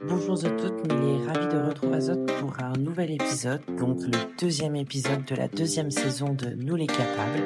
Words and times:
Bonjour 0.00 0.34
à 0.44 0.50
toutes, 0.50 0.92
Milly 0.92 1.22
est 1.22 1.26
ravie 1.26 1.54
de 1.54 1.68
retrouver 1.68 1.96
Azot 1.96 2.26
pour 2.40 2.52
un 2.60 2.72
nouvel 2.72 3.12
épisode, 3.12 3.60
donc 3.78 4.00
le 4.00 4.36
deuxième 4.40 4.74
épisode 4.74 5.24
de 5.24 5.36
la 5.36 5.46
deuxième 5.46 5.92
saison 5.92 6.34
de 6.34 6.46
Nous 6.46 6.74
les 6.74 6.88
Capables. 6.88 7.44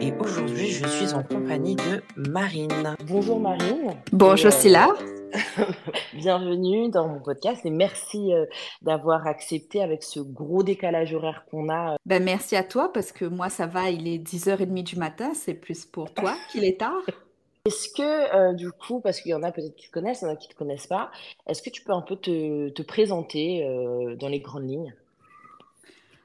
Et 0.00 0.12
aujourd'hui, 0.18 0.68
je 0.68 0.86
suis 0.88 1.12
en 1.12 1.22
compagnie 1.22 1.76
de 1.76 2.02
Marine. 2.16 2.96
Bonjour 3.06 3.38
Marine. 3.38 3.96
Bonjour 4.12 4.50
Silla. 4.50 4.88
Bienvenue 6.14 6.88
dans 6.88 7.06
mon 7.06 7.20
podcast 7.20 7.66
et 7.66 7.70
merci 7.70 8.32
euh, 8.32 8.46
d'avoir 8.80 9.26
accepté 9.26 9.82
avec 9.82 10.02
ce 10.02 10.20
gros 10.20 10.62
décalage 10.62 11.12
horaire 11.14 11.44
qu'on 11.50 11.68
a. 11.68 11.96
Ben, 12.06 12.24
merci 12.24 12.56
à 12.56 12.64
toi 12.64 12.90
parce 12.92 13.12
que 13.12 13.26
moi 13.26 13.50
ça 13.50 13.66
va, 13.66 13.90
il 13.90 14.08
est 14.08 14.18
10h30 14.18 14.82
du 14.82 14.96
matin, 14.96 15.32
c'est 15.34 15.54
plus 15.54 15.84
pour 15.84 16.14
toi 16.14 16.34
qu'il 16.50 16.64
est 16.64 16.80
tard. 16.80 17.02
Est-ce 17.66 17.90
que, 17.90 18.34
euh, 18.34 18.54
du 18.54 18.72
coup, 18.72 19.00
parce 19.00 19.20
qu'il 19.20 19.32
y 19.32 19.34
en 19.34 19.42
a 19.42 19.52
peut-être 19.52 19.76
qui 19.76 19.88
te 19.88 19.92
connaissent, 19.92 20.22
il 20.22 20.24
y 20.24 20.28
en 20.28 20.32
a 20.32 20.36
qui 20.36 20.48
ne 20.48 20.52
te 20.52 20.58
connaissent 20.58 20.86
pas, 20.86 21.10
est-ce 21.46 21.60
que 21.62 21.68
tu 21.68 21.82
peux 21.82 21.92
un 21.92 22.00
peu 22.00 22.16
te, 22.16 22.70
te 22.70 22.82
présenter 22.82 23.66
euh, 23.66 24.16
dans 24.16 24.28
les 24.28 24.40
grandes 24.40 24.68
lignes? 24.68 24.94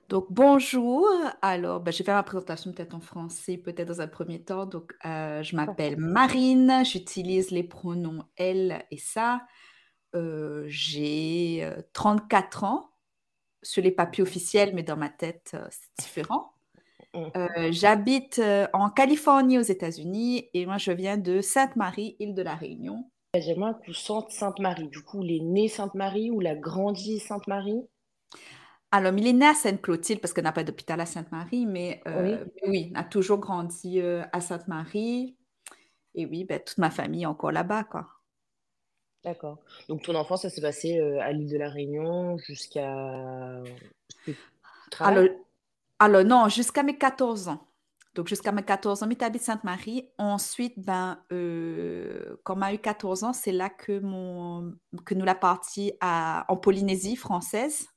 Donc 0.08 0.28
bonjour, 0.30 1.08
alors 1.42 1.82
ben, 1.82 1.92
je 1.92 1.98
vais 1.98 2.04
faire 2.04 2.16
ma 2.16 2.24
présentation 2.24 2.72
peut-être 2.72 2.94
en 2.94 3.02
français, 3.02 3.58
peut-être 3.58 3.88
dans 3.88 4.02
un 4.02 4.08
premier 4.08 4.42
temps. 4.42 4.66
Donc 4.66 4.94
euh, 5.04 5.42
je 5.44 5.56
m'appelle 5.56 5.98
Marine, 5.98 6.84
j'utilise 6.86 7.50
les 7.50 7.64
pronoms 7.64 8.24
elle 8.38 8.86
et 8.92 8.98
ça. 8.98 9.42
j'ai 10.68 11.68
34 11.94 12.64
ans 12.64 12.92
sur 13.64 13.82
les 13.82 13.92
papiers 13.92 14.22
officiels, 14.22 14.74
mais 14.76 14.84
dans 14.84 14.96
ma 14.96 15.10
tête 15.10 15.58
c'est 15.72 16.04
différent. 16.06 16.55
Mm. 17.16 17.32
Euh, 17.38 17.72
j'habite 17.72 18.40
euh, 18.40 18.68
en 18.74 18.90
Californie 18.90 19.58
aux 19.58 19.64
États-Unis 19.64 20.50
et 20.54 20.66
moi 20.66 20.78
je 20.78 20.92
viens 20.92 21.18
de 21.18 21.42
Sainte-Marie, 21.42 22.16
île 22.20 22.34
de 22.34 22.42
la 22.42 22.56
Réunion. 22.56 23.10
J'aimerais 23.38 23.72
un 23.72 23.74
coup 23.74 23.94
Sainte-Marie. 23.94 24.88
Du 24.88 25.02
coup, 25.02 25.24
il 25.24 25.36
est 25.36 25.44
né 25.44 25.68
Sainte-Marie 25.68 26.32
ou 26.32 26.42
il 26.42 26.48
a 26.48 26.56
grandi 26.56 27.20
Sainte-Marie? 27.20 27.82
Alors, 28.92 29.14
il 29.14 29.28
est 29.28 29.34
né 29.34 29.46
à 29.46 29.54
Sainte-Clotilde 29.54 30.22
parce 30.22 30.34
qu'on 30.34 30.42
n'a 30.42 30.54
pas 30.54 30.64
d'hôpital 30.64 31.02
à 31.02 31.06
Sainte-Marie, 31.06 31.66
mais 31.66 32.02
euh, 32.08 32.46
oui. 32.66 32.92
il 32.92 32.98
a 32.98 33.04
toujours 33.04 33.40
grandi 33.40 34.00
à 34.00 34.40
Sainte-Marie. 34.40 35.36
Et 36.14 36.26
oui, 36.26 36.46
ben, 36.46 36.62
toute 36.66 36.78
ma 36.78 36.90
famille 36.90 37.24
est 37.24 37.26
encore 37.26 37.52
là-bas, 37.52 37.84
quoi. 37.84 38.08
D'accord. 39.26 39.58
Donc, 39.90 40.04
ton 40.04 40.16
enfance, 40.16 40.44
ça 40.44 40.50
s'est 40.50 40.62
passé 40.62 40.98
à 40.98 41.34
l'île 41.34 41.52
de 41.52 41.58
la 41.58 41.68
Réunion 41.68 42.38
jusqu'à... 42.38 43.62
Alors, 45.00 45.26
alors 46.00 46.24
non, 46.24 46.50
jusqu'à 46.50 46.84
mes 46.84 46.98
14 46.98 47.48
ans. 47.48 47.68
Donc 48.16 48.28
jusqu'à 48.28 48.54
mes 48.54 48.64
14 48.64 49.04
ans, 49.04 49.10
j'habite 49.10 49.42
Sainte-Marie. 49.42 50.10
Ensuite, 50.18 50.80
ben, 50.80 51.22
euh, 51.34 52.38
quand 52.44 52.58
on 52.58 52.74
eu 52.74 52.80
14 52.80 53.24
ans, 53.26 53.34
c'est 53.34 53.52
là 53.52 53.70
que, 53.70 54.00
mon, 54.00 54.74
que 55.06 55.14
nous 55.14 55.26
la 55.26 55.36
partie 55.36 55.94
à, 56.00 56.46
en 56.48 56.56
Polynésie 56.56 57.18
française. 57.18 57.90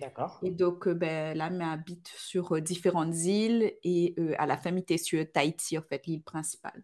D'accord. 0.00 0.40
Et 0.42 0.50
donc, 0.50 0.88
euh, 0.88 0.94
ben, 0.94 1.36
là, 1.38 1.48
m'habite 1.48 2.08
sur 2.16 2.56
euh, 2.56 2.60
différentes 2.60 3.14
îles 3.14 3.72
et 3.84 4.16
à 4.36 4.46
la 4.46 4.56
fin, 4.56 4.74
était 4.74 4.98
sur 4.98 5.24
Tahiti, 5.30 5.78
en 5.78 5.82
fait, 5.82 6.06
l'île 6.06 6.24
principale. 6.24 6.82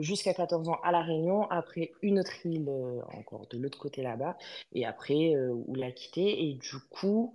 Jusqu'à 0.00 0.32
14 0.32 0.68
ans 0.68 0.78
à 0.82 0.92
La 0.92 1.02
Réunion, 1.02 1.42
après 1.50 1.92
une 2.02 2.20
autre 2.20 2.46
île 2.46 2.70
encore 3.18 3.46
de 3.48 3.58
l'autre 3.58 3.78
côté 3.78 4.02
là-bas, 4.02 4.36
et 4.72 4.86
après 4.86 5.36
où 5.36 5.74
l'a 5.74 5.92
quitté. 5.92 6.48
Et 6.48 6.54
du 6.54 6.78
coup, 6.90 7.34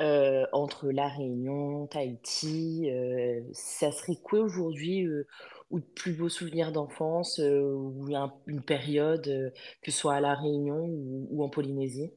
euh, 0.00 0.46
entre 0.52 0.90
La 0.90 1.06
Réunion, 1.06 1.86
Tahiti. 1.86 2.90
Euh, 2.90 3.42
ça 3.52 3.92
serait 3.92 4.16
quoi 4.16 4.40
aujourd'hui 4.40 5.06
euh, 5.06 5.26
ou 5.70 5.80
de 5.80 5.84
plus 5.84 6.14
beaux 6.14 6.30
souvenirs 6.30 6.72
d'enfance 6.72 7.38
ou 7.38 8.08
une 8.46 8.62
période, 8.62 9.52
que 9.82 9.90
ce 9.90 9.98
soit 9.98 10.14
à 10.14 10.20
La 10.20 10.34
Réunion 10.34 10.86
ou, 10.86 11.44
en 11.44 11.48
Polynésie? 11.48 12.10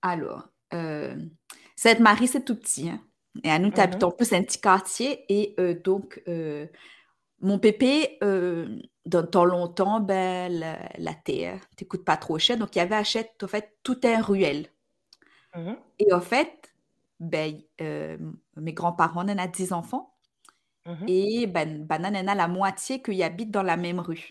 Alors, 0.00 0.48
Sainte-Marie, 1.76 2.28
c'est 2.28 2.44
tout 2.44 2.56
petit. 2.56 2.88
Hein. 2.88 3.00
Et 3.44 3.50
à 3.50 3.58
nous, 3.58 3.70
tu 3.70 3.80
habites 3.80 4.02
en 4.02 4.10
plus 4.10 4.32
un 4.32 4.42
petit 4.42 4.60
quartier. 4.60 5.24
Et 5.28 5.54
donc, 5.84 6.22
mon 7.40 7.58
pépé, 7.58 8.18
dans 9.08 9.26
temps 9.26 9.44
longtemps, 9.44 10.00
ben, 10.00 10.52
la, 10.52 10.78
la 10.98 11.14
terre, 11.14 11.60
t'écoutes 11.76 12.04
pas 12.04 12.16
trop 12.16 12.38
cher. 12.38 12.58
Donc, 12.58 12.76
il 12.76 12.78
y 12.78 12.82
avait 12.82 12.94
achète, 12.94 13.42
en 13.42 13.48
fait, 13.48 13.76
tout 13.82 14.00
un 14.04 14.20
ruelle. 14.20 14.68
Mmh 15.56 15.72
et 15.98 16.12
en 16.12 16.20
fait, 16.20 16.74
ben, 17.18 17.60
euh, 17.80 18.18
mes 18.56 18.72
grands-parents 18.72 19.22
en 19.22 19.38
ont 19.38 19.50
10 19.50 19.72
enfants. 19.72 20.14
Mmh 20.86 21.04
et 21.08 21.46
ben, 21.46 21.84
ben, 21.84 22.04
en 22.04 22.28
a 22.28 22.34
la 22.34 22.48
moitié 22.48 23.02
qui 23.02 23.22
habitent 23.22 23.50
dans 23.50 23.62
la 23.62 23.76
même 23.76 23.98
rue. 23.98 24.28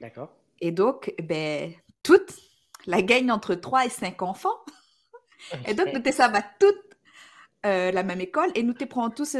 D'accord. 0.00 0.32
Et 0.60 0.72
donc, 0.72 1.14
ben, 1.22 1.72
toute 2.02 2.34
la 2.86 3.02
gagne 3.02 3.30
entre 3.30 3.54
3 3.54 3.86
et 3.86 3.90
5 3.90 4.22
enfants. 4.22 4.64
Et 5.66 5.74
donc, 5.74 5.88
nous 5.92 6.12
ça 6.12 6.28
va 6.28 6.42
toutes 6.42 6.96
euh, 7.66 7.92
la 7.92 8.02
même 8.02 8.20
école 8.20 8.50
et 8.54 8.62
nous 8.62 8.72
te 8.72 8.84
prenons 8.84 9.10
tous. 9.10 9.36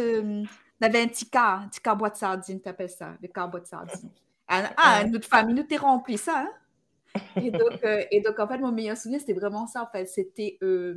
On 0.80 0.86
avait 0.86 1.02
un 1.02 1.08
petit 1.08 1.28
car, 1.28 1.62
un 1.62 1.68
petit 1.68 1.80
car 1.80 1.96
boîte 1.96 2.14
de 2.14 2.18
sardines, 2.18 2.60
tu 2.60 2.68
appelles 2.68 2.90
ça, 2.90 3.16
le 3.20 3.28
car 3.28 3.48
boîte 3.50 3.64
de 3.64 3.68
sardines. 3.68 4.10
Ah, 4.48 4.70
ah 4.76 5.04
notre 5.04 5.26
famille 5.26 5.56
nous 5.56 5.64
t'es 5.64 5.76
rempli 5.76 6.16
ça. 6.16 6.46
Hein? 6.46 6.52
Et 7.42 7.50
donc, 7.50 7.82
euh, 7.84 8.04
et 8.12 8.20
donc, 8.20 8.38
en 8.38 8.46
fait, 8.46 8.58
mon 8.58 8.70
meilleur 8.70 8.96
souvenir, 8.96 9.18
c'était 9.18 9.32
vraiment 9.32 9.66
ça. 9.66 9.82
En 9.82 9.90
fait, 9.90 10.06
c'était. 10.06 10.56
Euh, 10.62 10.94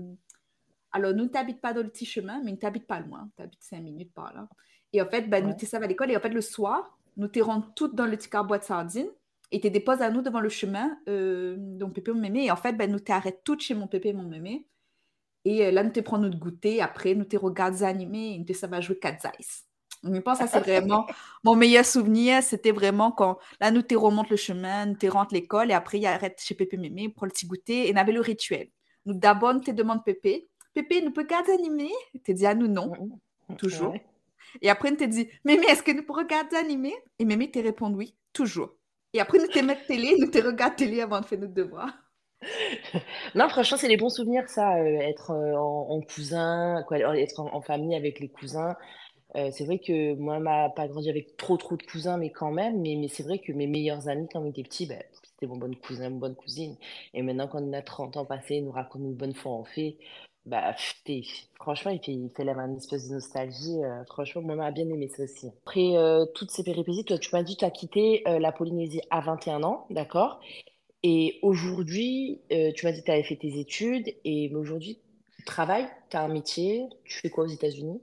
alors, 0.92 1.14
nous 1.14 1.28
t'habites 1.28 1.62
pas 1.62 1.74
dans 1.74 1.82
le 1.82 1.90
petit 1.90 2.06
chemin, 2.06 2.42
mais 2.44 2.52
nous 2.52 2.58
t'habites 2.58 2.88
pas 2.88 3.00
loin. 3.00 3.30
Tu 3.36 3.42
habites 3.42 3.64
cinq 3.64 3.82
minutes 3.82 4.14
par 4.14 4.34
là. 4.34 4.48
Et 4.94 5.02
en 5.02 5.06
fait, 5.06 5.30
ben, 5.30 5.46
nous 5.46 5.54
t'es 5.54 5.74
à 5.76 5.80
l'école. 5.80 6.12
Et 6.12 6.18
en 6.18 6.20
fait, 6.20 6.30
le 6.30 6.42
soir, 6.42 7.00
nous 7.18 7.28
t'es 7.28 7.42
rentrés 7.42 7.72
toutes 7.76 7.96
dans 7.96 8.06
le 8.06 8.18
petit 8.18 8.30
car 8.30 8.46
boîte 8.46 8.62
de 8.62 8.68
sardines. 8.68 9.10
Et 9.52 9.60
tu 9.60 9.72
déposes 9.72 10.02
à 10.02 10.12
nous 10.12 10.22
devant 10.22 10.42
le 10.42 10.50
chemin, 10.50 10.98
euh, 11.08 11.56
donc 11.58 11.94
pépé, 11.94 12.12
mon 12.12 12.20
mémé. 12.20 12.46
Et 12.46 12.52
en 12.52 12.56
fait, 12.56 12.74
ben, 12.74 12.92
nous 12.92 13.00
t'arrêtes 13.00 13.42
toutes 13.44 13.62
chez 13.62 13.74
mon 13.74 13.88
pépé, 13.88 14.14
mon 14.14 14.24
mémé. 14.24 14.68
Et 15.46 15.66
euh, 15.66 15.72
là, 15.72 15.84
nous 15.84 15.92
te 15.92 16.00
prenons 16.00 16.24
notre 16.24 16.40
goûter. 16.40 16.82
Après, 16.82 17.16
nous 17.16 17.26
te 17.26 17.38
regardons 17.38 17.86
animés. 17.86 18.34
Et 18.34 18.38
nous 18.38 18.46
te 18.46 18.54
ça 18.54 18.68
va 18.68 18.82
jouer 18.82 19.00
Cat 19.00 19.18
Ice. 19.40 19.69
Je 20.04 20.20
pense 20.20 20.40
que 20.40 20.48
c'est 20.48 20.60
vraiment 20.60 21.08
mon 21.44 21.56
meilleur 21.56 21.86
souvenir. 21.86 22.42
C'était 22.42 22.72
vraiment 22.72 23.12
quand 23.12 23.38
là, 23.60 23.72
nous, 23.72 23.82
tu 23.82 23.98
remonte 23.98 24.30
le 24.30 24.38
chemin, 24.38 24.86
nous, 24.86 24.96
tu 24.96 25.10
rentres 25.10 25.34
l'école 25.34 25.72
et 25.72 25.74
après, 25.74 26.00
il 26.00 26.06
arrête 26.06 26.40
chez 26.42 26.56
Pépé 26.56 26.78
Mémé 26.78 27.10
pour 27.10 27.26
le 27.26 27.32
petit 27.32 27.46
goûter 27.46 27.90
et 27.90 27.94
on 27.94 27.98
avait 27.98 28.14
le 28.14 28.22
rituel. 28.22 28.70
Nous, 29.06 29.14
d'abord, 29.14 29.54
nous 29.54 29.62
te 29.62 29.72
demande 29.72 30.04
Pépé, 30.04 30.48
Pépé, 30.74 31.02
nous 31.02 31.12
peut 31.12 31.26
garder 31.26 31.52
animé? 31.52 31.90
Tu 32.24 32.34
dis 32.34 32.46
à 32.46 32.54
nous 32.54 32.68
non, 32.68 32.92
mm, 33.50 33.56
toujours. 33.56 33.94
Et 34.62 34.70
après, 34.70 34.92
nous 34.92 34.98
te 34.98 35.04
dit, 35.04 35.30
Mémé, 35.44 35.66
est-ce 35.68 35.84
que 35.84 35.92
nous 35.92 36.04
pouvons 36.04 36.20
regarder 36.20 36.56
animé? 36.56 36.94
Et 37.18 37.26
Mémé 37.26 37.52
te 37.52 37.60
répond 37.60 37.92
oui, 37.94 38.16
toujours. 38.34 38.72
Et 39.14 39.20
après, 39.20 39.40
nous 39.40 39.48
te 39.48 39.60
mettre 39.60 39.86
télé, 39.88 40.16
nous 40.20 40.28
te 40.28 40.38
regarde 40.38 40.76
télé 40.76 41.02
avant 41.02 41.20
de 41.20 41.26
faire 41.26 41.40
notre 41.40 41.54
devoir. 41.54 41.90
non, 43.36 43.50
franchement, 43.50 43.78
c'est 43.78 43.88
des 43.88 43.98
bons 43.98 44.10
souvenirs, 44.10 44.48
ça, 44.48 44.76
euh, 44.76 45.00
être 45.00 45.32
euh, 45.32 45.56
en, 45.58 46.02
cousin, 46.02 46.84
quoi, 46.88 46.98
être 47.18 47.40
en, 47.40 47.62
famille 47.62 47.96
avec 47.96 48.20
les 48.20 48.30
cousins. 48.30 48.76
Euh, 49.36 49.50
c'est 49.52 49.66
vrai 49.66 49.80
que 49.80 50.16
moi, 50.16 50.40
m'a 50.40 50.70
pas 50.70 50.88
grandi 50.88 51.10
avec 51.10 51.38
trop 51.38 51.58
trop 51.58 51.78
de 51.78 51.84
cousins, 51.84 52.18
mais 52.18 52.32
quand 52.32 52.52
même. 52.52 52.82
Mais, 52.82 53.08
c'est 53.10 53.24
vrai 53.24 53.40
que 53.40 53.52
mes 53.52 53.68
meilleurs 53.68 54.08
amis, 54.10 54.28
quand 54.32 54.42
on 54.42 54.50
était 54.50 54.64
petits, 54.64 54.86
ben, 54.88 55.02
c'était 55.24 55.48
mon 55.48 55.58
bon 55.58 55.76
cousin, 55.76 56.10
mon 56.10 56.18
bonne 56.18 56.36
cousine. 56.36 56.78
Et 57.14 57.22
maintenant, 57.22 57.48
quand 57.48 57.62
on 57.62 57.74
a 57.74 57.82
30 57.82 58.18
ans 58.18 58.26
passés, 58.26 58.56
ils 58.56 58.66
nous 58.66 58.72
racontent 58.72 59.06
une 59.06 59.16
bonne 59.16 59.36
fois 59.36 59.52
en 59.54 59.64
fait. 59.64 59.98
Bah, 60.46 60.76
franchement, 61.60 61.92
il 61.92 62.00
fait, 62.00 62.14
il 62.14 62.32
fait 62.36 62.44
une 62.44 62.78
espèce 62.78 63.08
de 63.10 63.14
nostalgie. 63.16 63.84
Euh, 63.84 64.04
franchement, 64.06 64.42
moi, 64.42 64.56
m'a 64.56 64.72
bien 64.72 64.90
aimé 64.90 65.10
ça 65.10 65.24
aussi. 65.24 65.48
Après 65.66 65.96
euh, 65.98 66.26
toutes 66.34 66.52
ces 66.52 66.64
péripéties, 66.64 67.06
toi, 67.06 67.20
tu 67.20 67.30
m'as 67.34 67.44
dit 67.44 67.56
que 67.56 67.60
tu 67.60 67.66
as 67.66 67.72
quitté 67.72 68.24
la 68.26 68.52
Polynésie 68.52 69.02
à 69.12 69.22
21 69.22 69.64
ans, 69.64 69.86
d'accord? 69.92 70.40
Et 71.04 71.40
aujourd'hui, 71.44 72.42
tu 72.50 72.86
m'as 72.86 72.92
dit 72.92 73.02
que 73.02 73.06
tu 73.06 73.12
avais 73.12 73.24
fait 73.24 73.36
tes 73.38 73.60
études. 73.60 74.10
Et 74.26 74.54
aujourd'hui, 74.56 75.00
tu 75.38 75.44
travailles, 75.46 75.88
tu 76.10 76.18
as 76.18 76.22
un 76.22 76.28
métier, 76.30 76.88
tu 77.06 77.20
fais 77.20 77.30
quoi 77.30 77.46
aux 77.46 77.48
États-Unis? 77.48 78.02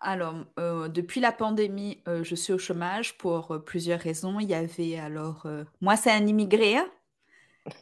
Alors, 0.00 0.34
euh, 0.58 0.88
depuis 0.88 1.20
la 1.20 1.32
pandémie, 1.32 2.02
euh, 2.08 2.22
je 2.24 2.34
suis 2.34 2.52
au 2.52 2.58
chômage 2.58 3.16
pour 3.16 3.52
euh, 3.52 3.58
plusieurs 3.58 4.00
raisons. 4.00 4.38
Il 4.40 4.48
y 4.48 4.54
avait 4.54 4.98
alors, 4.98 5.46
moi, 5.80 5.96
c'est 5.96 6.10
un 6.10 6.26
immigré, 6.26 6.76
hein. 6.76 6.88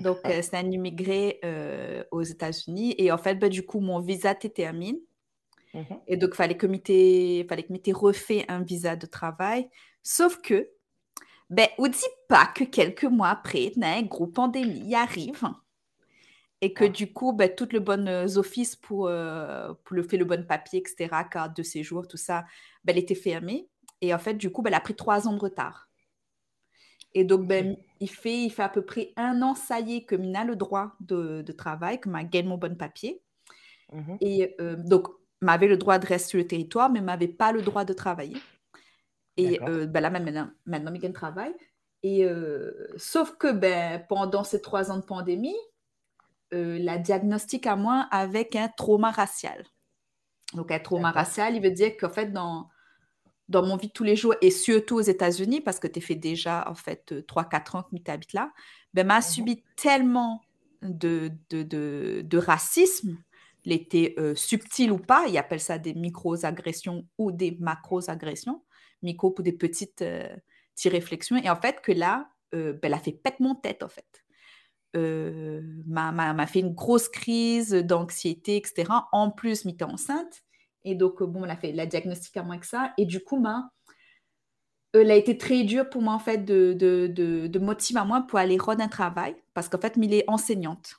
donc 0.01 0.19
c'est 0.25 0.55
un 0.55 0.71
immigré 0.71 1.41
aux 2.11 2.23
États-Unis. 2.23 2.95
Et 2.99 3.11
en 3.11 3.19
fait, 3.19 3.37
bah, 3.37 3.49
du 3.49 3.65
coup, 3.65 3.81
mon 3.81 4.01
visa 4.01 4.35
termine. 4.35 4.99
Mmh 5.75 5.81
Et 6.07 6.17
donc, 6.17 6.35
fallait 6.35 6.57
que 6.57 6.67
fallait 6.67 7.63
que 7.63 7.73
m'était 7.73 7.93
refait 7.93 8.45
un 8.49 8.63
visa 8.63 8.95
de 8.95 9.07
travail. 9.07 9.69
Sauf 10.03 10.41
que, 10.43 10.69
ben, 11.51 11.69
on 11.79 11.89
dit 11.89 11.99
pas 12.29 12.47
que 12.47 12.65
quelques 12.65 13.05
mois 13.05 13.29
après, 13.29 13.73
un 13.83 14.03
gros 14.03 14.27
pandémie 14.27 14.95
arrive 14.95 15.45
et 16.63 16.73
que 16.73 16.85
ah. 16.85 16.89
du 16.89 17.13
coup, 17.13 17.33
ben, 17.33 17.53
tout 17.55 17.69
le 17.73 17.81
bon 17.81 18.09
euh, 18.09 18.37
office 18.37 18.77
pour, 18.77 19.09
euh, 19.09 19.75
pour 19.85 19.97
le 19.97 20.05
faire 20.05 20.19
le 20.21 20.25
bon 20.25 20.47
papier, 20.47 20.79
etc., 20.79 21.09
carte 21.29 21.57
de 21.57 21.63
séjour, 21.65 22.07
tout 22.07 22.17
ça, 22.17 22.45
ben, 22.85 22.93
elle 22.93 23.03
était 23.03 23.17
fermée. 23.17 23.69
Et 24.01 24.15
en 24.15 24.19
fait, 24.19 24.35
du 24.35 24.51
coup, 24.51 24.63
ben, 24.63 24.71
elle 24.71 24.77
a 24.77 24.81
pris 24.81 24.95
trois 24.95 25.27
ans 25.27 25.35
de 25.35 25.41
retard. 25.41 25.91
Et 27.15 27.25
donc, 27.25 27.49
ben, 27.49 27.77
il, 27.99 28.09
fait, 28.09 28.45
il 28.45 28.51
fait 28.51 28.63
à 28.63 28.69
peu 28.69 28.83
près 28.83 29.13
un 29.17 29.43
an, 29.43 29.57
ça 29.57 29.81
y 29.81 29.97
est, 29.97 30.05
que 30.05 30.15
Mina 30.15 30.43
a 30.43 30.45
le 30.45 30.55
droit 30.55 30.93
de, 31.01 31.43
de 31.43 31.53
travail, 31.53 32.01
que 32.01 32.09
m'a 32.09 32.23
gagné 32.23 32.49
mon 32.49 32.59
bon 32.59 32.77
papier. 32.77 33.21
Mmh 33.93 34.17
et 34.23 34.55
euh, 34.61 34.77
donc, 34.77 35.09
m'avait 35.43 35.67
le 35.67 35.77
droit 35.77 35.99
de 35.99 36.07
rester 36.07 36.31
sur 36.31 36.39
le 36.39 36.47
territoire, 36.47 36.91
mais 36.91 37.01
m'avait 37.01 37.27
pas 37.29 37.51
le 37.51 37.61
droit 37.61 37.85
de 37.85 37.93
travailler. 37.93 38.37
Et 39.37 39.59
ben, 39.59 40.01
là, 40.01 40.11
maintenant, 40.11 40.49
maintenant, 40.65 40.93
il 40.95 41.01
gagne 41.01 41.13
travail. 41.13 41.53
Et 42.05 42.27
sauf 42.97 43.37
que 43.37 43.51
ben, 43.51 44.05
pendant 44.09 44.45
ces 44.45 44.61
trois 44.63 44.91
ans 44.93 44.99
de 44.99 45.05
pandémie, 45.05 45.57
la 46.53 46.99
diagnostic 46.99 47.67
à 47.67 47.77
moi 47.77 48.07
avec 48.11 48.57
un 48.57 48.69
trauma 48.69 49.11
racial. 49.11 49.65
Donc, 50.55 50.71
un 50.71 50.79
trauma 50.79 51.11
racial, 51.11 51.57
il 51.57 51.63
veut 51.63 51.71
dire 51.71 51.97
qu'en 51.97 52.11
fait, 52.11 52.33
dans, 52.33 52.69
dans 53.49 53.65
mon 53.67 53.77
vie 53.77 53.89
de 53.89 53.93
tous 53.93 54.05
les 54.05 54.17
jours, 54.17 54.35
et 54.43 54.51
surtout 54.51 54.97
aux 54.97 55.03
États-Unis, 55.03 55.61
parce 55.61 55.79
que 55.79 55.87
tu 55.87 56.01
fait 56.01 56.15
déjà, 56.15 56.69
en 56.69 56.75
fait, 56.75 57.13
3-4 57.27 57.77
ans 57.77 57.83
que 57.85 57.97
tu 57.97 58.11
habites 58.11 58.33
là, 58.35 58.53
ben, 58.93 59.07
m'a 59.07 59.21
mmh 59.21 59.23
subi 59.23 59.65
tellement 59.77 60.43
de, 60.83 61.31
de, 61.49 61.63
de, 61.63 62.23
de 62.25 62.39
racisme, 62.39 63.17
l'été 63.65 64.17
subtil 64.35 64.93
ou 64.93 64.99
pas, 64.99 65.27
ils 65.29 65.39
appellent 65.39 65.61
ça 65.61 65.79
des 65.79 65.95
micro-agressions 65.95 67.07
ou 67.17 67.33
des 67.33 67.57
macro-agressions, 67.61 68.63
micro 69.03 69.31
pour 69.31 69.45
des 69.45 69.53
petites, 69.53 70.05
réflexions, 70.85 71.37
et 71.37 71.49
en 71.49 71.57
fait, 71.57 71.81
que 71.81 71.93
là, 71.93 72.29
ben, 72.53 72.79
elle 72.83 72.95
a 72.95 72.99
fait 72.99 73.13
pète 73.13 73.41
mon 73.41 73.55
tête, 73.55 73.83
en 73.83 73.89
fait. 73.89 74.23
M'a 74.95 76.47
fait 76.47 76.61
une 76.61 76.75
grosse 76.75 77.09
crise 77.09 77.73
d'anxiété, 77.73 78.57
etc. 78.57 78.85
En 79.13 79.31
plus, 79.31 79.65
m'était 79.65 79.85
enceinte. 79.85 80.43
Et 80.85 80.95
donc, 80.95 81.23
bon, 81.23 81.45
elle 81.45 81.51
a 81.51 81.57
fait 81.57 81.73
la 81.73 81.87
diagnostic 81.87 82.37
à 82.37 82.43
moi 82.43 82.59
que 82.59 82.67
ça. 82.67 82.93
Et 82.99 83.07
du 83.07 83.23
coup, 83.23 83.41
ben, 83.41 83.71
elle 84.95 85.11
a 85.11 85.17
été 85.17 85.39
très 85.39 85.63
dur 85.65 85.89
pour 85.89 86.03
moi, 86.03 86.15
en 86.15 86.19
fait, 86.19 86.39
de, 86.39 86.73
de, 86.73 87.07
de, 87.07 87.59
motiver 87.59 88.01
à 88.01 88.05
moi 88.05 88.23
pour 88.23 88.39
aller 88.39 88.59
rendre 88.59 88.83
un 88.83 88.89
travail. 88.89 89.37
Parce 89.55 89.69
qu'en 89.69 89.79
fait, 89.79 89.95
elle 89.97 90.13
est 90.13 90.25
enseignante. 90.29 90.97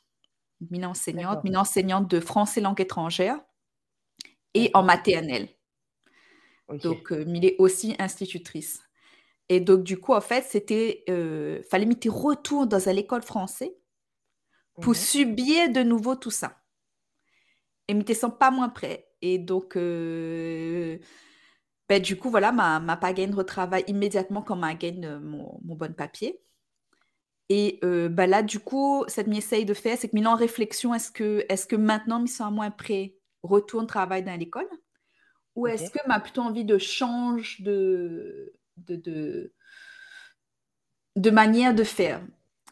Elle 0.72 0.82
est 0.82 0.86
enseignante, 0.86 1.40
elle 1.44 1.54
est 1.54 1.58
enseignante 1.58 2.10
de 2.10 2.20
français 2.20 2.62
langue 2.62 2.80
étrangère 2.80 3.40
et 4.54 4.72
en 4.74 4.84
maternelle. 4.84 5.50
Donc, 6.82 7.12
euh, 7.12 7.26
est 7.42 7.56
aussi 7.60 7.96
institutrice. 8.00 8.82
Et 9.50 9.60
donc, 9.60 9.84
du 9.84 10.00
coup, 10.00 10.14
en 10.14 10.22
fait, 10.22 10.44
c'était. 10.44 11.04
Euh, 11.10 11.62
fallait 11.70 11.86
mettre 11.86 12.10
retour 12.10 12.66
dans 12.66 12.82
l'école 12.92 13.22
française 13.22 13.70
pour 14.82 14.96
subir 14.96 15.72
de 15.72 15.84
nouveau 15.84 16.16
tout 16.16 16.32
ça. 16.32 16.62
Et 17.88 17.94
ne 17.94 18.14
sens 18.14 18.32
pas 18.40 18.52
moins 18.52 18.70
prêt. 18.70 19.08
Et 19.22 19.38
donc, 19.38 19.78
euh, 19.78 20.98
ben, 21.90 22.02
du 22.02 22.18
coup, 22.18 22.30
voilà, 22.30 22.52
ma, 22.52 22.80
ma 22.80 22.98
pagaine 22.98 23.34
retravaille 23.34 23.84
immédiatement 23.88 24.42
quand 24.42 24.56
ma 24.56 24.74
gagne 24.74 25.06
euh, 25.06 25.20
mon, 25.20 25.60
mon, 25.64 25.76
bon 25.76 25.94
papier. 25.94 26.42
Et 27.50 27.80
euh, 27.84 28.10
ben 28.10 28.30
là, 28.30 28.42
du 28.42 28.60
coup, 28.60 29.04
ce 29.08 29.22
que 29.22 29.32
j'essaye 29.34 29.66
de 29.66 29.74
faire, 29.74 29.98
c'est 29.98 30.10
que, 30.10 30.26
en 30.26 30.36
réflexion, 30.36 30.94
est-ce 30.94 31.12
que, 31.12 31.46
est 31.50 31.68
que 31.68 31.76
maintenant, 31.76 32.26
je 32.26 32.32
suis 32.32 32.44
moins 32.46 32.72
prêt, 32.72 33.16
retourne 33.44 33.86
travailler 33.86 34.24
dans 34.24 34.40
l'école? 34.40 34.70
Ou 35.56 35.68
est-ce 35.68 35.92
que 35.92 36.00
m'a 36.08 36.20
plutôt 36.20 36.42
envie 36.42 36.66
de 36.66 36.78
changer 36.78 37.62
de, 37.62 38.54
de, 38.78 38.96
de, 38.96 39.54
de 41.16 41.30
manière 41.30 41.76
de 41.76 41.84
faire? 41.84 42.22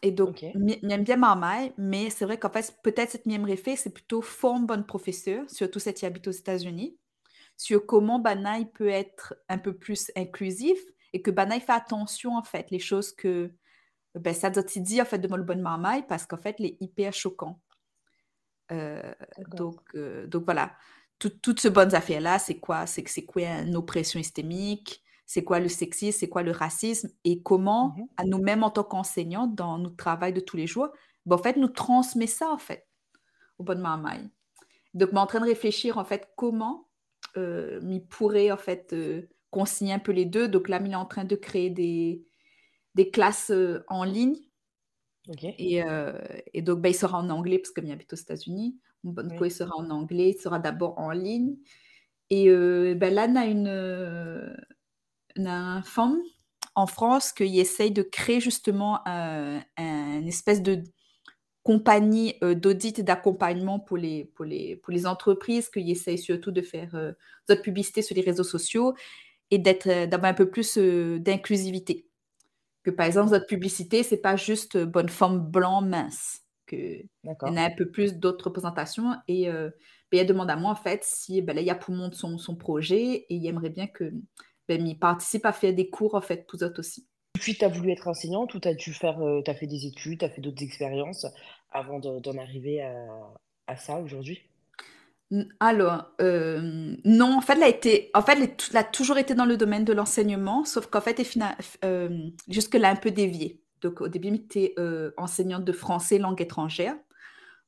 Et 0.02 0.10
donc, 0.10 0.44
j'aime 0.82 1.04
bien 1.04 1.16
Marmaille, 1.16 1.72
mais 1.78 2.10
c'est 2.10 2.24
vrai 2.24 2.38
qu'en 2.38 2.50
fait, 2.50 2.76
peut-être 2.82 3.10
cette 3.10 3.26
même 3.26 3.44
réfé, 3.44 3.76
c'est 3.76 3.90
plutôt 3.94 4.20
forme 4.20 4.66
bonne 4.66 4.84
professeur, 4.84 5.48
surtout 5.48 5.78
cette 5.78 5.96
qui 5.98 6.06
habite 6.06 6.26
aux 6.28 6.32
États-Unis, 6.32 6.98
sur 7.56 7.86
comment 7.86 8.18
Banaï 8.18 8.66
peut 8.66 8.88
être 8.88 9.34
un 9.48 9.58
peu 9.58 9.74
plus 9.76 10.10
inclusif 10.16 10.80
et 11.12 11.22
que 11.22 11.30
Banaï 11.30 11.60
fait 11.60 11.72
attention, 11.72 12.36
en 12.36 12.42
fait, 12.42 12.70
les 12.70 12.80
choses 12.80 13.12
que 13.12 13.52
ben, 14.14 14.34
ça 14.34 14.50
doit 14.50 14.64
dit, 14.76 15.00
en 15.00 15.04
fait, 15.04 15.18
de 15.18 15.28
mon 15.28 15.38
bonne 15.38 15.62
Marmaille, 15.62 16.04
parce 16.08 16.26
qu'en 16.26 16.36
fait, 16.38 16.56
il 16.58 16.66
est 16.66 16.76
hyper 16.80 17.12
choquant. 17.12 17.60
Euh, 18.72 19.14
donc, 19.54 19.80
euh, 19.94 20.26
donc 20.26 20.44
voilà, 20.44 20.72
toutes 21.18 21.60
ces 21.60 21.70
bonnes 21.70 21.94
affaires-là, 21.94 22.38
c'est 22.38 22.58
quoi? 22.58 22.86
C'est 22.86 23.06
c'est 23.06 23.24
quoi 23.24 23.42
une 23.42 23.76
oppression 23.76 24.20
systémique? 24.22 25.01
C'est 25.32 25.44
quoi 25.44 25.60
le 25.60 25.68
sexisme, 25.68 26.18
c'est 26.18 26.28
quoi 26.28 26.42
le 26.42 26.50
racisme 26.50 27.08
et 27.24 27.40
comment, 27.40 27.94
mmh 27.96 28.02
à 28.18 28.24
nous-mêmes 28.24 28.62
en 28.62 28.70
tant 28.70 28.84
qu'enseignants, 28.84 29.46
dans 29.46 29.78
notre 29.78 29.96
travail 29.96 30.34
de 30.34 30.40
tous 30.40 30.58
les 30.58 30.66
jours, 30.66 30.90
ben, 31.24 31.36
en 31.36 31.38
fait, 31.38 31.56
nous 31.56 31.68
transmet 31.68 32.26
ça, 32.26 32.52
en 32.52 32.58
fait, 32.58 32.86
au 33.58 33.64
bon 33.64 33.80
mamaï. 33.80 34.28
Donc, 34.92 35.08
je 35.08 35.14
suis 35.14 35.18
en 35.18 35.26
train 35.26 35.40
de 35.40 35.46
réfléchir, 35.46 35.96
en 35.96 36.04
fait, 36.04 36.28
comment 36.36 36.86
euh, 37.38 37.80
pourrait, 38.10 38.50
en 38.50 38.58
fait, 38.58 38.92
euh, 38.92 39.22
consigner 39.48 39.94
un 39.94 39.98
peu 39.98 40.12
les 40.12 40.26
deux. 40.26 40.48
Donc 40.48 40.68
là, 40.68 40.78
il 40.84 40.92
est 40.92 40.94
en 40.94 41.06
train 41.06 41.24
de 41.24 41.34
créer 41.34 41.70
des, 41.70 42.26
des 42.94 43.08
classes 43.08 43.50
euh, 43.50 43.82
en 43.88 44.04
ligne. 44.04 44.36
Et, 45.40 45.82
euh, 45.82 46.12
et, 46.52 46.60
donc, 46.60 46.82
ben, 46.82 46.90
il 46.90 46.94
sera 46.94 47.16
en 47.18 47.30
anglais, 47.30 47.58
parce 47.58 47.70
que 47.70 47.80
il 47.80 47.90
habite 47.90 48.12
aux 48.12 48.16
États-Unis. 48.16 48.78
Bon 49.02 49.26
il 49.42 49.50
sera 49.50 49.74
en 49.76 49.88
anglais, 49.88 50.34
il 50.36 50.40
sera 50.42 50.58
d'abord 50.58 50.98
en 50.98 51.10
ligne. 51.10 51.56
Et 52.28 52.48
ben, 52.50 53.14
là, 53.14 53.26
on 53.30 53.36
a 53.36 53.46
une 53.46 53.68
une 55.36 55.82
femme 55.84 56.18
en 56.74 56.86
France 56.86 57.32
qui 57.32 57.60
essaye 57.60 57.90
de 57.90 58.02
créer 58.02 58.40
justement 58.40 59.00
un, 59.06 59.62
une 59.78 60.28
espèce 60.28 60.62
de 60.62 60.82
compagnie 61.62 62.34
euh, 62.42 62.54
d'audit 62.54 62.98
et 62.98 63.02
d'accompagnement 63.02 63.78
pour 63.78 63.96
les, 63.96 64.24
pour, 64.34 64.44
les, 64.44 64.76
pour 64.76 64.92
les 64.92 65.06
entreprises, 65.06 65.68
qui 65.68 65.90
essaye 65.90 66.18
surtout 66.18 66.50
de 66.50 66.62
faire 66.62 66.94
euh, 66.94 67.12
de 67.48 67.54
publicité 67.54 68.02
sur 68.02 68.16
les 68.16 68.22
réseaux 68.22 68.42
sociaux 68.44 68.94
et 69.50 69.58
d'être, 69.58 69.86
euh, 69.86 70.06
d'avoir 70.06 70.32
un 70.32 70.34
peu 70.34 70.50
plus 70.50 70.76
d'inclusivité. 70.76 72.06
Que 72.82 72.90
par 72.90 73.06
exemple, 73.06 73.30
votre 73.30 73.46
publicité, 73.46 74.02
c'est 74.02 74.16
pas 74.16 74.34
juste 74.34 74.76
bonne 74.76 75.08
femme 75.08 75.38
blanc 75.38 75.82
mince. 75.82 76.40
Que 76.66 76.76
il 76.76 77.08
y 77.24 77.30
en 77.42 77.56
a 77.56 77.62
un 77.62 77.70
peu 77.70 77.88
plus 77.90 78.14
d'autres 78.14 78.46
représentations. 78.46 79.14
Et 79.28 79.48
euh, 79.48 79.70
ben, 80.10 80.20
elle 80.20 80.26
demande 80.26 80.50
à 80.50 80.56
moi, 80.56 80.72
en 80.72 80.76
fait, 80.76 81.04
si 81.04 81.42
ben, 81.42 81.54
là, 81.54 81.62
il 81.62 81.66
y 81.66 81.70
a 81.70 81.76
pour 81.76 81.94
monde 81.94 82.14
son, 82.14 82.38
son 82.38 82.56
projet 82.56 83.02
et 83.02 83.26
il 83.34 83.46
aimerait 83.46 83.70
bien 83.70 83.86
que 83.86 84.12
ben, 84.78 84.86
il 84.86 84.98
participe 84.98 85.46
à 85.46 85.52
faire 85.52 85.74
des 85.74 85.88
cours 85.88 86.14
en 86.14 86.20
fait 86.20 86.46
pour 86.46 86.62
autres 86.62 86.80
aussi. 86.80 87.06
Puis 87.34 87.56
tu 87.56 87.64
as 87.64 87.68
voulu 87.68 87.90
être 87.90 88.08
enseignante 88.08 88.54
ou 88.54 88.60
tu 88.60 88.68
as 88.68 88.74
dû 88.74 88.92
faire, 88.92 89.20
euh, 89.20 89.42
tu 89.44 89.50
as 89.50 89.54
fait 89.54 89.66
des 89.66 89.86
études, 89.86 90.20
tu 90.20 90.24
as 90.24 90.30
fait 90.30 90.40
d'autres 90.40 90.62
expériences 90.62 91.26
avant 91.70 91.98
d'en 91.98 92.38
arriver 92.38 92.82
à, 92.82 92.94
à 93.66 93.76
ça 93.76 93.98
aujourd'hui? 93.98 94.42
Alors, 95.60 96.10
euh, 96.20 96.94
non, 97.06 97.38
en 97.38 97.40
fait, 97.40 97.54
elle 97.54 97.62
a, 97.62 97.68
été, 97.68 98.10
en 98.12 98.20
fait, 98.20 98.38
elle 98.70 98.76
a 98.76 98.84
toujours 98.84 99.16
été 99.16 99.34
dans 99.34 99.46
le 99.46 99.56
domaine 99.56 99.84
de 99.84 99.94
l'enseignement, 99.94 100.66
sauf 100.66 100.86
qu'en 100.88 101.00
fait, 101.00 101.20
euh, 101.84 102.28
jusque-là, 102.48 102.90
un 102.90 102.96
peu 102.96 103.10
déviée. 103.10 103.62
Donc, 103.80 104.02
au 104.02 104.08
début, 104.08 104.28
elle 104.28 104.34
était 104.34 104.74
enseignante 105.16 105.64
de 105.64 105.72
français 105.72 106.18
langue 106.18 106.40
étrangère. 106.42 106.94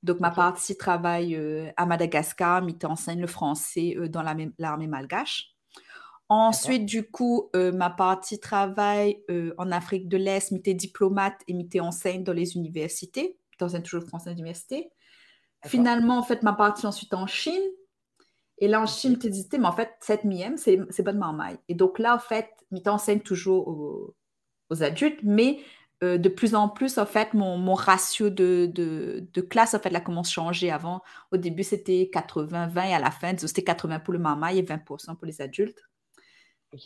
Donc, 0.02 0.20
ma 0.20 0.30
partie 0.30 0.76
travaille 0.76 1.40
à 1.78 1.86
Madagascar, 1.86 2.62
elle 2.62 2.86
enseigne 2.86 3.22
le 3.22 3.26
français 3.26 3.96
dans 4.10 4.22
l'armée 4.22 4.86
malgache. 4.86 5.53
Ensuite, 6.30 6.86
du 6.86 7.08
coup, 7.10 7.50
euh, 7.54 7.70
ma 7.70 7.90
partie 7.90 8.40
travail 8.40 9.22
euh, 9.30 9.54
en 9.58 9.70
Afrique 9.70 10.08
de 10.08 10.16
l'Est, 10.16 10.52
m'était 10.52 10.74
diplomate 10.74 11.40
et 11.48 11.54
m'était 11.54 11.80
enseigne 11.80 12.24
dans 12.24 12.32
les 12.32 12.56
universités, 12.56 13.38
dans 13.58 13.76
un 13.76 13.80
toujours 13.80 14.04
français 14.04 14.30
d'université. 14.30 14.90
Finalement, 15.66 16.18
en 16.18 16.22
fait, 16.22 16.42
ma 16.42 16.52
partie 16.52 16.86
ensuite 16.86 17.14
en 17.14 17.26
Chine. 17.26 17.62
Et 18.58 18.68
là, 18.68 18.80
en 18.80 18.86
Chine, 18.86 19.12
m'était 19.12 19.28
dit, 19.28 19.46
mais 19.52 19.66
en 19.66 19.72
fait, 19.72 19.90
cette 20.00 20.24
mième, 20.24 20.56
c'est 20.56 21.02
bonne 21.02 21.18
marmaille. 21.18 21.58
Et 21.68 21.74
donc 21.74 21.98
là, 21.98 22.14
en 22.14 22.18
fait, 22.18 22.48
m'était 22.70 22.90
enseigne 22.90 23.20
toujours 23.20 23.68
aux, 23.68 24.82
adultes, 24.82 25.20
mais 25.22 25.60
euh, 26.02 26.18
de 26.18 26.28
plus 26.28 26.54
en 26.54 26.68
plus, 26.68 26.98
en 26.98 27.06
fait, 27.06 27.32
mon, 27.34 27.74
ratio 27.74 28.28
de, 28.28 28.66
de, 28.66 29.40
classe, 29.40 29.74
en 29.74 29.78
fait, 29.78 29.90
là, 29.90 30.00
commence 30.00 30.28
à 30.28 30.32
changer. 30.32 30.70
Avant, 30.70 31.02
au 31.32 31.36
début, 31.36 31.62
c'était 31.62 32.10
80-20 32.12 32.88
et 32.88 32.94
à 32.94 32.98
la 32.98 33.10
fin, 33.10 33.36
c'était 33.36 33.62
80 33.62 34.00
pour 34.00 34.12
le 34.12 34.18
marmaille 34.18 34.58
et 34.58 34.62
20% 34.62 35.16
pour 35.16 35.26
les 35.26 35.40
adultes. 35.40 35.80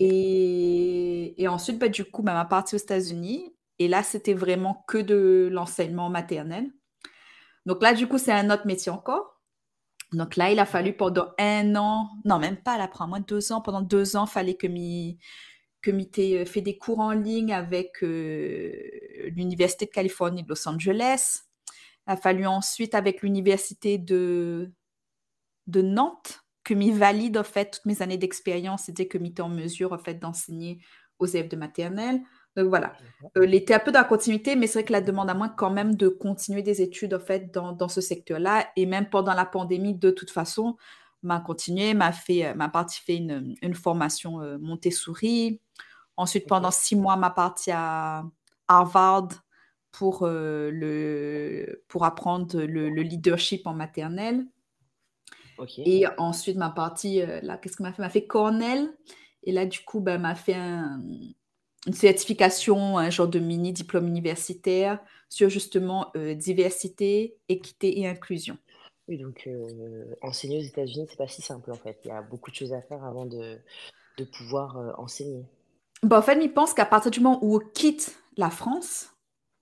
Et, 0.00 1.46
ensuite, 1.48 1.78
bah, 1.78 1.88
du 1.88 2.04
coup, 2.04 2.22
bah, 2.22 2.34
ma 2.34 2.44
partie 2.44 2.74
aux 2.74 2.78
États-Unis. 2.78 3.54
Et 3.78 3.88
là, 3.88 4.02
c'était 4.02 4.34
vraiment 4.34 4.84
que 4.88 4.98
de 4.98 5.48
l'enseignement 5.52 6.10
maternel. 6.10 6.70
Donc 7.66 7.82
là, 7.82 7.94
du 7.94 8.06
coup, 8.08 8.18
c'est 8.18 8.32
un 8.32 8.50
autre 8.50 8.66
métier 8.66 8.90
encore. 8.90 9.40
Donc 10.12 10.36
là, 10.36 10.50
il 10.50 10.58
a 10.58 10.66
fallu 10.66 10.94
pendant 10.94 11.28
un 11.38 11.76
an, 11.76 12.08
non, 12.24 12.38
même 12.38 12.56
pas, 12.56 12.78
là, 12.78 12.88
prend 12.88 13.06
moins 13.06 13.20
deux 13.20 13.52
ans. 13.52 13.60
Pendant 13.60 13.82
deux 13.82 14.16
ans, 14.16 14.24
il 14.26 14.30
fallait 14.30 14.54
que 14.54 14.66
mi 14.66 15.18
que 15.80 15.90
euh, 15.92 16.44
fait 16.44 16.60
des 16.60 16.76
cours 16.76 16.98
en 16.98 17.12
ligne 17.12 17.52
avec 17.52 18.02
euh, 18.02 18.72
l'Université 19.36 19.86
de 19.86 19.90
Californie 19.90 20.42
de 20.42 20.48
Los 20.48 20.68
Angeles. 20.68 21.42
Il 22.06 22.12
a 22.12 22.16
fallu 22.16 22.46
ensuite 22.46 22.94
avec 22.94 23.22
l'Université 23.22 23.98
de, 23.98 24.72
de 25.66 25.82
Nantes 25.82 26.42
que 26.68 26.74
m'y 26.74 26.90
valide 26.90 27.38
en 27.38 27.44
fait 27.44 27.70
toutes 27.70 27.86
mes 27.86 28.02
années 28.02 28.18
d'expérience 28.18 28.90
et 28.90 29.08
que 29.08 29.16
m'y 29.16 29.32
en 29.40 29.48
mesure 29.48 29.94
en 29.94 29.98
fait 29.98 30.16
d'enseigner 30.16 30.80
aux 31.18 31.24
élèves 31.24 31.48
de 31.48 31.56
maternelle. 31.56 32.20
Donc 32.56 32.68
voilà, 32.68 32.92
euh, 33.38 33.46
l'été 33.46 33.72
un 33.72 33.78
peu 33.78 33.90
dans 33.90 34.00
la 34.00 34.04
continuité, 34.04 34.54
mais 34.54 34.66
c'est 34.66 34.80
vrai 34.80 34.84
que 34.84 34.92
la 34.92 35.00
demande 35.00 35.30
à 35.30 35.34
moi 35.34 35.48
quand 35.48 35.70
même 35.70 35.94
de 35.94 36.08
continuer 36.08 36.60
des 36.60 36.82
études 36.82 37.14
en 37.14 37.20
fait 37.20 37.54
dans, 37.54 37.72
dans 37.72 37.88
ce 37.88 38.02
secteur-là 38.02 38.66
et 38.76 38.84
même 38.84 39.08
pendant 39.08 39.32
la 39.32 39.46
pandémie 39.46 39.94
de 39.94 40.10
toute 40.10 40.30
façon 40.30 40.76
m'a 41.22 41.40
continué, 41.40 41.94
m'a 41.94 42.12
fait 42.12 42.44
euh, 42.44 42.54
m'a 42.54 42.68
partie 42.68 43.00
fait 43.00 43.16
une, 43.16 43.54
une 43.62 43.74
formation 43.74 44.42
euh, 44.42 44.58
Montessori. 44.58 45.62
Ensuite 46.18 46.46
pendant 46.46 46.70
six 46.70 46.96
mois 46.96 47.16
m'a 47.16 47.30
partie 47.30 47.70
à 47.72 48.24
Harvard 48.66 49.28
pour 49.90 50.26
le 50.26 51.82
pour 51.88 52.04
apprendre 52.04 52.60
le, 52.60 52.90
le 52.90 53.02
leadership 53.02 53.66
en 53.66 53.72
maternelle. 53.72 54.44
Et 55.78 56.06
ensuite, 56.18 56.56
ma 56.56 56.70
partie, 56.70 57.22
euh, 57.22 57.40
là, 57.42 57.56
qu'est-ce 57.56 57.76
que 57.76 57.82
m'a 57.82 57.92
fait? 57.92 58.02
M'a 58.02 58.10
fait 58.10 58.26
Cornell. 58.26 58.88
Et 59.44 59.52
là, 59.52 59.66
du 59.66 59.80
coup, 59.80 60.00
ben, 60.00 60.18
m'a 60.18 60.34
fait 60.34 60.54
un, 60.54 61.00
une 61.86 61.92
certification, 61.92 62.98
un 62.98 63.10
genre 63.10 63.28
de 63.28 63.38
mini 63.38 63.72
diplôme 63.72 64.08
universitaire 64.08 64.98
sur 65.28 65.48
justement 65.48 66.12
diversité, 66.36 67.36
équité 67.48 68.00
et 68.00 68.08
inclusion. 68.08 68.58
Oui, 69.06 69.18
donc 69.18 69.48
enseigner 70.22 70.58
aux 70.58 70.66
États-Unis, 70.66 71.06
c'est 71.08 71.16
pas 71.16 71.28
si 71.28 71.40
simple 71.40 71.70
en 71.70 71.76
fait. 71.76 71.98
Il 72.04 72.08
y 72.08 72.10
a 72.10 72.20
beaucoup 72.22 72.50
de 72.50 72.56
choses 72.56 72.72
à 72.72 72.82
faire 72.82 73.04
avant 73.04 73.26
de, 73.26 73.58
de 74.18 74.24
pouvoir 74.24 74.98
enseigner. 74.98 75.44
Bon, 76.02 76.16
en 76.16 76.22
fait, 76.22 76.38
il 76.42 76.52
pense 76.52 76.74
qu'à 76.74 76.86
partir 76.86 77.10
du 77.10 77.20
moment 77.20 77.38
où 77.42 77.56
on 77.56 77.70
quitte 77.72 78.18
la 78.36 78.50
France, 78.50 79.10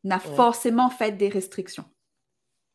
on 0.04 0.10
a 0.10 0.18
forcément 0.18 0.90
fait 0.90 1.12
des 1.12 1.28
restrictions. 1.28 1.84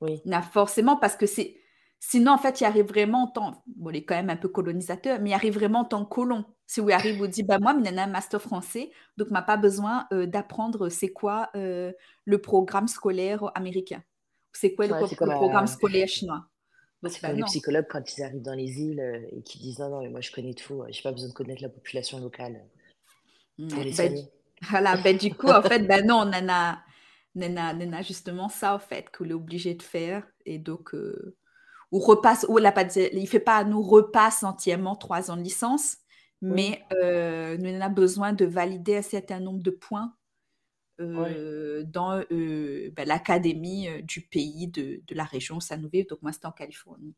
Oui. 0.02 0.22
On 0.26 0.32
a 0.32 0.42
forcément, 0.42 0.98
parce 0.98 1.16
que 1.16 1.26
c'est. 1.26 1.61
Sinon, 2.04 2.34
en 2.34 2.38
fait, 2.38 2.60
il 2.60 2.66
arrive 2.66 2.88
vraiment 2.88 3.24
en 3.24 3.28
tant. 3.28 3.64
Bon, 3.78 3.92
il 3.92 3.98
est 3.98 4.04
quand 4.04 4.16
même 4.16 4.30
un 4.30 4.36
peu 4.36 4.50
colonisateur, 4.50 5.20
mais 5.22 5.30
il 5.30 5.34
arrive 5.34 5.54
vraiment 5.54 5.82
en 5.82 5.86
tant 5.86 6.04
que 6.04 6.10
colon. 6.10 6.44
Si 6.66 6.80
vous 6.82 6.90
arrive, 6.90 7.18
vous 7.18 7.28
dit, 7.28 7.44
bah, 7.44 7.60
moi, 7.60 7.76
il 7.80 7.98
a 7.98 8.04
un 8.04 8.08
master 8.08 8.42
français, 8.42 8.92
donc 9.18 9.30
m'a 9.30 9.42
pas 9.42 9.58
besoin 9.58 10.08
d'apprendre 10.12 10.90
c'est 10.90 11.10
quoi 11.14 11.50
le 11.54 12.38
programme 12.42 12.88
scolaire 12.88 13.52
américain. 13.56 14.04
C'est 14.54 14.76
quoi 14.76 14.88
le, 14.88 14.94
programme 15.16 15.68
scolaire 15.68 16.08
chinois. 16.08 16.46
C'est 17.10 17.22
comme 17.22 17.36
les 17.36 17.44
psychologues 17.44 17.88
quand 17.90 18.18
ils 18.18 18.24
arrivent 18.24 18.42
dans 18.42 18.54
les 18.54 18.80
îles 18.80 19.00
euh, 19.00 19.26
et 19.32 19.42
qui 19.42 19.58
disent 19.58 19.80
non, 19.80 19.90
non, 19.90 20.02
mais 20.02 20.10
moi 20.10 20.22
je 20.22 20.32
connais 20.32 20.54
tout, 20.54 20.84
j'ai 20.90 21.02
pas 21.02 21.12
besoin 21.12 21.30
de 21.30 21.34
connaître 21.34 21.62
la 21.64 21.70
population 21.70 22.20
locale 22.20 22.64
pour 23.58 23.82
les 23.82 23.92
ben, 23.94 24.16
Voilà, 24.70 24.98
ben, 24.98 25.18
du 25.18 25.34
coup, 25.34 25.48
en 25.48 25.64
fait, 25.64 25.80
ben 25.80 26.06
non, 26.06 26.18
on 26.18 26.34
en 26.34 26.50
a, 26.50 26.80
on 27.36 27.58
a, 27.94 28.02
justement 28.04 28.50
ça, 28.50 28.76
en 28.76 28.80
fait, 28.80 29.10
qu'on 29.10 29.30
est 29.30 29.34
obligé 29.34 29.74
de 29.74 29.82
faire. 29.82 30.28
Et 30.46 30.60
donc, 30.60 30.94
euh, 30.94 31.36
ou 31.92 32.00
repasse, 32.00 32.46
ou 32.50 32.58
la, 32.58 32.74
il 33.14 33.28
fait 33.28 33.40
pas, 33.40 33.64
nous 33.64 33.82
repasse 33.82 34.44
entièrement 34.44 34.96
trois 34.96 35.30
ans 35.30 35.38
de 35.38 35.44
licence, 35.44 35.98
mais 36.42 36.82
euh, 36.94 37.58
nous 37.58 37.70
on 37.70 37.82
a 37.82 37.90
besoin 37.90 38.34
de 38.34 38.46
valider 38.46 38.98
un 38.98 39.02
certain 39.02 39.40
nombre 39.40 39.62
de 39.62 39.72
points 39.72 40.16
euh, 41.00 41.84
dans 41.84 42.24
euh, 42.32 42.92
ben, 42.96 43.08
l'académie 43.08 43.88
du 44.04 44.22
pays 44.22 44.68
de, 44.68 45.02
de 45.06 45.16
la 45.16 45.24
région 45.24 45.60
Sanouville. 45.60 46.08
Donc, 46.08 46.22
moi, 46.22 46.32
c'était 46.32 46.46
en 46.48 46.52
Californie. 46.52 47.14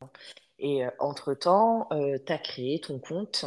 Et 0.58 0.82
entre-temps, 0.98 1.88
tu 1.90 2.32
as 2.32 2.38
créé 2.38 2.80
ton 2.80 2.98
compte 2.98 3.44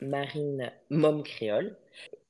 Marine 0.00 0.72
Mom 0.90 1.22
Créole. 1.22 1.76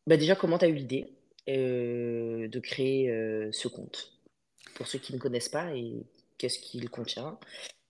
Bah, 0.06 0.16
déjà, 0.16 0.36
comment 0.36 0.58
tu 0.58 0.64
as 0.64 0.68
eu 0.68 0.74
l'idée 0.74 1.14
de 1.46 2.58
créer 2.60 3.08
ce 3.52 3.68
compte? 3.68 4.12
Pour 4.74 4.86
ceux 4.86 4.98
qui 4.98 5.14
ne 5.14 5.18
connaissent 5.18 5.48
pas, 5.48 5.74
et 5.74 6.04
qu'est-ce 6.36 6.58
qu'il 6.58 6.90
contient? 6.90 7.38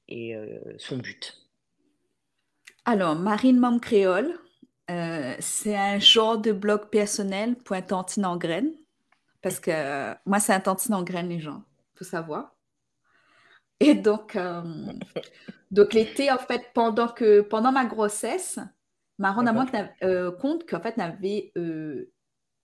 Et 0.08 0.36
son 0.78 0.98
but 0.98 1.36
Alors, 2.84 3.16
Marine 3.16 3.58
Mom 3.58 3.80
Créole, 3.80 4.38
c'est 4.88 5.76
un 5.76 5.98
genre 5.98 6.38
de 6.38 6.52
blog 6.52 6.90
personnel 6.90 7.56
pointant 7.56 8.06
en 8.22 8.36
graines 8.36 8.74
parce 9.44 9.60
que 9.60 9.70
euh, 9.70 10.14
moi, 10.24 10.40
c'est 10.40 10.54
un 10.54 10.60
tantine 10.60 10.94
en 10.94 11.02
graines, 11.02 11.28
les 11.28 11.38
gens, 11.38 11.62
faut 11.96 12.04
savoir. 12.04 12.56
Et 13.78 13.92
donc, 13.94 14.36
euh, 14.36 14.62
donc 15.70 15.92
l'été, 15.92 16.32
en 16.32 16.38
fait, 16.38 16.70
pendant, 16.72 17.08
que, 17.08 17.42
pendant 17.42 17.70
ma 17.70 17.84
grossesse, 17.84 18.58
ma 19.18 19.32
moi 19.32 19.66
euh, 20.02 20.32
compte 20.32 20.66
qu'en 20.66 20.80
fait, 20.80 20.96
n'avait. 20.96 21.52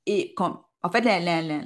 et 0.06 0.32
quand, 0.35 0.64
en 0.82 0.88
fait, 0.88 1.02
la, 1.02 1.61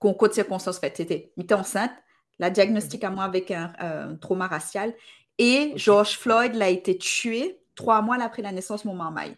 concours 0.00 0.28
de 0.28 0.34
circonstances, 0.34 0.78
en 0.78 0.80
fait, 0.80 0.96
c'était, 0.96 1.32
j'étais 1.36 1.54
enceinte, 1.54 1.92
la 2.38 2.50
diagnostic 2.50 3.04
à 3.04 3.10
moi 3.10 3.24
avec 3.24 3.50
un, 3.50 4.16
trauma 4.20 4.46
racial, 4.46 4.94
et 5.38 5.72
George 5.76 6.18
Floyd 6.18 6.54
l'a 6.54 6.70
été 6.70 6.96
tué 6.96 7.60
trois 7.74 8.00
mois 8.02 8.16
après 8.22 8.42
la 8.42 8.52
naissance 8.52 8.84
de 8.84 8.88
mon 8.88 8.94
maman. 8.94 9.34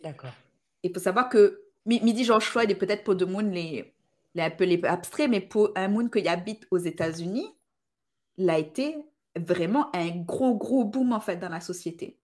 D'accord. 0.00 0.32
Il 0.82 0.92
faut 0.92 1.00
savoir 1.00 1.28
que 1.28 1.62
Midi 1.84 2.24
George 2.24 2.46
Floyd 2.46 2.70
est 2.70 2.74
peut-être 2.74 3.04
pour 3.04 3.14
de 3.14 3.24
monde 3.24 3.52
les, 3.52 3.94
les 4.34 4.42
un 4.42 4.50
peu 4.50 4.64
les 4.64 4.82
abstraits, 4.84 5.28
mais 5.28 5.40
pour 5.40 5.70
un 5.76 5.88
monde 5.88 6.10
qui 6.10 6.26
habite 6.26 6.66
aux 6.70 6.78
États-Unis, 6.78 7.54
l'a 8.38 8.58
été 8.58 8.96
vraiment 9.36 9.94
un 9.94 10.08
gros, 10.08 10.56
gros 10.56 10.84
boom 10.84 11.12
en 11.12 11.20
fait 11.20 11.36
dans 11.36 11.48
la 11.48 11.60
société. 11.60 12.18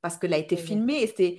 Parce 0.00 0.16
que 0.16 0.26
l'a 0.26 0.38
été 0.38 0.56
filmé 0.56 1.02
et 1.02 1.12
c'est 1.16 1.38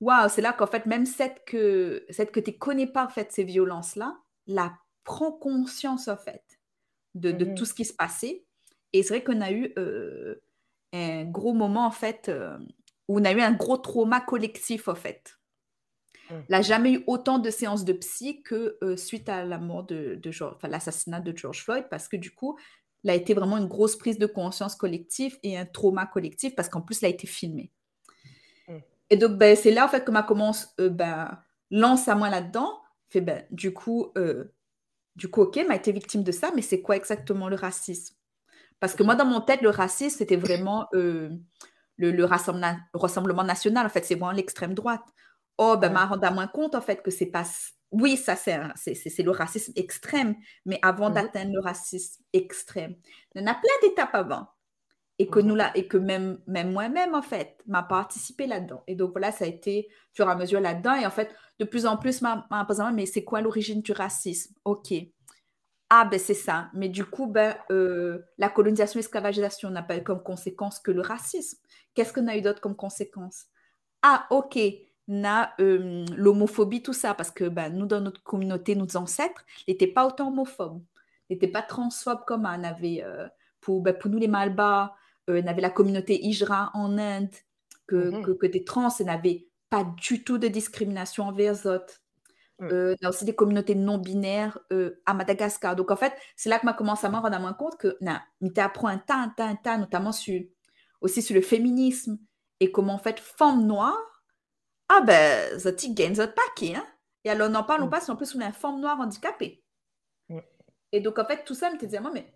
waouh, 0.00 0.28
c'est 0.28 0.42
là 0.42 0.52
qu'en 0.52 0.66
fait, 0.66 0.86
même 0.86 1.06
cette 1.06 1.44
que, 1.44 2.04
cette 2.10 2.32
que 2.32 2.40
tu 2.40 2.50
ne 2.50 2.56
connais 2.56 2.86
pas 2.86 3.04
en 3.04 3.08
fait 3.08 3.30
ces 3.30 3.44
violences-là, 3.44 4.18
la 4.46 4.76
prend 5.04 5.32
conscience 5.32 6.08
en 6.08 6.16
fait 6.16 6.42
de, 7.14 7.32
de 7.32 7.44
mm-hmm. 7.44 7.54
tout 7.54 7.64
ce 7.64 7.74
qui 7.74 7.84
se 7.84 7.92
passait. 7.92 8.44
Et 8.92 9.02
c'est 9.02 9.14
vrai 9.14 9.24
qu'on 9.24 9.40
a 9.40 9.50
eu 9.50 9.72
euh, 9.78 10.42
un 10.92 11.24
gros 11.24 11.54
moment 11.54 11.86
en 11.86 11.90
fait 11.90 12.28
euh, 12.28 12.58
où 13.08 13.18
on 13.18 13.24
a 13.24 13.32
eu 13.32 13.40
un 13.40 13.52
gros 13.52 13.78
trauma 13.78 14.20
collectif 14.20 14.88
en 14.88 14.94
fait. 14.94 15.38
Il 16.30 16.44
n'a 16.48 16.62
jamais 16.62 16.92
eu 16.92 17.04
autant 17.06 17.38
de 17.38 17.50
séances 17.50 17.84
de 17.84 17.92
psy 17.92 18.42
que 18.42 18.78
euh, 18.82 18.96
suite 18.96 19.28
à 19.28 19.44
la 19.44 19.58
mort 19.58 19.84
de, 19.84 20.14
de 20.14 20.66
l'assassinat 20.66 21.20
de 21.20 21.36
George 21.36 21.62
Floyd, 21.62 21.84
parce 21.90 22.08
que 22.08 22.16
du 22.16 22.30
coup, 22.30 22.58
il 23.04 23.10
a 23.10 23.14
été 23.14 23.34
vraiment 23.34 23.58
une 23.58 23.66
grosse 23.66 23.96
prise 23.96 24.16
de 24.18 24.24
conscience 24.24 24.74
collective 24.74 25.38
et 25.42 25.58
un 25.58 25.66
trauma 25.66 26.06
collectif, 26.06 26.54
parce 26.54 26.70
qu'en 26.70 26.80
plus, 26.80 27.02
il 27.02 27.04
a 27.04 27.08
été 27.08 27.26
filmé. 27.26 27.70
Mm. 28.66 28.78
Et 29.10 29.16
donc, 29.18 29.32
ben, 29.32 29.54
c'est 29.54 29.72
là, 29.72 29.84
en 29.84 29.88
fait, 29.88 30.06
que 30.06 30.10
ma 30.10 30.22
commence, 30.22 30.74
ben, 30.78 31.38
lance 31.70 32.08
à 32.08 32.14
moi 32.14 32.30
là-dedans. 32.30 32.80
Fait, 33.10 33.20
ben, 33.20 33.44
du 33.50 33.74
coup, 33.74 34.14
du 35.16 35.28
coup, 35.28 35.42
OK, 35.42 35.58
m'a 35.68 35.76
été 35.76 35.92
victime 35.92 36.22
de 36.22 36.32
ça, 36.32 36.50
mais 36.54 36.62
c'est 36.62 36.80
quoi 36.82 36.96
exactement 36.96 37.48
le 37.48 37.56
racisme? 37.56 38.16
Parce 38.80 38.94
que 38.94 39.02
moi, 39.02 39.14
dans 39.14 39.24
mon 39.26 39.40
tête, 39.40 39.62
le 39.62 39.70
racisme, 39.70 40.18
c'était 40.18 40.36
vraiment 40.36 40.88
le, 40.92 41.38
le 41.98 42.24
rassemblement 42.24 43.44
national. 43.44 43.86
En 43.86 43.88
fait, 43.88 44.04
c'est 44.04 44.14
vraiment 44.14 44.32
l'extrême 44.32 44.74
droite. 44.74 45.04
Oh, 45.58 45.76
ben, 45.76 45.92
m'a 45.92 46.06
rendu 46.06 46.24
à 46.26 46.30
moins 46.30 46.48
compte, 46.48 46.74
en 46.74 46.80
fait, 46.80 47.02
que 47.02 47.10
c'est 47.10 47.26
pas. 47.26 47.44
Oui, 47.90 48.16
ça, 48.16 48.36
c'est 48.36 48.58
le 49.22 49.30
racisme 49.30 49.72
extrême, 49.76 50.34
mais 50.64 50.78
avant 50.82 51.10
mmh 51.10 51.14
d'atteindre 51.14 51.52
le 51.52 51.60
racisme 51.60 52.22
extrême, 52.32 52.96
il 53.34 53.42
y 53.42 53.44
en 53.44 53.46
a 53.48 53.54
plein 53.54 53.88
d'étapes 53.88 54.14
avant. 54.14 54.48
Et 55.22 55.26
que, 55.28 55.38
mmh 55.38 55.42
nous, 55.42 55.54
là, 55.54 55.70
et 55.74 55.86
que 55.86 55.96
même, 55.96 56.38
même 56.46 56.72
moi-même, 56.72 57.14
en 57.14 57.22
fait, 57.22 57.56
m'a 57.66 57.82
participé 57.82 58.46
là-dedans. 58.46 58.82
Et 58.86 58.94
donc, 58.94 59.12
voilà, 59.12 59.30
ça 59.30 59.44
a 59.44 59.48
été 59.48 59.88
fur 60.12 60.26
et 60.28 60.30
à 60.30 60.34
mesure 60.34 60.60
là-dedans. 60.60 60.94
Et 60.94 61.06
en 61.06 61.10
fait, 61.10 61.34
de 61.60 61.64
plus 61.64 61.86
en 61.86 61.96
plus, 61.96 62.22
m'a 62.22 62.46
posé, 62.66 62.82
mais 62.92 63.06
c'est 63.06 63.22
quoi 63.24 63.40
l'origine 63.40 63.82
du 63.82 63.92
racisme? 63.92 64.54
OK. 64.64 64.92
Ah, 65.90 66.06
ben 66.06 66.18
c'est 66.18 66.34
ça. 66.34 66.70
Mais 66.74 66.88
du 66.88 67.04
coup, 67.04 67.26
ben, 67.26 67.54
euh, 67.70 68.18
la 68.38 68.48
colonisation 68.48 68.98
et 68.98 69.02
l'esclavagisation 69.02 69.70
n'a 69.70 69.82
pas 69.82 69.98
eu 69.98 70.02
comme 70.02 70.22
conséquence 70.22 70.80
que 70.80 70.90
le 70.90 71.02
racisme. 71.02 71.58
Qu'est-ce 71.94 72.12
qu'on 72.12 72.26
a 72.28 72.36
eu 72.36 72.40
d'autre 72.40 72.60
comme 72.60 72.76
conséquence? 72.76 73.44
Ah, 74.02 74.26
OK 74.30 74.58
na 75.08 75.52
euh, 75.60 76.04
l'homophobie, 76.16 76.82
tout 76.82 76.92
ça, 76.92 77.14
parce 77.14 77.30
que 77.30 77.48
ben, 77.48 77.72
nous, 77.76 77.86
dans 77.86 78.00
notre 78.00 78.22
communauté, 78.22 78.74
nos 78.74 78.96
ancêtres 78.96 79.44
n'étaient 79.66 79.86
pas 79.86 80.06
autant 80.06 80.28
homophobes, 80.28 80.82
n'étaient 81.28 81.48
pas 81.48 81.62
transphobes 81.62 82.24
comme 82.24 82.42
on 82.42 82.64
avait 82.64 83.02
euh, 83.04 83.28
pour, 83.60 83.82
ben, 83.82 83.94
pour 83.96 84.10
nous 84.10 84.18
les 84.18 84.28
Malbas, 84.28 84.94
on 85.28 85.46
avait 85.46 85.60
la 85.60 85.70
communauté 85.70 86.24
Ijra 86.26 86.70
en 86.74 86.98
Inde, 86.98 87.34
que, 87.86 88.10
mm-hmm. 88.10 88.36
que, 88.38 88.46
des 88.46 88.64
trans 88.64 88.88
n'avaient 89.00 89.48
pas 89.70 89.84
du 89.84 90.24
tout 90.24 90.38
de 90.38 90.48
discrimination 90.48 91.24
envers 91.24 91.66
autres. 91.66 92.00
Mm. 92.58 92.68
on 92.70 93.06
a 93.06 93.08
aussi 93.08 93.24
des 93.24 93.34
communautés 93.34 93.74
non 93.74 93.98
binaires 93.98 94.58
à 95.06 95.14
Madagascar. 95.14 95.74
Donc, 95.74 95.90
en 95.90 95.96
fait, 95.96 96.12
c'est 96.36 96.48
là 96.48 96.58
que 96.58 96.66
m'a 96.66 96.74
commencé 96.74 97.06
à 97.06 97.10
me 97.10 97.16
rendre 97.16 97.40
moins 97.40 97.54
compte 97.54 97.76
que, 97.76 97.96
na, 98.00 98.22
apprend 98.58 98.88
un 98.88 98.98
tas, 98.98 99.16
un 99.16 99.28
tas, 99.30 99.46
un 99.46 99.56
tas, 99.56 99.78
notamment 99.78 100.12
sur, 100.12 100.40
aussi 101.00 101.22
sur 101.22 101.34
le 101.34 101.42
féminisme 101.42 102.18
et 102.60 102.70
comment, 102.70 102.94
en 102.94 102.98
fait, 102.98 103.18
femme 103.18 103.66
noire 103.66 104.12
ah 104.94 105.00
ben, 105.00 105.58
ça 105.58 105.72
gagne 105.72 106.14
ça 106.14 106.28
paquet, 106.28 106.74
hein? 106.74 106.86
Et 107.24 107.30
alors, 107.30 107.48
n'en 107.48 107.64
parlons 107.64 107.86
mm. 107.86 107.90
pas 107.90 108.00
si 108.00 108.10
en 108.10 108.16
plus 108.16 108.34
on 108.34 108.40
est 108.40 108.44
une 108.44 108.52
femme 108.52 108.80
noire 108.80 109.00
handicapée. 109.00 109.64
Mm. 110.28 110.40
Et 110.92 111.00
donc, 111.00 111.18
en 111.18 111.24
fait, 111.24 111.44
tout 111.44 111.54
ça 111.54 111.70
me 111.70 111.78
disait, 111.78 112.00
moi, 112.00 112.10
mais 112.12 112.30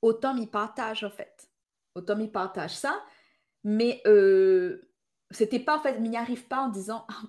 autant 0.00 0.34
m'y 0.34 0.48
partage, 0.48 1.04
en 1.04 1.10
fait. 1.10 1.48
Autant 1.94 2.16
m'y 2.16 2.28
partage 2.28 2.74
ça. 2.74 3.00
Mais 3.64 4.00
euh, 4.06 4.90
c'était 5.30 5.60
pas, 5.60 5.78
en 5.78 5.80
fait, 5.80 5.98
m'y 5.98 6.16
arrive 6.16 6.46
pas 6.46 6.60
en 6.60 6.68
disant, 6.68 7.06
ah, 7.08 7.22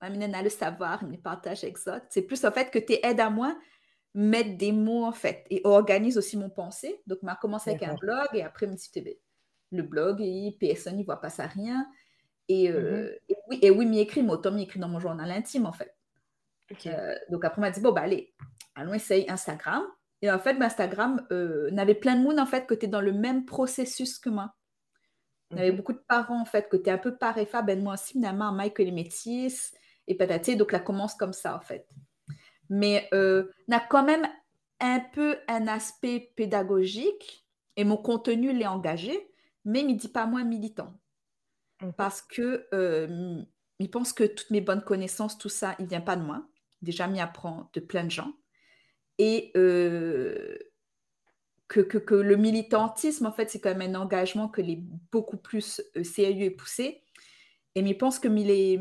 a 0.00 0.42
le 0.42 0.50
savoir, 0.50 1.00
il 1.02 1.08
me 1.08 1.16
partage 1.16 1.66
ça. 1.76 2.00
C'est 2.10 2.22
plus, 2.22 2.44
en 2.44 2.52
fait, 2.52 2.70
que 2.70 2.78
tu 2.78 2.94
aides 3.02 3.20
à 3.20 3.30
moi 3.30 3.56
mettre 4.14 4.56
des 4.56 4.72
mots, 4.72 5.04
en 5.04 5.12
fait, 5.12 5.44
et 5.50 5.60
organise 5.64 6.16
aussi 6.16 6.36
mon 6.36 6.48
pensée. 6.48 7.02
Donc, 7.06 7.22
m'a 7.22 7.34
commencé 7.34 7.70
avec 7.70 7.82
un 7.82 7.94
blog, 7.94 8.28
et 8.32 8.42
après, 8.42 8.66
me 8.66 8.74
dit, 8.74 9.18
le 9.72 9.82
blog, 9.82 10.20
et 10.20 10.56
personne 10.60 10.96
n'y 10.96 11.04
voit 11.04 11.20
pas 11.20 11.30
ça 11.30 11.46
rien. 11.46 11.86
Et, 12.48 12.70
euh, 12.70 13.12
et, 13.28 13.36
oui, 13.48 13.58
et 13.62 13.70
oui, 13.70 13.86
m'y 13.86 14.00
écrit, 14.00 14.22
mais 14.22 14.32
autant 14.32 14.52
m'y 14.52 14.62
écrit 14.62 14.78
dans 14.78 14.88
mon 14.88 15.00
journal 15.00 15.30
intime, 15.30 15.66
en 15.66 15.72
fait. 15.72 15.94
Euh, 16.86 17.14
donc 17.30 17.44
après, 17.44 17.58
on 17.58 17.62
m'a 17.62 17.70
dit, 17.70 17.80
bon, 17.80 17.92
bah 17.92 18.02
allez, 18.02 18.34
allons 18.74 18.94
essayer 18.94 19.28
Instagram. 19.30 19.82
Et 20.24 20.30
en 20.30 20.38
fait, 20.38 20.58
Instagram 20.58 21.26
euh, 21.32 21.70
n'avait 21.70 21.94
plein 21.94 22.16
de 22.16 22.22
monde, 22.22 22.38
en 22.38 22.46
fait, 22.46 22.66
que 22.66 22.72
tu 22.72 22.86
es 22.86 22.88
dans 22.88 23.02
le 23.02 23.12
même 23.12 23.44
processus 23.44 24.18
que 24.18 24.30
moi. 24.30 24.54
Y 25.50 25.58
avait 25.58 25.70
mmh 25.70 25.76
beaucoup 25.76 25.92
de 25.92 25.98
parents, 25.98 26.40
en 26.40 26.46
fait, 26.46 26.70
que 26.70 26.78
tu 26.78 26.88
es 26.88 26.92
un 26.92 26.96
peu 26.96 27.14
pareil, 27.14 27.46
ben 27.66 27.82
moi 27.82 27.92
aussi, 27.92 28.12
finalement, 28.12 28.50
Mike, 28.50 28.78
les 28.78 28.90
métis, 28.90 29.74
et 30.06 30.14
patati. 30.14 30.56
Donc, 30.56 30.72
là, 30.72 30.80
commence 30.80 31.14
comme 31.14 31.34
ça, 31.34 31.54
en 31.54 31.60
fait. 31.60 31.86
Mais 32.70 33.06
euh, 33.12 33.52
a 33.70 33.80
quand 33.80 34.02
même 34.02 34.26
un 34.80 35.00
peu 35.12 35.36
un 35.46 35.68
aspect 35.68 36.32
pédagogique, 36.36 37.46
et 37.76 37.84
mon 37.84 37.98
contenu 37.98 38.54
l'est 38.54 38.66
engagé, 38.66 39.30
mais 39.66 39.80
il 39.80 39.88
ne 39.88 39.92
dit 39.92 40.08
pas 40.08 40.24
moins 40.24 40.44
militant. 40.44 40.98
Mmh. 41.82 41.90
Parce 41.98 42.22
que 42.22 42.66
il 43.78 43.90
pense 43.90 44.14
que 44.14 44.24
toutes 44.24 44.50
mes 44.50 44.62
bonnes 44.62 44.84
connaissances, 44.84 45.36
tout 45.36 45.50
ça, 45.50 45.74
il 45.78 45.86
vient 45.86 46.00
pas 46.00 46.16
de 46.16 46.22
moi. 46.22 46.46
Déjà, 46.80 47.08
m'y 47.08 47.20
apprend 47.20 47.68
de 47.74 47.80
plein 47.80 48.04
de 48.04 48.10
gens. 48.10 48.32
Et 49.18 49.52
euh, 49.56 50.58
que, 51.68 51.80
que, 51.80 52.14
le 52.14 52.36
militantisme, 52.36 53.26
en 53.26 53.32
fait, 53.32 53.50
c'est 53.50 53.60
quand 53.60 53.74
même 53.74 53.94
un 53.94 54.00
engagement 54.00 54.48
que 54.48 54.60
les 54.60 54.76
beaucoup 55.12 55.36
plus 55.36 55.82
sérieux 56.02 56.46
et 56.46 56.50
poussé. 56.50 57.02
Et 57.74 57.80
il 57.80 57.98
pense 57.98 58.18
que 58.18 58.28
est, 58.28 58.78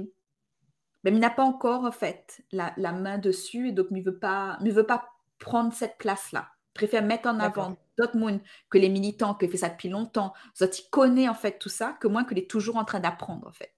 ben, 1.04 1.14
il 1.14 1.20
n'a 1.20 1.30
pas 1.30 1.44
encore, 1.44 1.84
en 1.86 1.92
fait, 1.92 2.44
la, 2.52 2.74
la, 2.78 2.92
main 2.92 3.18
dessus. 3.18 3.70
Et 3.70 3.72
donc, 3.72 3.88
il 3.92 3.98
ne 3.98 4.04
veut, 4.04 4.20
pas, 4.20 4.58
veut 4.62 4.86
pas 4.86 5.10
prendre 5.40 5.74
cette 5.74 5.98
place-là. 5.98 6.50
Il 6.72 6.74
préfère 6.74 7.04
mettre 7.04 7.28
en 7.28 7.40
avant 7.40 7.78
d'autres 7.98 8.18
monde 8.18 8.42
que 8.70 8.78
les 8.78 8.90
militants, 8.90 9.36
qui 9.36 9.48
fait 9.48 9.58
ça 9.58 9.70
depuis 9.70 9.90
longtemps. 9.90 10.34
Il 10.60 10.70
connaît, 10.92 11.30
en 11.30 11.36
fait, 11.36 11.60
tout 11.60 11.70
ça, 11.70 11.98
que 12.00 12.08
moi, 12.08 12.24
qu'il 12.24 12.38
est 12.40 12.50
toujours 12.50 12.78
en 12.78 12.86
train 12.86 13.00
d'apprendre, 13.00 13.48
en 13.48 13.52
fait. 13.52 13.74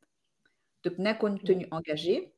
Donc, 0.83 0.97
n'a 0.97 1.13
contenu 1.13 1.67
engagé. 1.71 2.33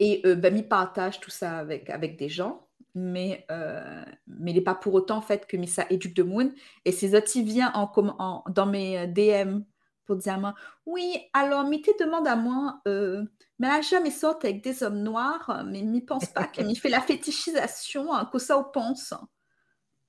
Et 0.00 0.22
euh, 0.26 0.34
ben, 0.34 0.56
il 0.56 0.66
partage 0.66 1.20
tout 1.20 1.30
ça 1.30 1.58
avec, 1.58 1.88
avec 1.90 2.16
des 2.16 2.28
gens 2.28 2.63
mais, 2.94 3.44
euh, 3.50 4.04
mais 4.26 4.52
il 4.52 4.54
n'est 4.54 4.60
pas 4.60 4.74
pour 4.74 4.94
autant 4.94 5.20
fait 5.20 5.46
que 5.46 5.56
ça 5.66 5.86
éduque 5.90 6.14
de 6.14 6.22
Moon. 6.22 6.52
Et 6.84 6.92
autres, 7.14 7.36
il 7.36 7.44
vient 7.44 7.72
en, 7.74 7.90
en, 8.18 8.44
dans 8.48 8.66
mes 8.66 8.98
euh, 8.98 9.06
DM 9.06 9.62
pour 10.06 10.16
dire 10.16 10.34
à 10.34 10.38
moi, 10.38 10.54
oui, 10.86 11.18
alors 11.32 11.64
Mité 11.64 11.92
demande 11.98 12.28
à 12.28 12.36
moi, 12.36 12.80
euh, 12.86 13.24
mais 13.58 13.68
elle 13.74 13.82
jamais 13.82 14.10
sorti 14.10 14.46
avec 14.48 14.62
des 14.62 14.82
hommes 14.82 15.02
noirs, 15.02 15.64
mais 15.66 15.80
il 15.80 16.04
pense 16.04 16.26
pas 16.26 16.44
qu'il 16.44 16.78
fait 16.78 16.90
la 16.90 17.00
fétichisation, 17.00 18.12
hein, 18.12 18.28
que 18.30 18.38
ça 18.38 18.58
on 18.58 18.64
pense. 18.64 19.14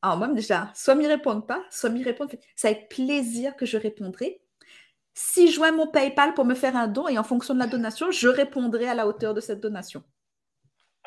Alors 0.01 0.17
moi 0.17 0.27
déjà, 0.27 0.71
soit 0.75 0.95
m'y 0.95 1.07
répondent 1.07 1.47
pas, 1.47 1.63
soit 1.71 1.89
m'y 1.89 2.03
répondent. 2.03 2.29
C'est 2.55 2.67
avec 2.67 2.89
plaisir 2.89 3.55
que 3.55 3.65
je 3.65 3.77
répondrai. 3.77 4.41
Si 5.13 5.47
je 5.47 5.53
joins 5.53 5.71
mon 5.71 5.87
PayPal 5.87 6.33
pour 6.33 6.43
me 6.45 6.55
faire 6.55 6.75
un 6.75 6.87
don 6.87 7.07
et 7.07 7.17
en 7.17 7.23
fonction 7.23 7.53
de 7.53 7.59
la 7.59 7.67
donation, 7.67 8.11
je 8.11 8.27
répondrai 8.27 8.87
à 8.87 8.93
la 8.93 9.07
hauteur 9.07 9.33
de 9.33 9.39
cette 9.39 9.61
donation. 9.61 10.03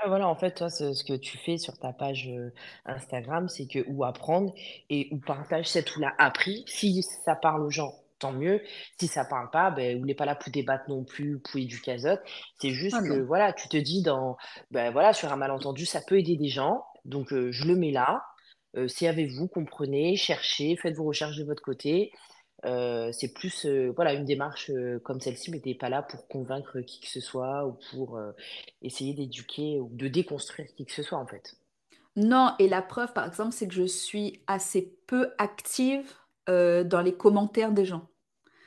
Ah, 0.00 0.08
voilà, 0.08 0.28
en 0.28 0.36
fait, 0.36 0.52
toi, 0.52 0.70
ce 0.70 1.02
que 1.02 1.14
tu 1.14 1.38
fais 1.38 1.58
sur 1.58 1.76
ta 1.78 1.92
page 1.92 2.30
Instagram, 2.84 3.48
c'est 3.48 3.66
que 3.66 3.84
ou 3.88 4.04
apprendre 4.04 4.54
et 4.90 5.08
ou 5.10 5.18
partage 5.18 5.66
cette 5.66 5.96
ou 5.96 6.00
l'a 6.00 6.12
appris. 6.18 6.64
Si 6.66 7.02
ça 7.02 7.34
parle 7.34 7.62
aux 7.62 7.70
gens, 7.70 7.92
tant 8.18 8.32
mieux. 8.32 8.62
Si 8.98 9.08
ça 9.08 9.24
parle 9.24 9.50
pas, 9.50 9.70
ben, 9.70 9.98
vous 9.98 10.06
n'êtes 10.06 10.18
pas 10.18 10.24
là 10.24 10.34
pour 10.34 10.52
débattre 10.52 10.88
non 10.88 11.04
plus, 11.04 11.40
pour 11.40 11.56
éduquer 11.56 11.94
les 11.94 12.06
autres. 12.06 12.22
C'est 12.60 12.70
juste 12.70 12.96
ah 12.98 13.02
que, 13.02 13.20
voilà, 13.20 13.52
tu 13.52 13.68
te 13.68 13.76
dis 13.76 14.02
dans, 14.02 14.36
ben 14.70 14.92
voilà, 14.92 15.12
sur 15.12 15.32
un 15.32 15.36
malentendu, 15.36 15.84
ça 15.84 16.00
peut 16.00 16.18
aider 16.18 16.36
des 16.36 16.48
gens. 16.48 16.84
Donc, 17.04 17.28
je 17.30 17.66
le 17.66 17.74
mets 17.74 17.92
là. 17.92 18.22
c'est 18.86 19.08
avec 19.08 19.30
vous, 19.30 19.48
comprenez, 19.48 20.16
cherchez, 20.16 20.76
faites 20.76 20.96
vos 20.96 21.04
recherches 21.04 21.36
de 21.36 21.44
votre 21.44 21.62
côté. 21.62 22.12
Euh, 22.64 23.12
c'est 23.12 23.32
plus 23.32 23.66
euh, 23.66 23.92
voilà 23.94 24.14
une 24.14 24.24
démarche 24.24 24.70
euh, 24.70 24.98
comme 24.98 25.20
celle-ci, 25.20 25.50
mais 25.50 25.60
t'es 25.60 25.74
pas 25.74 25.88
là 25.88 26.02
pour 26.02 26.26
convaincre 26.26 26.80
qui 26.80 27.00
que 27.00 27.06
ce 27.06 27.20
soit 27.20 27.66
ou 27.66 27.76
pour 27.90 28.20
essayer 28.82 29.14
d'éduquer 29.14 29.78
ou 29.80 29.90
de 29.92 30.08
déconstruire 30.08 30.68
qui 30.76 30.84
que 30.84 30.92
ce 30.92 31.02
soit 31.02 31.18
en 31.18 31.26
fait. 31.26 31.56
Non, 32.16 32.54
et 32.58 32.68
la 32.68 32.82
preuve 32.82 33.12
par 33.12 33.26
exemple, 33.26 33.52
c'est 33.52 33.68
que 33.68 33.74
je 33.74 33.86
suis 33.86 34.42
assez 34.46 34.96
peu 35.06 35.30
active 35.38 36.12
dans 36.46 37.02
les 37.04 37.14
commentaires 37.14 37.72
des 37.72 37.84
gens. 37.84 38.08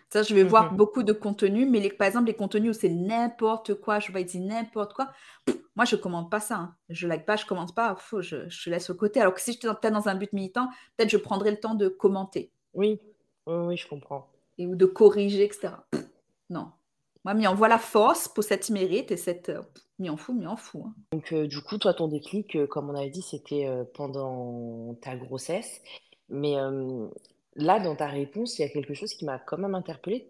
Ça, 0.10 0.24
je 0.24 0.36
vais 0.36 0.44
voir 0.44 0.74
mmh 0.74 0.78
beaucoup 0.78 1.04
de 1.04 1.14
contenu, 1.14 1.66
mais 1.66 1.90
par 1.90 2.06
exemple, 2.06 2.28
les 2.28 2.36
contenus 2.36 2.76
où 2.76 2.80
c'est 2.80 2.90
n'importe 2.90 3.76
quoi, 3.76 4.00
je 4.00 4.12
vais 4.12 4.24
dire 4.26 4.42
n'importe 4.42 4.94
quoi, 4.94 5.10
moi, 5.76 5.86
je 5.86 5.96
ne 5.96 6.02
commente 6.02 6.30
pas 6.30 6.42
ça. 6.42 6.56
Hein. 6.56 6.76
Je 6.90 7.08
like 7.08 7.26
pas, 7.26 7.38
je 7.38 7.46
commente 7.46 7.74
pas, 7.74 7.98
je, 8.20 8.48
je 8.50 8.70
laisse 8.70 8.90
au 8.90 8.96
côté. 8.96 9.22
Alors 9.22 9.34
que 9.34 9.40
si 9.40 9.54
j'étais 9.54 9.70
peut-être 9.70 9.94
dans 9.94 10.10
un 10.10 10.16
but 10.16 10.32
militant, 10.34 10.68
peut-être 10.98 11.10
je 11.10 11.18
prendrais 11.18 11.52
le 11.52 11.60
temps 11.60 11.76
de 11.76 11.88
commenter. 11.88 12.52
Oui, 12.74 13.00
oui, 13.48 13.78
je 13.78 13.88
comprends. 13.88 14.28
Et, 14.58 14.68
ou 14.68 14.76
de 14.76 14.86
corriger, 14.86 15.44
etc. 15.44 15.74
Non. 16.50 16.72
Moi, 17.24 17.34
m'y 17.34 17.48
envoie 17.48 17.68
la 17.68 17.78
force 17.78 18.28
pour 18.28 18.44
cette 18.44 18.70
mérite 18.70 19.12
et 19.12 19.18
cette. 19.18 19.50
Euh, 19.50 19.62
m'y 20.00 20.10
en 20.10 20.18
fout, 20.18 20.36
m'y 20.36 20.48
en 20.48 20.58
fout. 20.58 20.84
Hein. 20.86 20.96
Donc, 21.12 21.32
euh, 21.34 21.48
du 21.48 21.62
coup, 21.62 21.78
toi, 21.78 21.94
ton 21.94 22.08
déclic, 22.08 22.56
euh, 22.56 22.68
comme 22.68 22.90
on 22.90 22.96
avait 22.96 23.10
dit, 23.10 23.22
c'était 23.22 23.68
pendant 23.94 24.96
ta 25.02 25.16
grossesse. 25.16 25.82
Mais 26.30 26.56
là, 27.56 27.80
dans 27.80 27.96
ta 27.96 28.08
réponse, 28.08 28.58
il 28.58 28.62
y 28.62 28.66
a 28.66 28.70
quelque 28.70 28.94
chose 28.94 29.14
qui 29.14 29.26
m'a 29.26 29.38
quand 29.38 29.58
même 29.58 29.75
interpellée. 29.75 30.30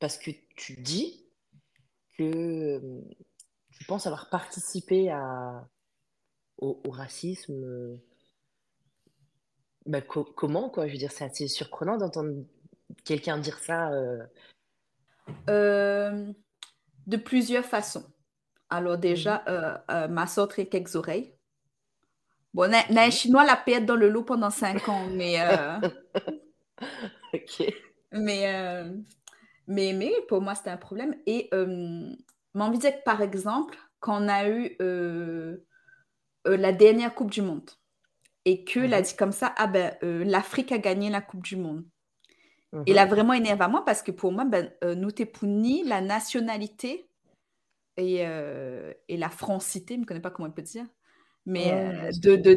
Parce 0.00 0.18
que 0.18 0.30
tu 0.56 0.80
dis 0.80 1.24
que 2.16 2.80
tu 3.70 3.84
penses 3.84 4.06
avoir 4.06 4.30
participé 4.30 5.10
à, 5.10 5.68
au 6.58 6.90
racisme 6.90 8.00
bah, 9.88 10.02
comment, 10.02 10.68
quoi? 10.68 10.86
Je 10.86 10.92
veux 10.92 10.98
dire, 10.98 11.10
c'est 11.10 11.24
assez 11.24 11.48
surprenant 11.48 11.96
d'entendre 11.96 12.44
quelqu'un 13.04 13.38
dire 13.38 13.58
ça. 13.58 13.90
Euh. 13.90 14.22
Euh, 15.48 16.30
de 17.06 17.16
plusieurs 17.16 17.64
façons. 17.64 18.04
Alors 18.68 18.98
déjà, 18.98 19.38
mmh. 19.38 19.92
euh, 19.92 20.08
ma 20.08 20.26
soeur 20.26 20.48
a 20.50 20.64
quelques 20.64 20.94
oreilles. 20.94 21.34
Bon, 22.52 22.70
un 22.72 23.10
chinois 23.10 23.46
la 23.46 23.56
pète 23.56 23.86
dans 23.86 23.96
le 23.96 24.10
lot 24.10 24.24
pendant 24.24 24.50
cinq 24.50 24.88
ans, 24.90 25.06
mais 25.10 25.36
Ok. 27.34 27.74
mais, 28.12 28.84
mais 29.66 29.92
mais 29.92 30.12
pour 30.28 30.40
moi 30.40 30.54
c'était 30.54 30.70
un 30.70 30.78
problème. 30.78 31.14
Et 31.26 31.48
m'a 31.52 32.64
envie 32.64 32.78
de 32.78 32.82
dire 32.82 32.96
que 32.98 33.04
par 33.04 33.22
exemple, 33.22 33.78
quand 34.00 34.22
on 34.22 34.28
a 34.28 34.48
eu 34.48 34.76
la 36.44 36.72
dernière 36.72 37.14
Coupe 37.14 37.30
du 37.30 37.42
Monde, 37.42 37.70
et 38.48 38.64
qu'elle 38.64 38.94
a 38.94 38.98
mhm. 38.98 39.04
dit 39.04 39.16
comme 39.16 39.32
ça, 39.32 39.52
ah 39.58 39.66
ben, 39.66 39.94
euh, 40.02 40.24
l'Afrique 40.24 40.72
a 40.72 40.78
gagné 40.78 41.10
la 41.10 41.20
Coupe 41.20 41.42
du 41.42 41.56
Monde. 41.56 41.84
Il 42.86 42.94
mhm. 42.94 42.98
a 42.98 43.04
vraiment 43.04 43.32
énervé 43.34 43.62
à 43.62 43.68
moi 43.68 43.84
parce 43.84 44.02
que 44.02 44.10
pour 44.10 44.32
moi, 44.32 44.46
ben, 44.46 44.72
euh, 44.84 44.94
nous 44.94 45.10
ni 45.42 45.84
la 45.84 46.00
nationalité 46.00 47.10
et, 47.98 48.26
euh, 48.26 48.94
et 49.08 49.18
la 49.18 49.28
francité, 49.28 49.96
je 49.96 50.00
ne 50.00 50.04
connais 50.06 50.20
pas 50.20 50.30
comment 50.30 50.48
on 50.48 50.52
peut 50.52 50.62
dire, 50.62 50.86
mais 51.44 52.10
de, 52.22 52.36
de, 52.36 52.54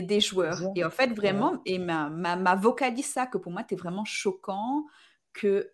des 0.00 0.20
joueurs. 0.20 0.60
Et 0.76 0.84
en 0.84 0.90
fait, 0.90 1.08
vraiment, 1.08 1.60
et 1.64 1.78
ma, 1.78 2.08
ma, 2.08 2.36
ma 2.36 2.54
vocalise 2.54 3.06
ça, 3.06 3.26
que 3.26 3.38
pour 3.38 3.50
moi, 3.50 3.64
tu 3.64 3.74
es 3.74 3.76
vraiment 3.76 4.04
choquant, 4.04 4.84
que 5.32 5.70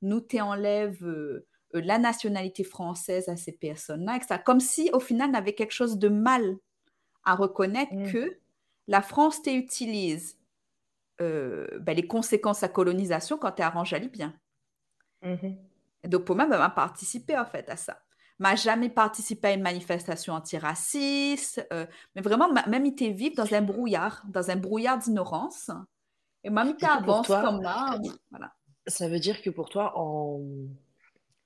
nous 0.00 0.20
t'enlève 0.20 1.04
la 1.74 1.98
nationalité 1.98 2.64
française 2.64 3.28
à 3.28 3.36
ces 3.36 3.52
personnes-là, 3.52 4.18
comme 4.44 4.60
si 4.60 4.88
au 4.94 5.00
final, 5.00 5.30
on 5.30 5.34
avait 5.34 5.54
quelque 5.54 5.72
chose 5.72 5.98
de 5.98 6.08
mal 6.08 6.56
à 7.24 7.34
reconnaître 7.34 7.94
mm. 7.94 8.12
que 8.12 8.41
la 8.88 9.02
France 9.02 9.42
t'utilise 9.42 10.38
euh, 11.20 11.66
ben, 11.80 11.96
les 11.96 12.06
conséquences 12.06 12.60
de 12.60 12.66
la 12.66 12.72
colonisation 12.72 13.38
quand 13.38 13.52
tu 13.52 13.62
arranges 13.62 13.92
à 13.92 13.98
bien. 13.98 14.34
Mm-hmm. 15.22 15.56
Donc 16.08 16.24
pour 16.24 16.36
moi, 16.36 16.46
elle 16.50 16.58
m'a 16.58 16.70
participé 16.70 17.38
en 17.38 17.46
fait 17.46 17.68
à 17.68 17.76
ça. 17.76 18.00
M'a 18.38 18.56
jamais 18.56 18.88
participé 18.88 19.48
à 19.48 19.52
une 19.52 19.62
manifestation 19.62 20.34
antiraciste, 20.34 21.64
euh, 21.72 21.86
mais 22.14 22.22
vraiment, 22.22 22.52
même 22.66 22.86
été 22.86 23.10
vivre 23.10 23.36
dans 23.36 23.54
un 23.54 23.62
brouillard, 23.62 24.24
dans 24.26 24.50
un 24.50 24.56
brouillard 24.56 24.98
d'ignorance. 24.98 25.70
Et 26.42 26.50
même 26.50 26.76
tu 26.76 26.84
avances 26.84 27.28
comme 27.28 27.62
là, 27.62 27.98
voilà. 28.30 28.52
Ça 28.88 29.08
veut 29.08 29.20
dire 29.20 29.42
que 29.42 29.50
pour 29.50 29.68
toi, 29.68 29.92
en... 29.96 30.40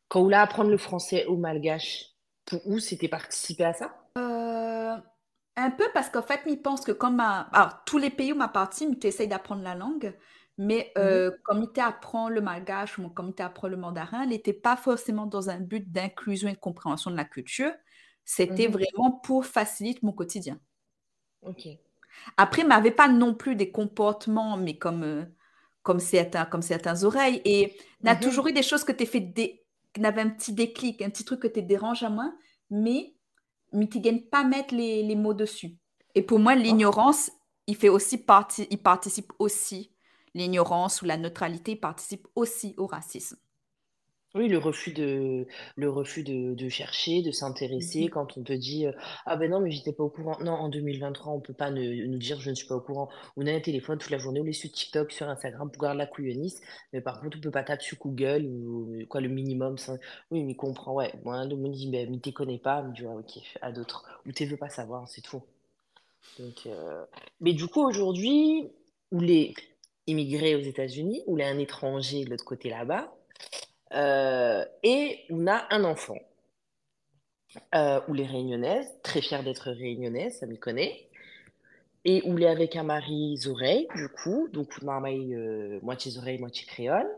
quand 0.08 0.20
vous 0.20 0.26
voulez 0.26 0.36
apprendre 0.36 0.70
le 0.70 0.78
français 0.78 1.26
au 1.26 1.36
malgache, 1.36 2.14
pour 2.46 2.66
où 2.66 2.78
c'était 2.78 3.08
participer 3.08 3.64
à 3.64 3.74
ça? 3.74 3.94
euh, 3.94 4.05
un 5.66 5.70
peu 5.70 5.84
parce 5.92 6.08
qu'en 6.10 6.22
fait, 6.22 6.40
ils 6.46 6.60
pensent 6.60 6.84
que 6.84 6.92
comme 6.92 7.20
Alors, 7.20 7.82
tous 7.84 7.98
les 7.98 8.10
pays 8.10 8.32
où 8.32 8.36
ma 8.36 8.48
partie, 8.48 8.98
tu 8.98 9.06
essayes 9.06 9.28
d'apprendre 9.28 9.62
la 9.62 9.74
langue, 9.74 10.14
mais 10.58 10.92
mmh 10.96 11.00
euh, 11.00 11.30
comme 11.44 11.72
tu 11.72 11.80
apprends 11.80 12.28
le 12.28 12.40
malgache 12.40 12.98
ou 12.98 13.08
comme 13.10 13.34
tu 13.34 13.42
apprends 13.42 13.68
le 13.68 13.76
mandarin, 13.76 14.22
il 14.24 14.30
n'était 14.30 14.52
pas 14.52 14.76
forcément 14.76 15.26
dans 15.26 15.50
un 15.50 15.60
but 15.60 15.90
d'inclusion 15.90 16.48
et 16.48 16.54
de 16.54 16.58
compréhension 16.58 17.10
de 17.10 17.16
la 17.16 17.24
culture. 17.24 17.72
C'était 18.24 18.68
mmh 18.68 18.72
vraiment 18.72 19.12
pour 19.12 19.44
faciliter 19.46 20.00
mon 20.02 20.12
quotidien. 20.12 20.58
Ok. 21.42 21.68
Après, 22.36 22.62
il 22.62 22.68
m'avait 22.68 22.90
pas 22.90 23.08
non 23.08 23.34
plus 23.34 23.56
des 23.56 23.70
comportements, 23.70 24.56
mais 24.56 24.78
comme, 24.78 25.02
euh, 25.04 25.24
comme, 25.82 26.00
certains, 26.00 26.46
comme 26.46 26.62
certains 26.62 27.04
oreilles. 27.04 27.42
Et 27.44 27.76
il 28.02 28.06
y 28.06 28.10
a 28.10 28.14
mmh 28.14 28.20
toujours 28.20 28.48
eu 28.48 28.52
des 28.52 28.62
choses 28.62 28.84
que 28.84 28.92
tu 28.92 29.06
fait, 29.06 29.34
avaient 30.02 30.22
un 30.22 30.30
petit 30.30 30.52
déclic, 30.52 31.02
un 31.02 31.10
petit 31.10 31.24
truc 31.24 31.40
que 31.40 31.48
tu 31.48 31.62
dérange 31.62 32.02
à 32.02 32.10
moi, 32.10 32.32
mais 32.70 33.15
ne 33.72 34.18
pas 34.18 34.44
mettre 34.44 34.74
les, 34.74 35.16
mots 35.16 35.34
dessus. 35.34 35.76
Et 36.14 36.22
pour 36.22 36.38
moi, 36.38 36.54
l'ignorance, 36.54 37.30
il 37.66 37.76
aussi 37.88 38.18
partie, 38.18 38.66
il 38.70 38.78
participe 38.78 39.32
aussi, 39.38 39.92
l'ignorance 40.34 41.02
ou 41.02 41.04
la 41.04 41.16
neutralité 41.16 41.76
participe 41.76 42.26
aussi 42.34 42.74
au 42.78 42.86
racisme. 42.86 43.36
Oui, 44.36 44.48
le 44.48 44.58
refus 44.58 44.92
de, 44.92 45.46
le 45.76 45.90
refus 45.90 46.22
de, 46.22 46.54
de 46.54 46.68
chercher, 46.68 47.22
de 47.22 47.30
s'intéresser, 47.30 48.02
mhm. 48.04 48.10
quand 48.10 48.36
on 48.36 48.42
te 48.42 48.52
dit 48.52 48.86
Ah 49.24 49.36
ben 49.36 49.50
non, 49.50 49.60
mais 49.60 49.70
j'étais 49.70 49.92
pas 49.92 50.04
au 50.04 50.10
courant. 50.10 50.36
Non, 50.40 50.52
en 50.52 50.68
2023, 50.68 51.32
on 51.32 51.40
peut 51.40 51.54
pas 51.54 51.70
nous 51.70 52.18
dire 52.18 52.38
Je 52.40 52.50
ne 52.50 52.54
suis 52.54 52.66
pas 52.66 52.74
au 52.76 52.80
courant. 52.80 53.08
On 53.36 53.46
a 53.46 53.52
un 53.52 53.60
téléphone 53.60 53.98
toute 53.98 54.10
la 54.10 54.18
journée, 54.18 54.40
on 54.40 54.46
est 54.46 54.52
sur 54.52 54.70
TikTok, 54.70 55.10
sur 55.10 55.26
Instagram 55.28 55.70
pour 55.70 55.82
garder 55.82 55.98
la 55.98 56.06
couillonniste. 56.06 56.62
Mais 56.92 57.00
par 57.00 57.20
contre, 57.20 57.38
on 57.38 57.40
peut 57.40 57.50
pas 57.50 57.62
taper 57.62 57.82
sur 57.82 57.96
Google 57.98 58.44
ou 58.44 58.98
quoi, 59.08 59.22
le 59.22 59.28
minimum. 59.28 59.78
Ça... 59.78 59.96
Oui, 60.30 60.44
mais 60.44 60.52
il 60.52 60.56
comprend, 60.56 60.92
ouais. 60.92 61.14
Moi, 61.24 61.38
on 61.38 61.56
me 61.56 61.68
dit 61.70 61.90
Ben, 61.90 62.10
mais 62.10 62.18
tu 62.18 62.32
connais 62.32 62.58
pas. 62.58 62.82
me 62.82 62.92
dit 62.92 63.06
Ok, 63.06 63.38
à 63.62 63.72
d'autres. 63.72 64.04
Ou 64.26 64.32
tu 64.32 64.44
veux 64.44 64.58
pas 64.58 64.68
savoir, 64.68 65.08
c'est 65.08 65.22
tout. 65.22 65.42
Donc, 66.38 66.66
euh, 66.66 67.04
Mais 67.40 67.54
du 67.54 67.66
coup, 67.68 67.82
aujourd'hui, 67.82 68.68
où 69.12 69.20
les 69.20 69.54
immigrés 70.06 70.54
aux 70.56 70.60
États-Unis, 70.60 71.22
ou 71.26 71.36
les 71.36 71.44
un 71.44 71.58
étranger 71.58 72.24
de 72.24 72.30
l'autre 72.30 72.44
côté 72.44 72.68
là-bas, 72.68 73.12
Euh, 73.38 73.65
et 73.92 75.18
on 75.30 75.46
a 75.46 75.66
un 75.70 75.84
enfant. 75.84 76.18
Euh, 77.74 78.00
où 78.08 78.14
les 78.14 78.26
réunionnaises, 78.26 78.86
très 79.02 79.20
fière 79.22 79.42
d'être 79.42 79.70
réunionnaise, 79.70 80.38
ça 80.38 80.46
me 80.46 80.56
connaît. 80.56 81.08
Et 82.04 82.22
où 82.24 82.38
est 82.38 82.46
avec 82.46 82.76
un 82.76 82.84
mari 82.84 83.36
Zoreille, 83.38 83.88
du 83.96 84.08
coup, 84.08 84.48
donc 84.52 84.80
marmaille, 84.82 85.34
euh, 85.34 85.80
moitié 85.82 86.10
Zoreille, 86.12 86.38
moitié 86.38 86.66
créole. 86.66 87.08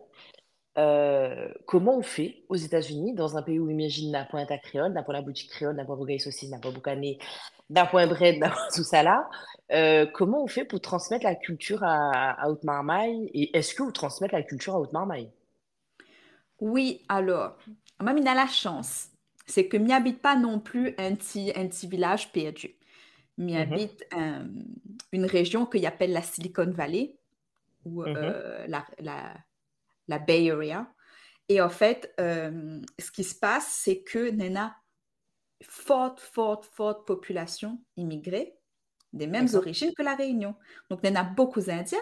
Euh, 0.79 1.53
comment 1.67 1.99
on 1.99 2.03
fait 2.03 2.45
aux 2.49 2.57
États-Unis, 2.57 3.15
dans 3.15 3.37
un 3.37 3.43
pays 3.43 3.59
où 3.59 3.69
imagine 3.69 4.13
n'a 4.13 4.25
point 4.25 4.47
à 4.49 4.59
créole, 4.59 4.93
n'a 4.93 5.03
pas 5.03 5.13
la 5.13 5.23
boutique 5.23 5.51
créole, 5.51 5.77
n'a 5.77 5.85
pas 5.85 5.97
bougaille 5.97 6.21
saucisse, 6.21 6.51
n'a 6.51 6.59
pas 6.61 6.71
boucané, 6.71 7.19
n'a 7.71 7.87
point 7.87 8.07
bread, 8.07 8.39
n'a 8.41 8.51
pas 8.51 8.69
tout 8.75 8.85
ça 8.85 9.03
là. 9.03 9.29
Euh, 9.73 10.07
comment 10.15 10.45
on 10.45 10.47
fait 10.47 10.65
pour 10.65 10.81
transmettre 10.81 11.25
la 11.25 11.35
culture 11.35 11.83
à, 11.85 12.33
à 12.43 12.49
Haute-Marmaille? 12.49 13.31
Et 13.35 13.57
est-ce 13.57 13.75
que 13.75 13.83
vous 13.83 13.93
transmettez 13.93 14.37
la 14.37 14.43
culture 14.43 14.75
à 14.77 14.81
Haute-Marmaille? 14.81 15.31
Oui, 16.61 17.05
alors, 17.09 17.57
moi, 18.01 18.15
il 18.17 18.27
a 18.29 18.35
la 18.35 18.47
chance. 18.47 19.09
C'est 19.47 19.69
que 19.69 19.77
m'y 19.77 19.93
habite 19.93 20.21
pas 20.21 20.37
non 20.37 20.61
plus 20.61 20.95
un 20.99 21.15
petit, 21.15 21.53
un 21.57 21.67
petit 21.69 21.87
village 21.89 22.33
perdu. 22.33 22.77
M'y 23.39 23.57
Mhm, 23.57 23.79
habite 23.79 24.05
euh, 24.15 24.45
une 25.13 25.27
région 25.27 25.67
qu'il 25.67 25.87
appelle 25.87 26.13
la 26.13 26.23
Silicon 26.23 26.71
Valley, 26.73 27.19
ou 27.85 28.05
mhm, 28.05 28.43
euh, 28.45 28.67
la, 28.69 28.87
la, 29.01 29.35
la 30.09 30.19
Bay 30.21 30.51
Area. 30.51 30.93
Et 31.49 31.61
en 31.63 31.71
fait, 31.71 32.15
euh, 32.21 32.81
ce 32.99 33.11
qui 33.13 33.25
se 33.25 33.37
passe, 33.37 33.69
c'est 33.69 34.03
que 34.03 34.31
Nena, 34.31 34.77
forte, 35.63 36.21
forte, 36.21 36.65
forte 36.65 37.07
population 37.07 37.81
immigrée, 37.97 38.55
des 39.15 39.27
mêmes 39.29 39.49
d'accord. 39.51 39.55
origines 39.55 39.93
que 39.97 40.03
la 40.05 40.17
Réunion. 40.17 40.57
Donc, 40.91 41.03
Nena, 41.05 41.25
beaucoup 41.25 41.61
d'Indiens. 41.63 41.99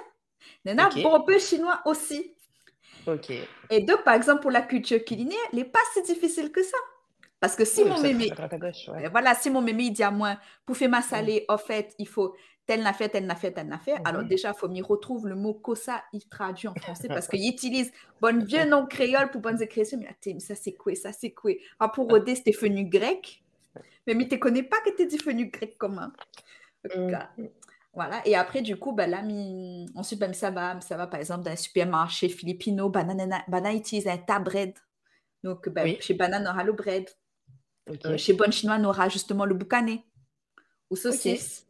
Nena, 0.67 0.91
Ok, 0.91 0.97
bon 1.03 1.23
peu 1.25 1.39
Chinois 1.41 1.83
aussi. 1.87 2.36
Ok. 3.07 3.33
Et 3.71 3.81
donc, 3.81 4.03
par 4.05 4.15
exemple, 4.15 4.43
pour 4.43 4.51
la 4.51 4.63
culture 4.63 5.05
culinaire, 5.05 5.39
elle 5.53 5.59
n'est 5.59 5.65
pas 5.65 5.81
si 5.95 6.03
difficile 6.03 6.51
que 6.51 6.63
ça. 6.63 6.79
Parce 7.41 7.55
que 7.55 7.65
si 7.65 7.83
Oui, 7.83 7.91
mon 7.91 8.01
mémé, 8.01 8.33
ouais. 8.89 9.09
voilà, 9.11 9.35
si 9.35 9.51
mon 9.51 9.61
mémé 9.61 9.85
il 9.85 9.93
dit 9.93 10.03
à 10.03 10.11
moi, 10.11 10.39
pour 10.65 10.77
faire 10.77 10.89
ma 10.89 11.03
salée, 11.03 11.45
en 11.49 11.59
fait, 11.59 11.95
il 11.99 12.09
faut 12.09 12.35
tel 12.67 12.83
n'a 12.83 12.93
fait, 12.93 13.09
tel 13.09 13.27
n'a 13.27 13.37
fait, 13.37 13.53
tel 13.53 13.67
n'a 13.69 13.79
fait. 13.79 13.95
Alors 14.05 14.23
mhm. 14.23 14.29
déjà, 14.29 14.53
il 14.55 14.59
faut 14.59 14.69
m'y 14.69 14.83
retrouve 14.83 15.29
le 15.29 15.35
mot 15.35 15.55
kosa, 15.55 16.03
il 16.13 16.27
traduit 16.29 16.69
en 16.69 16.75
français 16.75 17.09
parce 17.09 17.29
qu'il 17.29 17.47
utilise 17.49 17.93
bon 18.21 18.45
vieux 18.45 18.65
nom 18.65 18.87
créole 18.87 19.31
pour 19.31 19.41
bonnes 19.41 19.63
écritures. 19.63 19.99
Mais, 19.99 20.17
mais 20.27 20.41
ça 20.41 20.55
c'est 20.55 20.73
quoi, 20.73 20.95
ça 20.95 21.13
c'est 21.13 21.31
quoi? 21.31 21.53
Ah, 21.79 21.89
pour 21.89 22.09
Rodé, 22.09 22.35
c'était 22.35 22.51
venu 22.53 22.85
grec. 22.85 23.43
Mais 24.07 24.15
tu 24.29 24.35
ne 24.35 24.41
connais 24.41 24.63
pas 24.63 24.81
que 24.85 24.91
tu 24.97 25.03
es 25.03 25.07
devenu 25.07 25.47
grec 25.47 25.77
comment. 25.79 26.09
Mm, 26.95 27.17
Voilà. 27.97 28.21
Et 28.27 28.37
après, 28.37 28.61
du 28.61 28.77
coup, 28.77 28.93
ben 28.93 29.11
là, 29.11 29.23
mi... 29.23 29.89
ensuite, 29.95 30.21
ben, 30.21 30.35
ça 30.35 30.51
va, 30.51 30.79
ça 30.83 30.99
va, 30.99 31.07
par 31.07 31.19
exemple, 31.19 31.45
dans 31.45 31.51
un 31.51 31.57
supermarché 31.57 32.29
filipino, 32.29 32.91
banana, 32.91 33.43
banana 33.49 33.75
utilise 33.75 34.07
un 34.07 34.19
tabred. 34.19 34.75
Donc, 35.43 35.69
ben, 35.71 35.85
Oui, 35.85 35.97
chez 36.01 36.13
Banane, 36.13 36.47
on 36.47 36.51
aura 36.51 36.63
le 36.63 36.73
bread. 36.73 37.09
Euh, 38.05 38.19
chez 38.19 38.35
Bonne 38.35 38.53
Chinois, 38.53 38.77
on 38.79 38.85
aura 38.85 39.09
justement 39.09 39.47
le 39.47 39.55
boucané 39.55 40.05
ou 40.91 40.97
saucisse. 40.97 41.67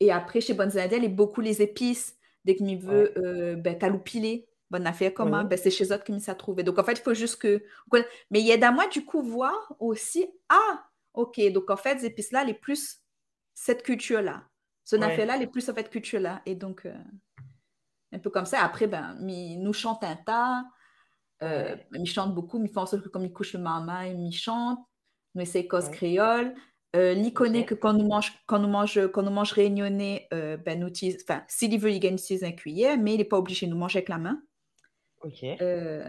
Et 0.00 0.10
après, 0.10 0.40
chez 0.40 0.54
Bonnes 0.54 0.78
Indiennes, 0.78 1.02
il 1.02 1.10
y 1.10 1.12
a 1.12 1.14
beaucoup 1.14 1.42
les 1.42 1.60
épices. 1.60 2.16
Dès 2.46 2.56
que 2.56 2.62
m'y 2.62 2.76
ouais, 2.76 2.80
veut, 2.80 3.18
euh, 3.18 3.56
ben, 3.56 3.78
caloupilé, 3.78 4.48
bonne 4.70 4.86
affaire 4.86 5.12
comment, 5.12 5.42
oui, 5.42 5.48
ben, 5.48 5.58
c'est 5.58 5.70
chez 5.70 5.92
eux 5.92 5.98
que 5.98 6.10
m'y 6.12 6.20
ça 6.20 6.34
trouvé. 6.34 6.62
Donc, 6.62 6.78
en 6.78 6.84
fait, 6.84 6.92
il 6.92 7.02
faut 7.02 7.12
juste 7.12 7.36
que... 7.36 7.62
Mais 8.30 8.40
il 8.40 8.46
y 8.46 8.52
a 8.52 8.66
à 8.66 8.72
moi, 8.72 8.86
du 8.88 9.04
coup, 9.04 9.22
voir 9.22 9.74
aussi, 9.78 10.26
ah, 10.48 10.86
ok, 11.12 11.38
donc 11.52 11.68
en 11.68 11.76
fait, 11.76 11.98
ces 11.98 12.06
épices-là, 12.06 12.42
les 12.42 12.54
plus 12.54 13.02
cette 13.52 13.82
culture-là. 13.82 14.48
Ce 14.84 14.96
ouais, 14.96 15.04
affaire-là, 15.04 15.36
les 15.36 15.46
plus 15.46 15.60
cette 15.60 15.90
culture-là. 15.90 16.42
Et 16.46 16.54
donc, 16.54 16.86
euh, 16.86 16.94
un 18.12 18.18
peu 18.18 18.30
comme 18.30 18.46
ça. 18.46 18.62
Après, 18.62 18.86
ben, 18.86 19.16
mi, 19.20 19.56
nous 19.56 19.72
chante 19.72 20.04
un 20.04 20.16
tas. 20.16 20.64
Euh, 21.42 21.76
il 21.92 22.06
chante 22.06 22.34
beaucoup, 22.34 22.62
il 22.62 22.70
fait 22.70 22.78
en 22.78 22.86
sorte 22.86 23.02
que 23.02 23.08
comme 23.08 23.24
il 23.24 23.32
couche 23.32 23.54
le 23.54 23.58
marmaille, 23.60 24.16
il 24.16 24.32
chante, 24.32 24.78
nous 25.34 25.42
essaie 25.42 25.66
cause 25.66 25.88
créole. 25.90 26.54
Euh, 26.94 27.14
il 27.14 27.32
connaît 27.32 27.62
ok, 27.62 27.66
que 27.68 27.74
quand 27.74 27.94
nous 27.94 28.06
mange, 28.06 28.32
quand 28.46 28.58
nous 28.58 28.68
mange, 28.68 29.08
quand 29.08 29.22
nous 29.22 29.30
mange 29.30 29.52
réunionnais, 29.52 30.28
euh, 30.34 30.56
ben 30.58 30.78
nous 30.78 30.88
utilise, 30.88 31.18
enfin, 31.22 31.42
s'il 31.48 31.76
veut, 31.80 31.90
il 31.90 31.98
gagne 32.00 32.14
utilise 32.14 32.44
un 32.44 32.52
cuillère, 32.52 32.98
mais 32.98 33.14
il 33.14 33.18
n'est 33.18 33.24
pas 33.24 33.38
obligé 33.38 33.66
de 33.66 33.72
nous 33.72 33.78
manger 33.78 33.98
avec 33.98 34.10
la 34.10 34.18
main. 34.18 34.42
ok, 35.22 35.42
Euh, 35.60 36.06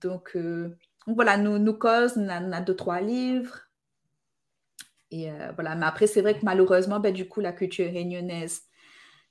donc, 0.00 0.36
donc 0.36 1.16
voilà, 1.16 1.36
nous, 1.36 1.58
nous 1.58 1.74
cause, 1.74 2.16
on 2.16 2.28
a, 2.28 2.40
on 2.40 2.52
a 2.52 2.60
deux, 2.60 2.76
trois 2.76 3.00
livres. 3.00 3.63
Et 5.14 5.30
euh, 5.30 5.52
voilà, 5.54 5.76
mais 5.76 5.86
après, 5.86 6.08
c'est 6.08 6.22
vrai 6.22 6.36
que 6.36 6.44
malheureusement, 6.44 6.98
ben, 6.98 7.14
du 7.14 7.28
coup, 7.28 7.40
la 7.40 7.52
culture 7.52 7.86
réunionnaise, 7.86 8.62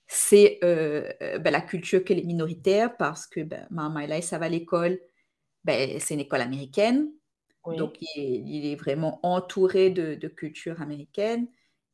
c'est 0.07 0.59
euh, 0.63 1.11
euh, 1.21 1.39
ben, 1.39 1.51
la 1.51 1.59
culture 1.59 2.05
qu'elle 2.05 2.19
est 2.19 2.23
minoritaire 2.23 2.95
parce 2.95 3.27
que 3.27 3.41
ben, 3.41 3.67
maman, 3.69 4.07
ça 4.21 4.37
va 4.37 4.45
à 4.45 4.49
l'école, 4.49 4.97
ben, 5.65 5.99
c'est 5.99 6.13
une 6.13 6.21
école 6.21 6.39
américaine. 6.39 7.11
Donc, 7.65 7.97
il 8.01 8.21
est, 8.21 8.43
il 8.45 8.65
est 8.71 8.75
vraiment 8.75 9.19
entouré 9.23 9.89
de, 9.89 10.15
de 10.15 10.27
culture 10.29 10.81
américaine. 10.81 11.47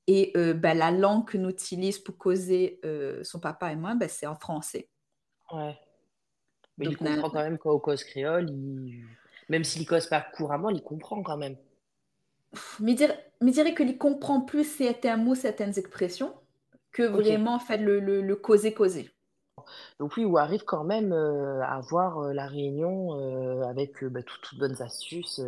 Et 0.05 0.31
euh, 0.37 0.53
ben, 0.53 0.77
la 0.77 0.91
langue 0.91 1.27
que 1.27 1.37
nous 1.37 1.49
utilisons 1.49 2.03
pour 2.05 2.17
causer 2.17 2.79
euh, 2.85 3.23
son 3.23 3.39
papa 3.39 3.71
et 3.71 3.75
moi, 3.75 3.95
ben, 3.95 4.07
c'est 4.07 4.27
en 4.27 4.35
français. 4.35 4.87
ouais. 5.51 5.75
Mais 6.77 6.85
il 6.85 6.97
Donc, 6.97 6.99
comprend 6.99 7.29
quand 7.29 7.43
même 7.43 7.57
on 7.65 7.79
cause 7.79 8.03
créole, 8.03 8.49
il... 8.51 9.03
même 9.49 9.63
s'il 9.63 9.85
cause 9.87 10.07
pas 10.07 10.21
couramment, 10.21 10.69
il 10.69 10.81
comprend 10.81 11.21
quand 11.23 11.37
même. 11.37 11.57
Me 12.79 12.93
dire, 12.93 13.13
me 13.41 13.51
dirais 13.51 13.73
que 13.73 13.83
il 13.83 13.97
comprend 13.97 14.41
plus 14.41 14.63
certains 14.63 15.17
mots, 15.17 15.35
certaines 15.35 15.77
expressions, 15.77 16.33
que 16.91 17.03
vraiment 17.03 17.55
en 17.55 17.59
fait 17.59 17.77
le, 17.77 17.99
le, 17.99 18.21
le 18.21 18.35
causer-causer. 18.35 19.09
Donc 19.99 20.15
oui, 20.17 20.25
où 20.25 20.37
arrive 20.37 20.63
quand 20.63 20.83
même 20.83 21.11
euh, 21.11 21.61
à 21.61 21.79
voir 21.81 22.19
euh, 22.19 22.33
la 22.33 22.47
réunion 22.47 23.19
euh, 23.19 23.61
avec 23.63 24.03
bah, 24.05 24.21
toutes, 24.23 24.57
bonnes 24.57 24.81
astuces, 24.81 25.41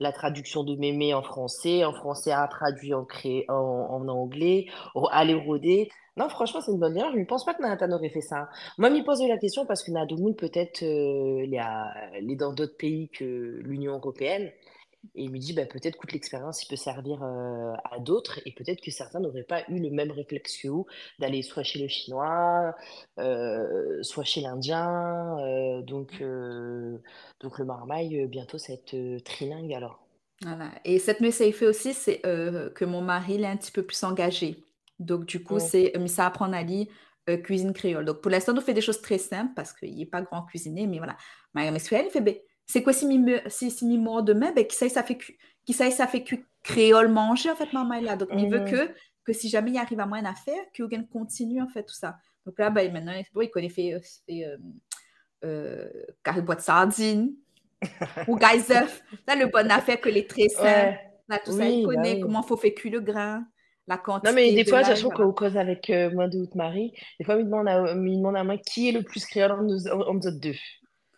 la 0.00 0.12
traduction 0.12 0.64
de 0.64 0.76
mémé 0.76 1.14
en 1.14 1.22
français, 1.22 1.84
en 1.84 1.92
français 1.92 2.32
à 2.32 2.46
traduit 2.48 2.92
en, 2.92 3.04
cré... 3.04 3.46
en, 3.48 3.54
en 3.54 4.08
anglais, 4.08 4.66
aller 5.10 5.34
roder. 5.34 5.90
Non, 6.18 6.28
franchement, 6.28 6.60
c'est 6.60 6.72
une 6.72 6.78
bonne 6.80 6.96
idée. 6.96 7.06
Je 7.14 7.18
ne 7.18 7.24
pense 7.24 7.46
pas 7.46 7.54
que 7.54 7.62
Nathan 7.62 7.90
aurait 7.92 8.10
fait 8.10 8.20
ça. 8.20 8.40
hein. 8.40 8.48
Moi, 8.76 8.90
je 8.90 8.96
me 8.96 9.04
posais 9.04 9.28
la 9.28 9.38
question 9.38 9.64
parce 9.64 9.82
que 9.82 9.92
Nadomoun, 9.92 10.34
peut-être, 10.36 10.82
il 10.82 11.54
est 11.54 12.36
dans 12.36 12.52
d'autres 12.52 12.76
pays 12.76 13.08
que 13.08 13.60
l'Union 13.62 13.94
européenne. 13.94 14.50
Et 15.14 15.24
il 15.24 15.30
me 15.30 15.38
dit, 15.38 15.52
bah, 15.52 15.66
peut-être 15.66 15.98
que 15.98 16.06
l'expérience, 16.12 16.62
il 16.62 16.68
peut 16.68 16.76
servir 16.76 17.22
euh, 17.22 17.72
à 17.90 17.98
d'autres 17.98 18.40
et 18.46 18.52
peut-être 18.52 18.80
que 18.80 18.90
certains 18.90 19.20
n'auraient 19.20 19.42
pas 19.42 19.62
eu 19.68 19.80
le 19.80 19.90
même 19.90 20.10
réflexe 20.10 20.58
que 20.62 20.68
vous 20.68 20.86
d'aller 21.18 21.42
soit 21.42 21.64
chez 21.64 21.80
le 21.80 21.88
Chinois, 21.88 22.74
euh, 23.18 24.02
soit 24.02 24.24
chez 24.24 24.40
l'Indien. 24.40 25.38
euh, 25.40 25.82
donc, 25.82 26.20
euh, 26.20 26.98
donc 27.40 27.58
le 27.58 27.64
marmaille, 27.64 28.26
bientôt, 28.28 28.58
ça 28.58 28.72
va 28.72 28.78
être 28.78 29.24
trilingue 29.24 29.74
alors. 29.74 30.06
Voilà. 30.42 30.70
Et 30.84 30.98
cette 30.98 31.20
nuit, 31.20 31.32
ça 31.32 31.50
fait 31.52 31.66
aussi, 31.66 31.94
c'est 31.94 32.20
que 32.20 32.84
mon 32.84 33.00
mari 33.00 33.34
il 33.34 33.44
est 33.44 33.46
un 33.46 33.56
petit 33.56 33.72
peu 33.72 33.82
plus 33.82 34.02
engagé. 34.04 34.64
Donc, 34.98 35.26
du 35.26 35.42
coup, 35.42 35.58
c'est 35.58 35.92
ça 36.06 36.26
apprendre 36.26 36.54
à 36.54 36.62
lire 36.62 36.86
euh, 37.28 37.36
cuisine 37.36 37.72
créole. 37.72 38.04
Donc, 38.04 38.20
pour 38.20 38.30
l'instant, 38.30 38.52
on 38.56 38.60
fait 38.60 38.74
des 38.74 38.80
choses 38.80 39.00
très 39.00 39.18
simples 39.18 39.52
parce 39.54 39.72
qu'il 39.72 39.96
n'est 39.96 40.06
pas 40.06 40.22
grand 40.22 40.42
cuisinier, 40.42 40.86
mais 40.86 40.98
voilà. 40.98 41.16
Ma 41.54 41.70
mère 41.70 41.74
il 41.74 42.10
fait, 42.10 42.44
c'est 42.72 42.82
quoi 42.82 42.92
si 42.92 43.06
mi 43.06 43.18
mi 43.86 43.98
mort 43.98 44.22
demain, 44.22 44.52
ben, 44.52 44.66
qui 44.66 44.76
sait 44.76 44.88
ça 44.88 45.02
fait 45.02 45.16
sait 45.74 45.90
ça 45.90 46.06
fait 46.06 46.22
cu- 46.24 46.46
créole 46.62 47.08
manger, 47.08 47.50
en 47.50 47.56
fait, 47.56 47.72
maman 47.72 47.94
est 47.94 48.02
là. 48.02 48.16
Donc, 48.16 48.30
il 48.36 48.48
veut 48.48 48.60
que, 48.60 48.90
que 49.24 49.32
si 49.32 49.48
jamais 49.48 49.72
il 49.72 49.78
arrive 49.78 50.00
à 50.00 50.06
moins 50.06 50.22
d'affaires, 50.22 50.64
qu'il 50.74 50.86
continue, 51.06 51.62
en 51.62 51.68
fait, 51.68 51.84
tout 51.84 51.94
ça. 51.94 52.16
Donc 52.46 52.58
là, 52.58 52.70
ben, 52.70 52.92
maintenant, 52.92 53.12
il 53.42 53.50
connaît 53.50 53.68
fait, 53.68 54.00
fait 54.26 54.46
carré 56.22 56.42
boîte 56.42 56.58
de 56.58 56.64
sardines. 56.64 57.34
Ou 58.26 58.38
Geisef, 58.38 59.02
là, 59.28 59.36
le 59.36 59.46
bon 59.46 59.70
affaire 59.70 60.00
que 60.00 60.08
les. 60.08 60.26
Ouais, 60.58 60.98
Là, 61.28 61.38
tout 61.44 61.52
ça, 61.52 61.68
il 61.68 61.78
bah 61.92 62.02
connaît 62.02 62.18
oui. 62.18 62.20
comment 62.20 62.42
il 62.42 62.46
faut 62.48 62.56
faire 62.56 62.74
cuire 62.74 62.94
le 62.94 63.00
grain, 63.00 63.46
la 63.86 63.98
Non, 64.24 64.32
mais 64.32 64.52
quantité 64.52 64.52
des 64.52 64.64
de 64.64 64.68
fois, 64.68 64.78
de 64.82 64.84
toute 64.84 64.94
l'ail, 64.94 64.96
façon, 64.96 65.10
quand 65.10 65.24
voilà. 65.24 65.28
on 65.28 65.32
cause 65.32 65.56
avec 65.56 65.90
euh, 65.90 66.10
moi 66.12 66.28
de 66.28 66.38
Haute-Marie, 66.38 66.92
des 67.18 67.24
fois, 67.24 67.34
il 67.34 67.40
me 67.40 67.44
demande 67.44 67.68
à, 67.68 67.92
il 67.92 67.98
me 68.00 68.16
demande 68.16 68.36
à 68.36 68.44
moi 68.44 68.56
qui 68.58 68.88
est 68.88 68.92
le 68.92 69.02
plus 69.02 69.24
créole 69.26 69.52
entre 69.52 69.64
nous, 69.64 69.88
entre 69.88 70.12
nous 70.30 70.38
deux. 70.38 70.54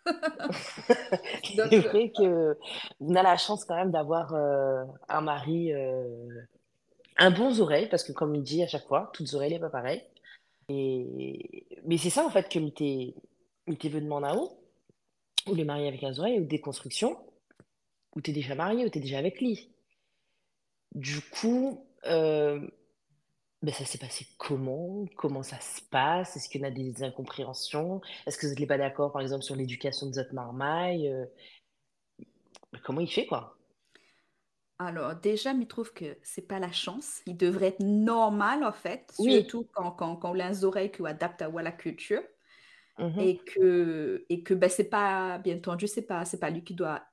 C'est 1.43 1.79
vrai 1.79 2.11
que 2.15 2.57
on 2.99 3.15
a 3.15 3.23
la 3.23 3.37
chance 3.37 3.65
quand 3.65 3.75
même 3.75 3.91
d'avoir 3.91 4.33
euh, 4.33 4.83
un 5.09 5.21
mari, 5.21 5.73
euh, 5.73 6.27
un 7.17 7.31
bon 7.31 7.59
oreille, 7.59 7.87
parce 7.89 8.03
que 8.03 8.11
comme 8.11 8.35
il 8.35 8.43
dit 8.43 8.63
à 8.63 8.67
chaque 8.67 8.87
fois, 8.87 9.11
toutes 9.13 9.33
oreilles 9.33 9.53
n'est 9.53 9.59
pas 9.59 9.69
pareil. 9.69 10.03
Et... 10.69 11.65
Mais 11.85 11.97
c'est 11.97 12.09
ça 12.09 12.25
en 12.25 12.29
fait 12.29 12.49
que 12.49 12.59
m'était 12.59 13.13
venu 13.89 14.01
demander 14.03 14.27
en 14.27 14.37
haut, 14.37 14.59
ou 15.47 15.55
le 15.55 15.65
marié 15.65 15.87
avec 15.87 16.03
un 16.03 16.17
oreilles, 16.17 16.39
ou 16.39 16.45
des 16.45 16.61
constructions, 16.61 17.17
ou 18.15 18.21
t'es 18.21 18.31
déjà 18.31 18.55
marié, 18.55 18.85
ou 18.85 18.89
t'es 18.89 18.99
déjà 18.99 19.17
avec 19.17 19.39
lui. 19.39 19.69
Du 20.93 21.21
coup, 21.21 21.85
euh, 22.05 22.59
ben 23.61 23.73
ça 23.73 23.85
s'est 23.85 23.97
passé 23.97 24.27
comment? 24.37 25.05
Comment 25.17 25.43
ça 25.43 25.59
se 25.59 25.81
passe? 25.81 26.35
Est-ce 26.37 26.49
qu'il 26.49 26.61
y 26.61 26.63
en 26.65 26.67
a 26.67 26.71
des 26.71 27.03
incompréhensions? 27.03 28.01
Est-ce 28.27 28.37
que 28.37 28.47
vous 28.47 28.53
n'êtes 28.53 28.67
pas 28.67 28.77
d'accord, 28.77 29.11
par 29.11 29.21
exemple, 29.21 29.43
sur 29.43 29.55
l'éducation 29.55 30.07
de 30.09 30.15
votre 30.15 30.33
marmaille? 30.33 31.09
Euh, 31.09 31.25
ben, 32.71 32.79
comment 32.83 33.01
il 33.01 33.11
fait, 33.11 33.25
quoi? 33.25 33.57
alors, 34.77 35.15
déjà, 35.15 35.53
il 35.53 35.67
trouve 35.67 35.93
que 35.93 36.17
c'est 36.21 36.47
pas 36.47 36.59
la 36.59 36.71
chance. 36.71 37.21
Il 37.25 37.37
devrait 37.37 37.67
être 37.67 37.79
normal, 37.79 38.63
en 38.63 38.73
fait, 38.73 39.09
Oui, 39.17 39.31
surtout 39.31 39.69
quand, 39.73 39.91
quand, 39.91 40.17
quand 40.17 40.31
on 40.35 40.39
a 40.39 40.49
les 40.49 40.65
oreilles 40.65 40.91
qui 40.91 41.05
adaptent 41.05 41.41
à 41.41 41.49
la 41.49 41.71
culture. 41.71 42.21
Mhm. 42.97 43.19
et 43.19 43.43
que, 43.45 44.25
et 44.29 44.43
que 44.43 44.53
ben, 44.53 44.69
c'est 44.69 44.89
pas, 44.89 45.37
bien 45.39 45.57
entendu, 45.57 45.87
c'est 45.87 46.03
pas, 46.05 46.25
c'est 46.25 46.39
pas 46.39 46.49
lui 46.49 46.63
qui 46.63 46.73
doit 46.73 47.03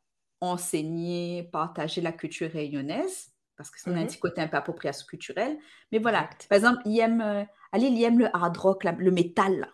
enseigner, 0.41 1.45
partager 1.45 2.01
la 2.01 2.13
culture 2.13 2.51
réunionnaise, 2.51 3.32
parce 3.63 3.71
que 3.71 3.81
c'est 3.81 3.91
un 3.91 4.07
petit 4.07 4.19
côté 4.19 4.41
un 4.41 4.49
peu 4.49 4.57
appropriation 4.57 5.07
culturelle. 5.07 5.59
Mais 5.93 5.99
voilà, 5.99 6.29
par 6.49 6.57
exemple, 6.57 6.83
il 6.85 6.99
aime, 7.01 7.21
euh, 7.21 7.45
il 7.79 8.03
aime 8.05 8.19
le 8.19 8.29
hard 8.37 8.57
rock, 8.57 8.85
la- 8.85 8.93
le 8.93 9.11
métal. 9.11 9.61
là. 9.61 9.69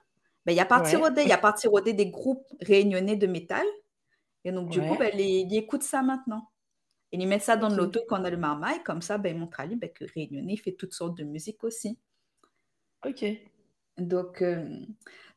Ben, 0.47 0.53
il 0.53 0.57
y 0.57 0.61
a 0.61 0.67
parti 0.67 0.97
Ouais. 0.97 1.03
rodé, 1.03 1.23
il 1.23 1.29
y 1.29 1.33
a 1.33 1.39
parti 1.39 1.69
rodé 1.69 1.93
des 1.95 2.11
groupes 2.11 2.47
réunionnais 2.61 3.17
de 3.17 3.27
métal. 3.27 3.67
Et 4.45 4.53
donc, 4.53 4.71
du 4.71 4.81
coup, 4.81 4.97
ben, 4.99 5.11
il, 5.15 5.21
il 5.21 5.57
écoute 5.57 5.83
ça 5.83 6.03
maintenant. 6.03 6.49
Et 7.13 7.19
ils 7.19 7.27
mettent 7.29 7.43
ça 7.43 7.57
dans 7.57 7.69
l'auto 7.71 8.01
quand 8.09 8.21
on 8.21 8.25
a 8.25 8.31
le 8.31 8.37
marmaille, 8.37 8.83
comme 8.85 9.03
ça, 9.03 9.19
ben, 9.19 9.35
il 9.35 9.41
montre 9.41 9.61
à 9.61 9.67
lui 9.67 9.77
ben, 9.77 9.91
que 9.91 10.05
Réunionnais 10.15 10.57
fait 10.57 10.73
toutes 10.73 10.93
sortes 10.95 11.17
de 11.19 11.25
musique 11.25 11.65
aussi. 11.65 11.99
Ok. 13.05 13.25
Donc, 13.99 14.43
euh, 14.43 14.69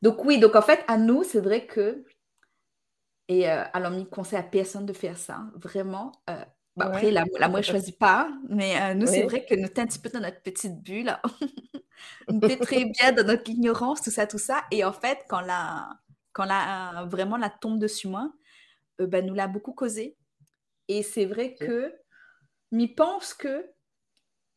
donc 0.02 0.24
oui, 0.24 0.38
donc 0.38 0.54
en 0.56 0.62
fait, 0.62 0.84
à 0.88 0.96
nous, 0.98 1.24
c'est 1.24 1.40
vrai 1.40 1.66
que, 1.66 2.04
et 3.28 3.48
euh, 3.50 3.64
alors, 3.72 3.92
il 3.94 4.06
conseille 4.08 4.38
à 4.38 4.42
personne 4.42 4.86
de 4.86 4.92
faire 4.92 5.16
ça, 5.16 5.44
vraiment. 5.54 6.12
euh, 6.30 6.44
bah, 6.76 6.86
après, 6.86 7.06
Ouais. 7.06 7.12
la, 7.12 7.24
la 7.38 7.48
moi, 7.48 7.60
je 7.60 7.68
ne 7.68 7.72
choisis 7.72 7.94
pas, 7.94 8.30
mais 8.48 8.80
euh, 8.80 8.94
nous, 8.94 9.06
c'est 9.06 9.24
vrai 9.24 9.44
que 9.44 9.54
nous 9.54 9.66
sommes 9.66 9.84
un 9.84 9.86
petit 9.86 9.98
peu 9.98 10.08
dans 10.08 10.20
notre 10.20 10.40
petite 10.40 10.82
bulle. 10.82 11.16
nous 12.28 12.40
sommes 12.48 12.58
très 12.60 12.84
bien 12.86 13.12
dans 13.12 13.26
notre 13.26 13.50
ignorance, 13.50 14.00
tout 14.02 14.10
ça, 14.10 14.26
tout 14.26 14.38
ça. 14.38 14.64
Et 14.70 14.84
en 14.84 14.92
fait, 14.92 15.18
quand 15.28 15.40
la, 15.42 15.90
quand 16.32 16.44
la, 16.44 17.06
vraiment 17.10 17.36
la 17.36 17.50
tombe 17.50 17.78
dessus 17.78 18.08
moi, 18.08 18.32
euh, 19.00 19.06
ben, 19.06 19.26
nous 19.26 19.34
l'a 19.34 19.48
beaucoup 19.48 19.72
causé. 19.72 20.16
Et 20.88 21.02
c'est 21.02 21.26
vrai 21.26 21.54
que, 21.54 21.94
m'y 22.70 22.88
pense 22.88 23.34
que 23.34 23.66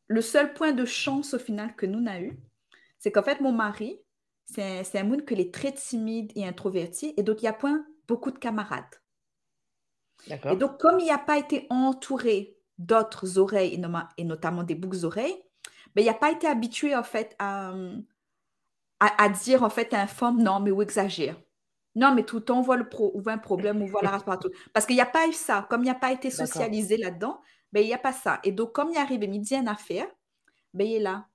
le 0.08 0.22
seul 0.22 0.54
point 0.54 0.72
de 0.72 0.86
chance 0.86 1.34
au 1.34 1.40
final 1.40 1.76
que 1.76 1.86
nous 1.86 2.02
n'a 2.02 2.22
eu, 2.22 2.38
c'est 2.98 3.12
qu'en 3.12 3.24
fait, 3.24 3.42
mon 3.42 3.52
mari, 3.52 4.00
c'est 4.46 4.98
un, 4.98 5.04
monde 5.04 5.26
que 5.26 5.34
est 5.34 5.54
très 5.54 5.74
timide 5.74 6.32
et 6.36 6.46
introverti, 6.46 7.14
et 7.18 7.24
donc 7.24 7.42
il 7.42 7.46
y 7.46 7.48
a 7.48 7.54
point 7.54 7.86
beaucoup 8.08 8.32
de 8.32 8.38
camarades. 8.38 8.86
Et 10.48 10.56
donc, 10.56 10.80
comme 10.80 11.00
il 11.00 11.08
n'a 11.08 11.18
pas 11.18 11.38
été 11.38 11.68
entouré 11.70 12.58
d'autres 12.78 13.38
oreilles, 13.38 13.82
et, 14.18 14.24
notamment 14.24 14.64
des 14.64 14.76
boucles 14.76 15.06
oreilles, 15.06 15.36
ben, 15.96 16.02
il 16.04 16.08
n'a 16.08 16.14
pas 16.14 16.32
été 16.32 16.48
habitué 16.48 16.96
en 16.96 17.04
fait 17.04 17.36
à, 17.40 17.74
à, 19.00 19.24
à 19.24 19.30
dire 19.30 19.64
en 19.64 19.70
fait 19.70 19.94
à 19.94 20.02
un 20.02 20.08
femme, 20.08 20.42
non, 20.42 20.60
mais 20.60 20.72
où 20.72 20.82
exagère. 20.82 21.36
Non, 21.96 22.14
mais 22.14 22.24
tout 22.24 22.38
le 22.38 22.44
temps, 22.44 22.60
on 22.60 22.62
voit, 22.62 22.78
le 22.78 22.90
pro, 22.90 23.12
on 23.16 23.22
voit 23.22 23.34
un 23.34 23.38
problème, 23.38 23.82
on 23.82 23.86
voit 23.86 24.02
la 24.04 24.12
race 24.12 24.24
partout. 24.26 24.50
Parce 24.74 24.86
qu'il 24.86 24.96
n'y 24.96 25.02
a 25.02 25.06
pas 25.06 25.28
eu 25.28 25.34
ça. 25.34 25.66
Comme 25.70 25.82
il 25.82 25.86
n'y 25.86 25.90
a 25.92 25.96
pas 25.96 26.12
été 26.12 26.30
socialisé 26.30 26.98
là-dedans, 26.98 27.40
ben, 27.72 27.82
il 27.82 27.88
n'y 27.88 27.94
a 27.94 27.98
pas 27.98 28.14
ça. 28.14 28.40
Et 28.44 28.52
donc, 28.52 28.74
comme 28.74 28.90
il 28.92 28.98
arrive 28.98 29.24
et 29.24 29.28
il 29.28 29.40
dit 29.42 29.56
une 29.56 29.68
affaire, 29.68 30.08
ben, 30.74 30.88
il 30.88 30.96
est 30.96 31.00
là. 31.00 31.28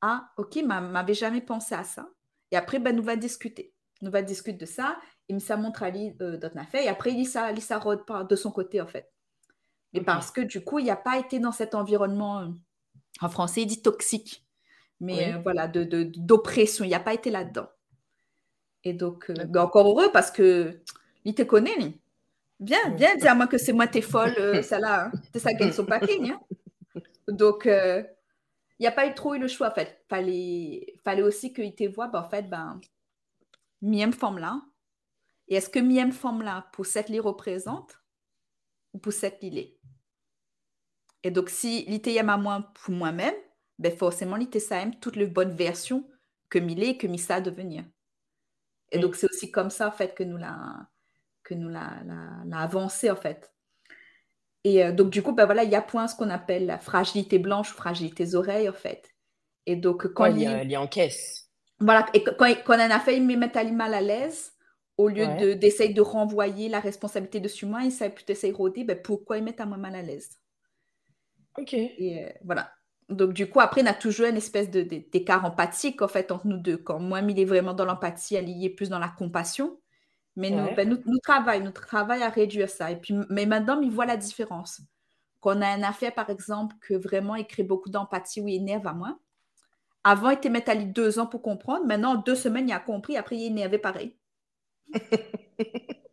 Ah, 0.00 0.30
ok, 0.36 0.56
m'a- 0.64 0.80
m'avait 0.80 1.14
jamais 1.14 1.40
pensé 1.42 1.74
à 1.74 1.84
ça. 1.84 2.08
Et 2.50 2.56
après, 2.56 2.78
ben, 2.78 2.96
nous 2.96 3.02
va 3.02 3.16
discuter. 3.16 3.74
Nous 4.02 4.10
va 4.10 4.22
discuter 4.22 4.58
de 4.58 4.66
ça. 4.66 4.96
Il 5.28 5.34
me 5.36 5.40
ça 5.40 5.56
montre 5.56 5.82
à 5.82 5.90
lui 5.90 6.14
euh, 6.20 6.36
d'autres 6.38 6.58
affaires. 6.58 6.82
Et 6.82 6.88
après, 6.88 7.24
ça, 7.24 7.54
ça 7.60 7.78
rôde 7.78 8.04
par- 8.06 8.26
de 8.26 8.34
son 8.36 8.50
côté, 8.50 8.80
en 8.80 8.86
fait. 8.86 9.10
Mais 9.92 10.00
parce 10.02 10.30
que 10.30 10.40
du 10.40 10.62
coup, 10.62 10.78
il 10.78 10.86
n'a 10.86 10.96
pas 10.96 11.18
été 11.18 11.38
dans 11.38 11.52
cet 11.52 11.74
environnement, 11.74 12.40
euh, 12.40 12.46
en 13.20 13.28
français, 13.28 13.62
il 13.62 13.66
dit 13.66 13.82
toxique. 13.82 14.44
Mais 15.00 15.14
Oui. 15.28 15.32
euh, 15.34 15.38
voilà, 15.42 15.68
de, 15.68 15.84
de- 15.84 16.10
d'oppression. 16.16 16.84
Il 16.84 16.90
n'a 16.90 17.00
pas 17.00 17.14
été 17.14 17.30
là-dedans. 17.30 17.68
Et 18.84 18.92
donc, 18.92 19.30
euh, 19.30 19.34
ben, 19.44 19.60
encore 19.62 19.86
heureux 19.88 20.10
parce 20.12 20.30
que 20.30 20.80
il 21.24 21.34
te 21.34 21.42
connaît, 21.42 21.76
lui. 21.76 22.00
Viens, 22.60 22.88
Mm. 22.90 22.94
viens, 22.96 23.16
dis 23.16 23.28
à 23.28 23.34
moi 23.34 23.46
que 23.46 23.58
c'est 23.58 23.72
moi, 23.72 23.86
t'es 23.86 24.00
folle, 24.02 24.34
euh, 24.38 24.62
celle-là. 24.62 25.06
Hein. 25.06 25.12
T'es 25.32 25.38
ça 25.38 25.52
gagne 25.52 25.72
son. 25.72 25.86
Hein. 25.90 26.40
Donc, 27.28 27.62
il 27.66 28.06
n'y 28.80 28.86
a 28.86 28.92
pas 28.92 29.06
eu 29.06 29.14
trop 29.14 29.34
eu 29.34 29.38
le 29.38 29.48
choix, 29.48 29.68
en 29.68 29.74
fait. 29.74 30.02
Fallait, 30.08 30.94
fallait 31.04 31.22
aussi 31.22 31.52
qu'il 31.52 31.74
te 31.74 31.84
voit, 31.84 32.08
ben, 32.08 32.20
en 32.20 32.28
fait, 32.28 32.42
ben, 32.48 32.80
mième 33.82 34.12
femme 34.12 34.38
là. 34.38 34.60
Et 35.48 35.56
est-ce 35.56 35.68
que 35.70 35.78
mième 35.80 36.12
femme 36.12 36.42
là, 36.42 36.68
pour 36.72 36.86
cette 36.86 37.08
les 37.08 37.20
représente 37.20 38.00
ou 38.94 38.98
pour 38.98 39.12
cette 39.12 39.42
l'île 39.42 39.74
Et 41.22 41.30
donc, 41.30 41.48
si 41.48 41.84
l'ité 41.84 42.16
aime 42.16 42.28
à 42.28 42.36
moi 42.36 42.72
pour 42.74 42.92
moi-même, 42.92 43.34
ben 43.78 43.96
forcément, 43.96 44.34
l'ité 44.36 44.58
ça 44.58 44.80
aime 44.82 44.98
toutes 44.98 45.14
les 45.16 45.26
bonnes 45.28 45.54
versions 45.54 46.08
que 46.48 46.58
Milé 46.58 46.88
et 46.88 46.98
que 46.98 47.06
Missa 47.06 47.36
a 47.36 47.40
devenir. 47.40 47.84
Et 48.92 48.98
donc, 48.98 49.16
c'est 49.16 49.26
aussi 49.30 49.50
comme 49.50 49.70
ça, 49.70 49.88
en 49.88 49.92
fait, 49.92 50.14
que 50.14 50.22
nous 50.24 50.36
l'a, 50.36 50.88
que 51.44 51.54
nous 51.54 51.68
l'a, 51.70 52.02
l'a- 52.04 52.44
l'a 52.46 52.58
avancé, 52.60 53.10
en 53.10 53.16
fait. 53.16 53.52
Et 54.64 54.84
euh, 54.84 54.92
donc, 54.92 55.10
du 55.10 55.22
coup, 55.22 55.32
ben 55.32 55.46
voilà, 55.46 55.64
il 55.64 55.70
y 55.70 55.74
a 55.74 55.82
point 55.82 56.06
ce 56.08 56.16
qu'on 56.16 56.30
appelle 56.30 56.66
la 56.66 56.78
fragilité 56.78 57.38
blanche 57.38 57.72
ou 57.72 57.76
fragilité 57.76 58.34
oreilles, 58.34 58.68
en 58.68 58.72
fait. 58.72 59.14
Et 59.66 59.76
donc, 59.76 60.08
quand 60.14 60.24
Ouais, 60.24 60.34
il 60.34 60.38
il 60.38 60.40
y 60.40 60.46
a, 60.46 60.62
il 60.64 60.70
y 60.70 60.74
a 60.74 60.82
en 60.82 60.86
caisse. 60.86 61.48
voilà, 61.80 62.06
et 62.14 62.22
quand, 62.24 62.34
quand 62.64 62.76
on 62.78 62.80
en 62.86 62.90
a 62.90 63.00
fait, 63.00 63.16
il 63.16 63.24
me 63.26 63.36
met 63.36 63.56
à 63.56 63.64
mal 63.64 63.94
à 63.94 64.00
l'aise, 64.00 64.52
au 64.98 65.08
lieu 65.08 65.24
Ouais. 65.24 65.42
d'essayer 65.56 65.94
de 65.94 66.02
renvoyer 66.02 66.68
la 66.68 66.80
responsabilité 66.80 67.40
dessus 67.40 67.66
moi, 67.66 67.82
il 67.84 67.92
s'est 67.92 68.10
plutôt 68.10 68.32
essayer 68.32 68.52
de 68.52 68.58
rôder, 68.58 68.84
ben 68.84 69.00
pourquoi 69.02 69.38
il 69.38 69.44
met 69.44 69.60
à 69.60 69.66
moi 69.66 69.78
mal 69.78 69.94
à 69.96 70.02
l'aise? 70.02 70.30
Ok. 71.56 71.74
Et 71.96 72.24
euh, 72.24 72.30
voilà. 72.44 72.70
Donc, 73.08 73.32
du 73.32 73.48
coup, 73.48 73.60
après, 73.60 73.82
on 73.82 73.86
a 73.86 73.94
toujours 73.94 74.26
une 74.26 74.36
espèce 74.36 74.70
d'écart 74.70 75.44
empathique, 75.44 76.02
en 76.02 76.08
fait, 76.08 76.30
entre 76.30 76.46
nous 76.46 76.58
deux. 76.58 76.76
Quand 76.76 77.00
moi, 77.00 77.20
il 77.20 77.40
est 77.40 77.44
vraiment 77.46 77.72
dans 77.74 77.86
l'empathie, 77.86 78.34
elle 78.36 78.48
y 78.50 78.66
est 78.66 78.70
plus 78.70 78.90
dans 78.90 78.98
la 78.98 79.08
compassion. 79.08 79.80
Mais 80.36 80.50
nous, 80.50 80.70
ben, 80.74 80.88
nous, 80.88 80.98
nous 81.06 81.18
travaillons, 81.20 81.66
nous 81.66 81.72
travaillons 81.72 82.26
à 82.26 82.30
réduire 82.30 82.70
ça. 82.70 82.90
Et 82.92 82.96
puis, 83.00 83.14
mais 83.30 83.46
maintenant, 83.46 83.80
il 83.82 83.92
voit 83.92 84.06
la 84.06 84.16
différence. 84.18 84.82
Quand 85.40 85.56
on 85.58 85.62
a 85.62 85.68
un 85.68 85.84
affaire, 85.84 86.14
par 86.14 86.30
exemple, 86.30 86.76
que 86.82 86.94
vraiment, 86.94 87.36
il 87.36 87.46
crée 87.46 87.64
beaucoup 87.64 87.90
d'empathie 87.90 88.40
ou 88.42 88.48
il 88.48 88.56
énerve 88.56 88.86
à 88.88 88.94
moi. 88.94 89.20
Avant, 90.04 90.30
il 90.32 90.34
était 90.38 90.76
lui 90.76 90.86
deux 90.86 91.20
ans 91.20 91.28
pour 91.28 91.42
comprendre. 91.42 91.86
Maintenant, 91.86 92.14
en 92.14 92.22
deux 92.22 92.36
semaines, 92.36 92.68
il 92.68 92.74
a 92.74 92.80
compris. 92.80 93.16
Après, 93.18 93.36
il 93.38 93.44
est 93.44 93.48
énervé 93.48 93.78
pareil. 93.78 94.17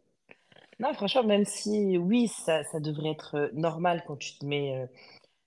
Non, 0.79 0.93
franchement, 0.93 1.23
même 1.23 1.45
si 1.45 1.97
oui, 1.97 2.27
ça, 2.27 2.63
ça 2.65 2.79
devrait 2.79 3.11
être 3.11 3.35
euh, 3.35 3.49
normal 3.53 4.03
quand 4.07 4.17
tu 4.17 4.37
te 4.37 4.45
mets 4.45 4.77
euh, 4.77 4.87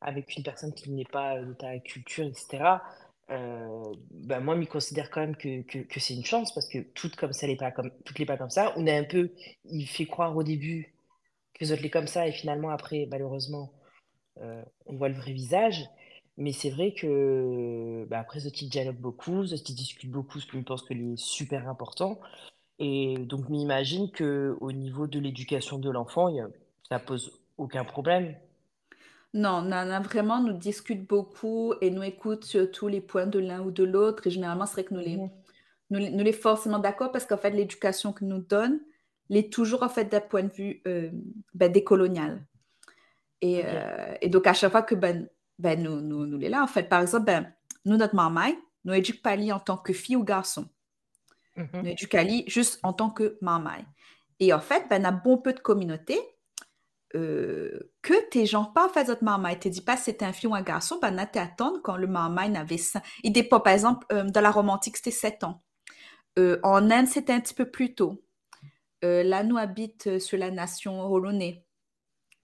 avec 0.01 0.37
une 0.37 0.43
personne 0.45 0.73
qui 0.75 0.91
n'est 0.91 1.05
pas 1.05 1.37
euh, 1.39 1.47
de 1.47 1.53
ta 1.55 1.79
culture, 1.81 2.27
etc. 2.27 2.83
euh, 3.31 3.95
ben 4.11 4.41
moi, 4.41 4.61
je 4.61 4.67
considère 4.67 5.11
quand 5.11 5.21
même 5.21 5.37
que, 5.37 5.63
que, 5.63 6.01
c'est 6.01 6.15
une 6.15 6.25
chance 6.25 6.55
parce 6.55 6.69
que 6.69 6.79
toutes 6.81 7.17
comme 7.17 7.33
ça, 7.35 7.47
les 7.47 7.57
pas 7.57 7.73
comme, 7.73 7.91
toutes 8.05 8.19
les 8.19 8.27
pas 8.27 8.39
comme 8.39 8.51
ça, 8.51 8.73
on 8.77 8.87
est 8.87 8.97
un 8.97 9.05
peu, 9.05 9.33
il 9.67 9.87
fait 9.87 10.07
croire 10.07 10.37
au 10.37 10.43
début 10.43 10.95
que 11.55 11.65
les 11.65 11.73
autres 11.73 11.83
les 11.83 11.91
comme 11.91 12.07
ça 12.09 12.29
et 12.29 12.33
finalement 12.33 12.71
après, 12.71 13.09
malheureusement, 13.11 13.73
on 14.87 14.97
voit 14.97 15.09
le 15.09 15.15
vrai 15.15 15.33
visage. 15.33 15.85
Mais 16.37 16.53
c'est 16.53 16.71
vrai 16.71 16.95
que 16.95 18.07
ben 18.09 18.19
après, 18.21 18.41
qui 18.53 18.69
dialogue 18.69 18.99
beaucoup, 18.99 19.45
qui 19.45 19.75
discute 19.75 20.11
beaucoup, 20.11 20.41
ce 20.41 20.47
que 20.47 20.59
je 20.59 20.63
pense 20.65 20.83
que 20.83 20.95
est 20.95 21.17
super 21.17 21.69
important. 21.69 22.21
Et 22.81 23.17
donc, 23.19 23.49
m'imagine 23.49 24.11
que 24.11 24.57
au 24.61 24.73
niveau 24.73 25.07
de 25.07 25.19
l'éducation 25.21 25.79
de 25.79 25.91
l'enfant, 25.91 26.29
ça 26.89 26.99
pose 26.99 27.41
aucun 27.57 27.85
problème. 27.85 28.37
Non, 29.35 29.63
Nana, 29.63 30.01
vraiment, 30.01 30.41
nous 30.43 30.55
discute 30.55 31.07
beaucoup 31.07 31.75
et 31.83 31.91
nous 31.91 32.03
écoute 32.03 32.45
sur 32.45 32.71
tous 32.71 32.89
les 32.89 33.01
points 33.01 33.27
de 33.27 33.39
l'un 33.39 33.61
ou 33.61 33.71
de 33.71 33.85
l'autre. 33.85 34.27
Et 34.27 34.31
généralement, 34.31 34.67
c'est 34.67 34.73
vrai 34.75 34.85
que 34.85 34.95
nous 34.95 35.01
les, 35.01 35.17
Mhm. 35.17 35.31
nous, 35.91 35.99
les- 35.99 36.11
nous 36.11 36.25
les 36.25 36.33
forcément 36.33 36.79
d'accord 36.79 37.13
parce 37.13 37.27
qu'en 37.27 37.37
fait, 37.39 37.51
l'éducation 37.51 38.13
que 38.13 38.25
nous 38.25 38.39
donne 38.41 38.81
l'est 39.31 39.53
toujours 39.53 39.83
en 39.83 39.89
fait 39.91 40.07
d'un 40.07 40.21
point 40.21 40.45
de 40.45 40.53
vue 40.53 40.83
euh, 40.87 41.11
ben, 41.55 41.71
décolonial. 41.73 42.47
Et, 43.41 43.63
euh, 43.65 44.15
et 44.21 44.29
donc, 44.29 44.47
à 44.47 44.55
chaque 44.55 44.73
fois 44.73 44.83
que 44.83 44.95
ben, 44.95 45.29
ben, 45.59 45.83
nous, 45.83 46.01
nous, 46.01 46.27
nous 46.27 46.39
les 46.39 46.49
là, 46.49 46.63
en 46.63 46.67
fait, 46.67 46.85
par 46.89 47.01
exemple, 47.03 47.27
ben, 47.27 47.53
nous, 47.85 47.97
notre 47.97 48.15
maman, 48.15 48.51
nous 48.85 48.95
éduque 48.95 49.23
pas 49.23 49.37
en 49.53 49.61
tant 49.61 49.77
que 49.79 49.93
fille 49.93 50.17
ou 50.17 50.25
garçon. 50.25 50.69
Mhm. 51.59 51.83
Nous 51.83 51.89
éduque 51.91 52.15
Ali 52.15 52.45
juste 52.47 52.81
en 52.83 52.93
tant 52.95 53.11
que 53.11 53.37
maman. 53.43 53.73
Et 54.41 54.53
en 54.55 54.61
fait, 54.61 54.87
ben, 54.89 55.03
on 55.03 55.09
a 55.09 55.13
bon 55.13 55.39
peu 55.39 55.53
de 55.53 55.61
communautés 55.61 56.21
euh, 57.15 57.79
que 58.03 58.29
tes 58.31 58.47
gens 58.47 58.67
pas 58.67 58.87
en 58.87 58.91
fait 58.91 59.05
notre 59.09 59.25
maman. 59.25 59.55
Tu 59.61 59.71
dis 59.71 59.81
pas 59.81 59.97
si 59.97 60.05
c'était 60.05 60.25
un 60.27 60.33
fille 60.33 60.49
ou 60.49 60.55
un 60.55 60.63
garçon, 60.63 60.99
ben, 61.01 61.15
on 61.15 61.19
a 61.19 61.25
été 61.25 61.39
attendre 61.39 61.81
quand 61.83 61.97
le 61.97 62.07
maman 62.07 62.55
avait 62.55 62.79
5. 62.79 63.03
Il 63.25 63.33
dépend, 63.33 63.61
par 63.61 63.73
exemple, 63.73 64.07
euh, 64.13 64.25
dans 64.25 64.41
la 64.43 64.51
romantique, 64.51 64.97
c'était 64.99 65.11
7 65.11 65.45
ans. 65.45 65.63
Euh, 66.39 66.61
en 66.63 66.91
Inde, 66.91 67.09
c'était 67.09 67.33
un 67.33 67.41
petit 67.41 67.55
peu 67.55 67.71
plus 67.71 67.95
tôt. 67.95 68.23
Euh, 69.05 69.23
là, 69.25 69.45
nous 69.45 69.59
habite 69.59 70.07
euh, 70.09 70.19
sur 70.21 70.39
la 70.39 70.51
nation 70.51 71.01
Holonais. 71.11 71.65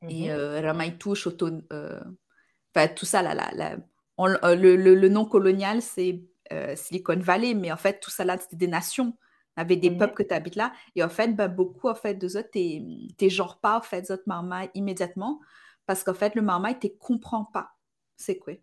Et 0.08 0.28
Mhm. 0.28 0.30
euh, 0.30 0.60
Ramaïtou, 0.62 1.14
Choto, 1.14 1.50
euh, 1.72 2.00
enfin, 2.74 2.88
tout 2.88 3.06
ça, 3.06 3.22
là, 3.22 3.34
là, 3.34 3.50
là. 3.54 3.76
On- 4.18 4.28
le, 4.28 4.76
le- 4.76 4.94
le 4.94 5.08
nom 5.08 5.24
colonial, 5.24 5.82
c'est 5.82 6.22
euh, 6.54 6.76
Silicon 6.76 7.18
Valley, 7.18 7.54
mais 7.54 7.72
en 7.72 7.76
fait, 7.76 8.00
tout 8.00 8.10
ça 8.10 8.24
là, 8.24 8.38
c'était 8.38 8.56
des 8.56 8.68
nations. 8.68 9.16
Il 9.56 9.60
y 9.60 9.62
avait 9.62 9.76
des 9.76 9.90
Mhm. 9.90 9.98
peuples 9.98 10.14
que 10.14 10.22
tu 10.24 10.34
habites 10.34 10.56
là. 10.56 10.72
Et 10.96 11.04
en 11.04 11.08
fait, 11.08 11.28
ben, 11.36 11.48
beaucoup, 11.48 11.88
en 11.88 11.94
fait, 11.94 12.14
de 12.14 12.28
ça, 12.28 12.42
t'es 12.42 12.82
t'es 13.18 13.30
genre 13.30 13.60
pas, 13.60 13.78
en 13.78 13.82
fait, 13.82 14.06
zot 14.06 14.16
marma 14.26 14.64
immédiatement, 14.74 15.40
parce 15.86 16.04
qu'en 16.04 16.14
fait, 16.14 16.34
le 16.34 16.42
marma, 16.42 16.70
il 16.72 16.78
te 16.78 16.88
comprend 16.88 17.44
pas. 17.46 17.70
C'est 18.16 18.38
quoi? 18.38 18.54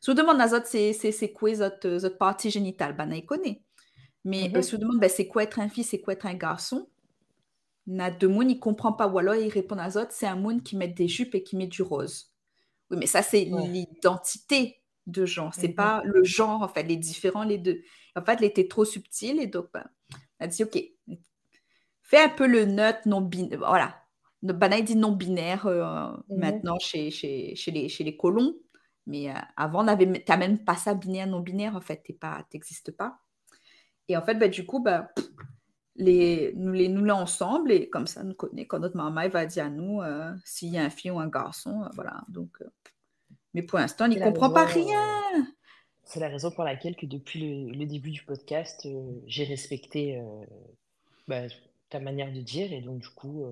Si 0.00 0.10
vous 0.10 0.14
demandez 0.16 0.42
à 0.42 0.48
zot, 0.48 0.64
c'est 0.66 1.32
quoi 1.34 1.54
zot, 1.54 1.98
zot 1.98 2.10
partie 2.18 2.50
génitale, 2.50 2.96
ben, 2.96 3.10
il 3.12 3.24
connaît. 3.26 3.62
Mais 4.24 4.52
euh, 4.56 4.60
Mhm. 4.60 4.62
si 4.62 4.72
vous 4.76 4.78
demandez, 4.82 5.00
ben, 5.00 5.10
c'est 5.10 5.28
quoi 5.28 5.44
être 5.44 5.60
un 5.60 5.68
fils, 5.70 5.90
c'est 5.90 6.00
quoi 6.00 6.14
être 6.14 6.26
un 6.26 6.34
garçon, 6.34 6.88
na 7.86 8.10
deux 8.10 8.28
moun, 8.28 8.50
il 8.50 8.58
comprend 8.58 8.92
pas. 8.92 9.06
Ou 9.08 9.18
alors, 9.18 9.34
il 9.36 9.48
répond 9.48 9.78
à 9.78 9.90
zot, 9.90 10.06
c'est 10.10 10.26
un 10.26 10.36
moun 10.36 10.62
qui 10.62 10.76
met 10.76 10.88
des 10.88 11.08
jupes 11.08 11.34
et 11.34 11.42
qui 11.42 11.56
met 11.56 11.66
du 11.68 11.82
rose. 11.82 12.32
Oui, 12.90 12.98
mais 12.98 13.06
ça, 13.06 13.22
c'est 13.22 13.44
Ouais. 13.50 13.68
l'identité 13.72 14.80
de 15.06 15.24
genre. 15.24 15.54
C'est 15.54 15.68
Mhm. 15.68 15.74
pas 15.74 16.02
le 16.04 16.24
genre, 16.24 16.62
en 16.62 16.68
fait, 16.68 16.82
les 16.82 16.96
différents, 16.96 17.44
les 17.44 17.58
deux. 17.58 17.82
En 18.16 18.22
fait, 18.24 18.36
il 18.40 18.44
était 18.44 18.68
trop 18.68 18.84
subtil 18.84 19.40
et 19.40 19.46
donc, 19.46 19.68
ben, 19.72 19.84
Elle 20.38 20.50
dit, 20.50 20.64
OK, 20.64 20.78
fais 22.02 22.22
un 22.22 22.28
peu 22.28 22.46
le 22.46 22.66
neutre 22.66 23.00
non-binaire. 23.06 23.58
Voilà. 23.58 23.96
Banaï 24.42 24.82
dit 24.82 24.96
non-binaire 24.96 25.66
euh, 25.66 26.10
mhm. 26.28 26.38
maintenant 26.38 26.78
chez, 26.78 27.10
chez, 27.10 27.54
chez, 27.56 27.70
les, 27.70 27.88
chez 27.88 28.04
les 28.04 28.16
colons. 28.16 28.54
Mais 29.06 29.30
euh, 29.30 29.34
avant, 29.56 29.84
tu 29.96 30.06
n'as 30.06 30.36
même 30.36 30.62
pas 30.64 30.76
ça 30.76 30.94
binaire, 30.94 31.26
non-binaire, 31.26 31.74
en 31.76 31.80
fait. 31.80 32.02
Tu 32.04 32.14
n'existes 32.52 32.90
pas. 32.92 33.18
Et 34.08 34.16
en 34.16 34.22
fait, 34.22 34.34
bah, 34.34 34.48
du 34.48 34.66
coup, 34.66 34.82
bah, 34.82 35.10
les, 35.96 36.52
nous 36.56 36.72
les 36.72 36.88
nous 36.88 37.04
là 37.04 37.16
ensemble 37.16 37.72
et 37.72 37.88
comme 37.88 38.06
ça, 38.06 38.22
nous 38.22 38.34
connaît 38.34 38.66
quand 38.66 38.78
notre 38.80 38.96
maman 38.96 39.28
va 39.28 39.46
dire 39.46 39.64
à 39.64 39.70
nous 39.70 40.02
euh, 40.02 40.32
s'il 40.44 40.68
y 40.68 40.78
a 40.78 40.84
un 40.84 40.90
fille 40.90 41.10
ou 41.10 41.18
un 41.18 41.28
garçon. 41.28 41.88
voilà. 41.94 42.22
Donc, 42.28 42.58
mais 43.56 43.62
pour 43.62 43.78
l'instant, 43.78 44.04
il 44.04 44.10
n'y 44.10 44.20
comprend 44.20 44.50
pas 44.50 44.66
rien. 44.66 45.46
C'est 46.04 46.20
la 46.20 46.28
raison 46.28 46.50
pour 46.50 46.62
laquelle 46.62 46.94
que 46.94 47.06
depuis 47.06 47.72
le, 47.72 47.86
début 47.86 48.10
du 48.10 48.22
podcast, 48.22 48.86
j'ai 49.26 49.44
respecté 49.44 50.22
bah, 51.26 51.40
ta 51.88 51.98
manière 51.98 52.30
de 52.30 52.40
dire 52.40 52.72
et 52.72 52.82
donc 52.82 52.98
du 52.98 53.08
coup, 53.08 53.46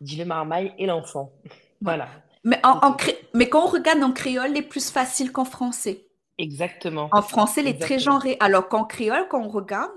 dit 0.00 0.16
le 0.16 0.24
marmaille 0.24 0.72
et 0.78 0.86
l'enfant. 0.86 1.32
voilà. 1.80 2.08
Mais, 2.44 2.60
en, 2.64 2.96
mais 3.34 3.48
quand 3.48 3.64
on 3.64 3.68
regarde 3.68 4.02
en 4.02 4.12
créole, 4.12 4.56
est 4.56 4.62
plus 4.62 4.90
facile 4.90 5.32
qu'en 5.32 5.44
français. 5.44 6.06
Exactement. 6.38 7.08
En 7.12 7.22
français, 7.22 7.62
il 7.62 7.68
est 7.68 7.80
très 7.80 7.98
genré. 7.98 8.36
Alors 8.38 8.68
qu'en 8.68 8.84
créole, 8.84 9.26
quand 9.28 9.42
on 9.42 9.48
regarde, 9.48 9.90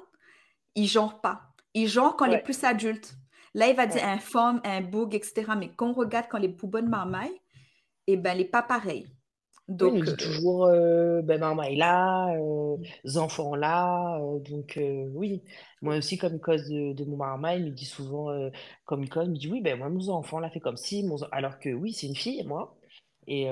il 0.75 0.87
genre 0.87 1.21
pas. 1.21 1.53
Il 1.73 1.87
genre 1.87 2.15
quand 2.15 2.25
il 2.25 2.33
est 2.33 2.43
plus 2.43 2.63
adulte. 2.63 3.15
Là, 3.53 3.69
il 3.69 3.75
va 3.75 3.85
dire 3.85 4.03
un 4.03 4.17
femme, 4.17 4.59
un 4.65 4.81
boug, 4.81 5.15
etc. 5.15 5.45
Mais 5.57 5.69
quand 5.69 5.91
on 5.91 5.93
regarde 5.93 6.27
quand 6.29 6.37
les 6.37 6.49
poubonnes 6.49 6.89
marmaille, 6.89 7.39
eh 8.07 8.17
ben, 8.17 8.33
il 8.33 8.39
n'est 8.39 8.45
pas 8.45 8.61
pareil. 8.61 9.07
Donc, 9.67 9.93
oui, 9.93 9.99
il 9.99 10.05
dit 10.05 10.15
toujours 10.15 10.65
euh, 10.65 11.23
ben, 11.23 11.39
marmaille 11.39 11.75
là, 11.75 12.35
euh, 12.35 12.77
enfants 13.15 13.55
là. 13.55 14.19
Euh, 14.19 14.39
donc, 14.39 14.79
oui. 15.13 15.41
Moi 15.81 15.97
aussi, 15.97 16.17
comme 16.17 16.39
cause 16.39 16.67
de, 16.69 16.93
de 16.93 17.05
mon 17.05 17.17
marmaille, 17.17 17.61
il 17.61 17.65
me 17.65 17.71
dit 17.71 17.85
souvent, 17.85 18.27
comme 18.85 19.07
cause, 19.09 19.25
il 19.25 19.31
me 19.31 19.37
dit 19.37 19.47
oui, 19.51 19.61
ben 19.61 19.77
moi, 19.77 19.89
mon 19.89 20.09
enfant 20.09 20.39
l'a 20.39 20.49
fait 20.49 20.59
comme 20.59 20.77
si. 20.77 21.03
Mon... 21.03 21.17
Alors 21.31 21.59
que 21.59 21.69
oui, 21.69 21.93
c'est 21.93 22.07
une 22.07 22.15
fille, 22.15 22.43
moi. 22.43 22.77
Et 23.27 23.47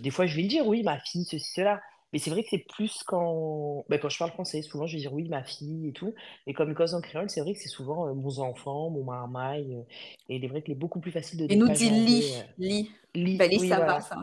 des 0.00 0.10
fois, 0.10 0.26
je 0.26 0.36
vais 0.36 0.42
le 0.42 0.48
dire, 0.48 0.66
oui, 0.66 0.82
ma 0.82 0.98
fille, 1.00 1.24
ceci, 1.24 1.52
cela. 1.52 1.80
Mais 2.12 2.20
c'est 2.20 2.30
vrai 2.30 2.44
que 2.44 2.48
c'est 2.50 2.64
plus 2.72 3.02
quand, 3.04 3.84
ben, 3.88 3.98
quand 3.98 4.08
je 4.08 4.18
parle 4.18 4.30
français. 4.30 4.62
Souvent, 4.62 4.86
je 4.86 4.94
vais 4.94 5.00
dire 5.00 5.12
oui, 5.12 5.28
ma 5.28 5.42
fille 5.42 5.88
et 5.88 5.92
tout. 5.92 6.14
Et 6.46 6.54
comme 6.54 6.72
cause 6.72 6.94
en 6.94 7.00
créole, 7.00 7.28
c'est 7.28 7.40
vrai 7.40 7.54
que 7.54 7.58
c'est 7.58 7.68
souvent 7.68 8.14
mon 8.14 8.38
enfant, 8.38 8.90
mon 8.90 9.02
marmaille. 9.02 9.84
et 10.28 10.36
il 10.36 10.44
est 10.44 10.48
vrai 10.48 10.62
qu'il 10.62 10.72
est 10.72 10.78
beaucoup 10.78 11.00
plus 11.00 11.10
facile 11.10 11.40
de 11.40 11.52
Et 11.52 11.56
nous 11.56 11.68
dit 11.68 11.90
lit, 11.90 12.34
lit. 12.56 12.90
Lit, 13.16 13.36
ben, 13.36 13.50
oui, 13.50 13.68
ça 13.68 13.80
va, 13.80 14.00
ça. 14.00 14.16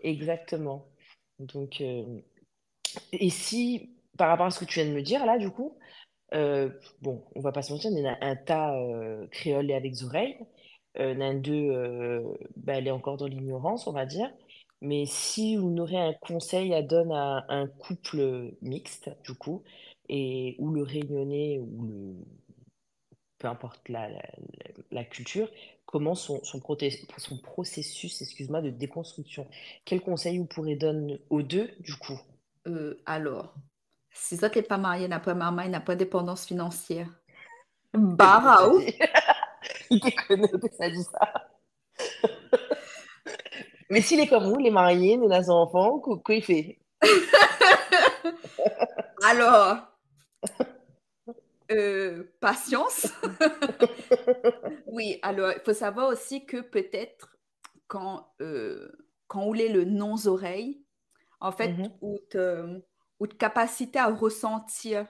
Exactement. 0.00 0.86
Donc, 1.38 1.80
euh, 1.80 2.20
et 3.12 3.30
si, 3.30 3.90
par 4.18 4.28
rapport 4.28 4.46
à 4.46 4.50
ce 4.50 4.60
que 4.60 4.64
tu 4.64 4.80
viens 4.80 4.90
de 4.90 4.94
me 4.96 5.02
dire, 5.02 5.26
là, 5.26 5.38
du 5.38 5.50
coup, 5.50 5.78
euh, 6.34 6.70
bon, 7.02 7.24
on 7.36 7.40
va 7.40 7.52
pas 7.52 7.62
se 7.62 7.72
mentir, 7.72 7.90
il 7.92 8.00
y 8.02 8.06
a 8.08 8.18
un 8.22 8.36
tas 8.36 8.76
euh, 8.78 9.26
créole 9.28 9.70
et 9.70 9.74
avec 9.74 9.94
oreilles. 10.04 10.38
L'un 10.98 11.34
d'eux, 11.34 11.70
ben, 12.56 12.76
elle 12.78 12.88
est 12.88 12.90
encore 12.92 13.16
dans 13.18 13.26
l'ignorance, 13.26 13.86
on 13.86 13.92
va 13.92 14.06
dire. 14.06 14.30
Mais 14.82 15.06
si 15.06 15.58
on 15.60 15.76
aurait 15.78 15.96
un 15.96 16.14
conseil 16.14 16.74
à 16.74 16.82
donner 16.82 17.14
à 17.14 17.44
un 17.50 17.68
couple 17.68 18.52
mixte, 18.62 19.10
du 19.24 19.34
coup, 19.34 19.62
et 20.08 20.56
ou 20.58 20.72
le 20.72 20.82
réunionnais, 20.82 21.60
ou 21.60 22.26
peu 23.38 23.48
importe 23.48 23.88
la 24.90 25.04
culture, 25.04 25.48
comment 25.86 26.14
son, 26.14 26.42
son, 26.44 26.60
son 27.16 27.38
processus 27.38 28.20
excuse-moi, 28.20 28.60
de 28.60 28.70
déconstruction. 28.70 29.46
Quel 29.84 30.00
conseil 30.00 30.38
vous 30.38 30.44
pourrez 30.44 30.76
donner 30.76 31.20
aux 31.30 31.42
deux, 31.42 31.70
du 31.80 31.94
coup? 31.94 32.20
Euh, 32.66 33.00
Alors, 33.06 33.54
si 34.12 34.36
ça 34.36 34.48
n'est 34.48 34.62
pas 34.62 34.78
marié, 34.78 35.08
n'a 35.08 35.20
pas 35.20 35.34
maman, 35.34 35.66
n'a 35.68 35.80
pas 35.80 35.94
dépendance 35.94 36.46
financière. 36.46 37.08
Barao 37.94 38.80
Il 39.90 40.00
connaît, 40.28 40.50
ça 40.76 40.90
dit 40.90 41.02
ça. 41.02 41.48
Mais 43.88 44.00
s'il 44.00 44.18
est 44.20 44.26
comme 44.26 44.44
vous, 44.44 44.58
les 44.58 44.70
mariés, 44.70 45.16
nous 45.16 45.30
avons 45.32 45.54
enfants, 45.54 46.02
qu'il 46.26 46.42
fait 46.42 46.78
Alors, 49.24 49.78
euh, 51.70 52.24
patience. 52.40 53.06
oui, 54.86 55.18
alors 55.22 55.52
il 55.52 55.60
faut 55.64 55.74
savoir 55.74 56.08
aussi 56.08 56.46
que 56.46 56.60
peut-être 56.60 57.36
quand, 57.86 58.32
euh, 58.40 58.90
quand 59.26 59.42
on 59.42 59.54
est 59.54 59.68
le 59.68 59.84
non-oreille, 59.84 60.82
en 61.40 61.52
fait, 61.52 61.72
mm 61.72 61.90
ou, 62.00 62.18
ou 63.18 63.26
de 63.26 63.34
capacité 63.34 63.98
à 63.98 64.08
ressentir 64.08 65.06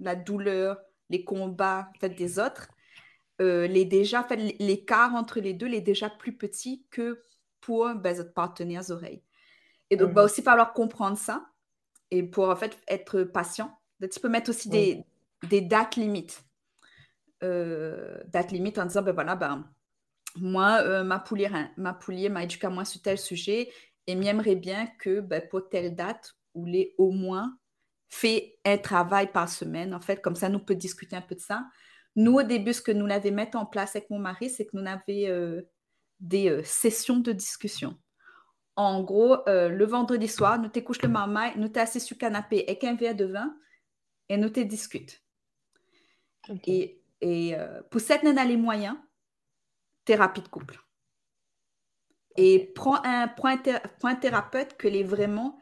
la 0.00 0.14
douleur, 0.16 0.78
les 1.10 1.24
combats 1.24 1.90
fait, 2.00 2.10
des 2.10 2.38
autres, 2.38 2.68
euh, 3.40 3.66
les 3.66 3.84
déjà, 3.84 4.22
fait, 4.22 4.36
l'écart 4.58 5.14
entre 5.14 5.40
les 5.40 5.54
deux 5.54 5.68
est 5.68 5.80
déjà 5.80 6.08
plus 6.10 6.36
petit 6.36 6.86
que 6.90 7.20
pour 7.60 7.92
ben, 7.94 8.16
votre 8.16 8.32
partenaires 8.32 8.90
oreilles. 8.90 9.22
Et 9.90 9.96
donc, 9.96 10.10
il 10.10 10.14
va 10.14 10.22
mm-hmm. 10.22 10.24
aussi 10.24 10.42
falloir 10.42 10.72
comprendre 10.72 11.18
ça 11.18 11.46
et 12.10 12.22
pour 12.22 12.48
en 12.48 12.56
fait 12.56 12.78
être 12.88 13.22
patient. 13.22 13.76
Tu 14.00 14.20
peux 14.20 14.28
mettre 14.28 14.50
aussi 14.50 14.68
des, 14.68 15.04
des 15.44 15.60
dates 15.60 15.96
limites. 15.96 16.44
Euh, 17.42 18.22
dates 18.26 18.52
limites 18.52 18.78
en 18.78 18.86
disant, 18.86 19.02
ben 19.02 19.12
voilà, 19.12 19.36
ben, 19.36 19.70
moi, 20.36 20.80
euh, 20.82 21.04
ma 21.04 21.18
poulier 21.18 21.50
ma 21.76 21.94
poulier 21.94 22.28
m'a 22.28 22.44
éduqué 22.44 22.66
à 22.66 22.70
moi 22.70 22.84
sur 22.84 23.02
tel 23.02 23.18
sujet 23.18 23.70
et 24.06 24.14
m'aimerait 24.14 24.56
bien 24.56 24.86
que 24.98 25.20
ben, 25.20 25.42
pour 25.48 25.68
telle 25.68 25.94
date, 25.94 26.34
ou 26.54 26.66
les 26.66 26.94
au 26.98 27.10
moins 27.10 27.56
fait 28.08 28.58
un 28.64 28.78
travail 28.78 29.32
par 29.32 29.48
semaine, 29.48 29.94
en 29.94 30.00
fait, 30.00 30.22
comme 30.22 30.36
ça, 30.36 30.48
nous 30.48 30.60
peut 30.60 30.74
discuter 30.74 31.16
un 31.16 31.20
peu 31.20 31.34
de 31.34 31.40
ça. 31.40 31.66
Nous, 32.16 32.34
au 32.34 32.42
début, 32.42 32.72
ce 32.72 32.80
que 32.80 32.92
nous 32.92 33.06
l'avons 33.06 33.32
mis 33.32 33.54
en 33.54 33.66
place 33.66 33.96
avec 33.96 34.08
mon 34.08 34.20
mari, 34.20 34.48
c'est 34.50 34.66
que 34.66 34.76
nous 34.76 34.86
avions 34.86 35.30
euh, 35.30 35.62
des 36.20 36.62
sessions 36.62 37.18
de 37.18 37.32
discussion. 37.32 37.98
En 38.76 39.02
gros, 39.02 39.38
le 39.46 39.84
vendredi 39.84 40.26
soir, 40.26 40.58
nous 40.60 40.68
t'écouches 40.68 41.02
le 41.02 41.08
maman, 41.08 41.52
nous 41.56 41.68
t'es 41.68 41.80
assis 41.80 42.00
sur 42.00 42.16
le 42.16 42.20
canapé 42.20 42.64
avec 42.66 42.82
un 42.82 42.94
verre 42.94 43.14
de 43.14 43.26
vin 43.26 43.54
et 44.28 44.36
nous 44.36 44.48
te 44.48 44.60
discutes. 44.60 45.23
Et, 46.66 47.00
et 47.20 47.54
euh, 47.56 47.82
pour 47.90 48.00
cette 48.00 48.22
nana 48.22 48.44
les 48.44 48.56
moyens, 48.56 48.96
thérapie 50.04 50.42
de 50.42 50.48
couple. 50.48 50.78
Et 52.36 52.72
prends 52.74 53.02
un, 53.04 53.28
point 53.28 53.56
thérapeute 54.16 54.76
que 54.76 54.88
est 54.88 55.04
vraiment 55.04 55.58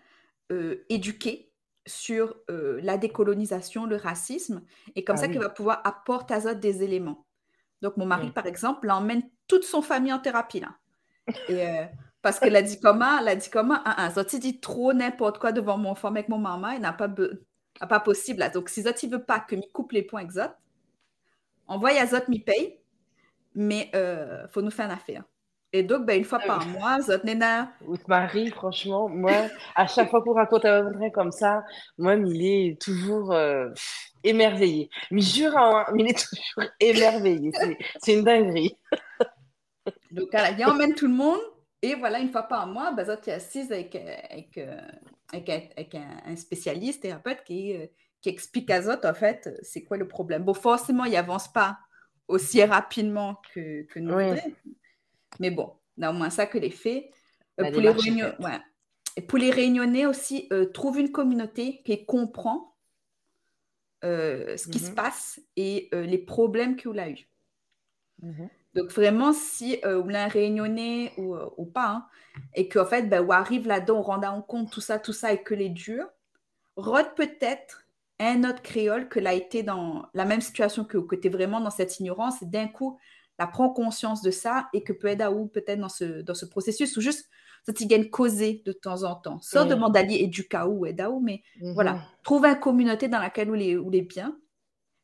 euh, 0.50 0.84
éduqué 0.88 1.52
sur 1.86 2.36
euh, 2.50 2.80
la 2.82 2.96
décolonisation, 2.96 3.86
le 3.86 3.96
racisme, 3.96 4.64
et 4.94 5.04
comme 5.04 5.16
ah 5.16 5.20
ça 5.20 5.28
qu'il 5.28 5.40
va 5.40 5.50
pouvoir 5.50 5.80
apporter 5.84 6.34
à 6.34 6.38
autres 6.38 6.60
des 6.60 6.82
éléments. 6.82 7.26
Donc 7.82 7.96
mon 7.96 8.06
mari, 8.06 8.30
par 8.30 8.46
exemple, 8.46 8.86
l'emmène 8.86 9.22
toute 9.48 9.64
son 9.64 9.82
famille 9.82 10.12
en 10.12 10.20
thérapie 10.20 10.60
là. 10.60 10.76
Et, 11.48 11.66
parce 12.22 12.38
qu'elle 12.38 12.56
a 12.56 12.62
dit 12.62 12.80
comment, 12.80 13.18
elle 13.18 13.28
a 13.28 13.36
dit 13.36 13.50
comment, 13.50 13.78
ah, 13.84 14.08
ah, 14.16 14.24
dit 14.24 14.60
trop 14.60 14.92
n'importe 14.92 15.38
quoi 15.38 15.50
devant 15.50 15.76
mon 15.76 15.96
femme 15.96 16.16
avec 16.16 16.28
mon 16.28 16.38
maman, 16.38 16.70
il 16.70 16.80
n'a 16.80 16.92
pas, 16.92 17.08
pas 17.88 18.00
possible 18.00 18.38
là. 18.38 18.48
Donc 18.48 18.68
si 18.68 18.82
Zot, 18.82 18.90
il 19.02 19.10
veut 19.10 19.24
pas 19.24 19.40
que 19.40 19.56
me 19.56 19.62
coupe 19.72 19.90
les 19.90 20.02
points 20.02 20.20
exacts, 20.20 20.56
envoie 21.72 21.90
à 21.90 22.06
Zot, 22.06 22.28
m'y 22.28 22.40
paye, 22.40 22.78
mais 23.54 23.90
il 23.92 23.96
euh, 23.96 24.48
faut 24.48 24.62
nous 24.62 24.70
faire 24.70 24.87
une 24.87 24.92
affaire. 24.92 25.24
Et 25.74 25.82
donc, 25.82 26.04
ben, 26.04 26.18
une 26.18 26.24
fois 26.24 26.38
ah 26.42 26.46
par 26.46 26.66
mois, 26.66 27.00
Zot 27.00 27.24
Nena. 27.24 27.72
Marie, 28.06 28.50
franchement, 28.50 29.08
moi, 29.08 29.48
à 29.74 29.87
chaque 29.87 30.11
fois 30.11 30.22
qu'on 30.22 30.35
raconte 30.35 30.66
un 30.66 30.82
vrai 30.82 31.11
comme 31.11 31.32
ça, 31.32 31.64
moi, 31.96 32.14
il 32.14 32.44
est 32.44 32.80
toujours 32.80 33.32
euh, 33.32 33.70
émerveillé. 34.22 34.90
Mais 35.11 35.22
jure, 35.22 35.56
hein, 35.56 35.87
il 35.96 36.08
est 36.08 36.28
toujours 36.28 36.70
émerveillé. 36.78 37.52
C'est 38.00 38.12
une 38.12 38.24
dinguerie. 38.24 38.76
donc, 40.11 40.28
il 40.58 40.64
emmène 40.66 40.94
tout 40.94 41.06
le 41.06 41.14
monde. 41.14 41.40
Et 41.80 41.94
voilà, 41.94 42.20
une 42.20 42.30
fois 42.30 42.42
par 42.42 42.66
mois, 42.66 42.92
ben, 42.92 43.06
Zot 43.06 43.26
est 43.26 43.32
assise 43.32 43.72
avec, 43.72 43.96
avec, 43.96 44.58
euh, 44.58 44.78
avec, 45.32 45.94
un, 45.94 46.37
spécialiste, 46.37 47.02
thérapeute 47.02 47.44
qui 47.44 47.74
qui 48.22 48.28
explique 48.28 48.70
à 48.70 48.82
Zot, 48.82 49.04
en 49.04 49.14
fait, 49.14 49.50
c'est 49.62 49.82
quoi 49.82 49.96
le 49.96 50.06
problème. 50.06 50.44
Bon, 50.44 50.54
forcément, 50.54 51.04
il 51.04 51.16
avance 51.16 51.52
pas 51.52 51.78
aussi 52.28 52.64
rapidement 52.64 53.42
que, 53.52 53.82
que 53.82 53.98
nous 53.98 54.16
Mais 55.40 55.50
bon, 55.50 55.72
au 56.00 56.12
moins 56.12 56.30
ça 56.30 56.46
que 56.46 56.56
les 56.56 56.70
faits. 56.70 57.11
Euh, 57.61 57.70
pour, 57.70 57.82
les 57.82 57.90
réunions, 57.90 58.33
ouais. 58.38 58.60
Et 59.16 59.23
pour 59.23 59.38
les 59.38 59.50
réunionnais 59.50 60.06
aussi, 60.06 60.46
euh, 60.52 60.66
trouve 60.66 60.98
une 60.98 61.10
communauté 61.10 61.83
qui 61.85 62.06
comprend 62.06 62.77
euh, 64.04 64.56
ce 64.56 64.68
qui 64.68 64.79
se 64.79 64.90
mhm. 64.90 64.94
passe 64.94 65.40
et 65.56 65.90
les 65.92 66.18
problèmes 66.18 66.77
que 66.77 66.88
vous 66.88 66.98
a 66.98 67.08
eu. 67.08 67.29
Mhm. 68.23 68.48
Donc 68.75 68.90
vraiment, 68.90 69.33
si 69.33 69.81
vous 69.85 70.08
l'avez 70.08 70.31
réunionnais 70.31 71.12
ou, 71.18 71.37
ou 71.58 71.66
pas, 71.66 71.88
hein, 71.88 72.06
et 72.54 72.68
qu'en 72.68 72.87
fait, 72.87 73.02
ben, 73.02 73.23
on 73.23 73.31
arrive 73.31 73.66
là-dedans, 73.66 73.98
on 73.98 74.02
rend 74.02 74.42
compte 74.42 74.70
tout 74.70 74.81
ça, 74.81 74.98
tout 74.98 75.12
ça, 75.12 75.33
et 75.33 75.42
que 75.42 75.54
les 75.54 75.68
durs, 75.68 76.08
rôde 76.77 77.14
peut-être 77.14 77.81
un 78.27 78.44
autre 78.44 78.62
créole 78.62 79.08
que 79.08 79.20
l'a 79.20 79.35
été 79.35 79.62
dans 79.62 80.06
la 80.14 80.25
même 80.25 80.40
situation 80.40 80.85
que, 80.85 80.98
que 80.98 81.16
tu 81.16 81.29
es 81.29 81.31
vraiment 81.31 81.60
dans 81.60 81.70
cette 81.70 81.98
ignorance, 82.00 82.42
et 82.42 82.46
d'un 82.46 82.68
coup, 82.68 82.98
la 83.38 83.46
prend 83.46 83.70
conscience 83.70 84.23
de 84.23 84.31
ça 84.31 84.68
et 84.73 84.83
que 84.85 84.92
peut 84.92 85.08
être 85.08 85.33
ou 85.33 85.46
peut-être 85.46 85.81
dans 85.81 85.88
ce, 85.88 86.23
dans 86.23 86.35
ce 86.35 86.46
processus 86.46 86.96
ou 86.96 87.00
juste 87.00 87.29
ça 87.64 87.73
t'y 87.73 87.87
gagne 87.87 88.10
causer 88.10 88.62
de 88.66 88.73
temps 88.73 89.04
en 89.04 89.14
temps. 89.14 89.40
Sans 89.40 89.66
demander 89.66 90.04
et 90.10 90.27
du 90.27 90.48
chaos 90.48 90.85
et 90.87 90.94
mais 91.23 91.42
mhm. 91.60 91.75
voilà, 91.75 92.02
trouve 92.25 92.44
une 92.44 92.58
communauté 92.58 93.08
dans 93.08 93.20
laquelle 93.20 93.50
où 93.50 93.54
les, 93.54 93.77
où 93.77 93.88
les 93.90 94.02
bien, 94.02 94.37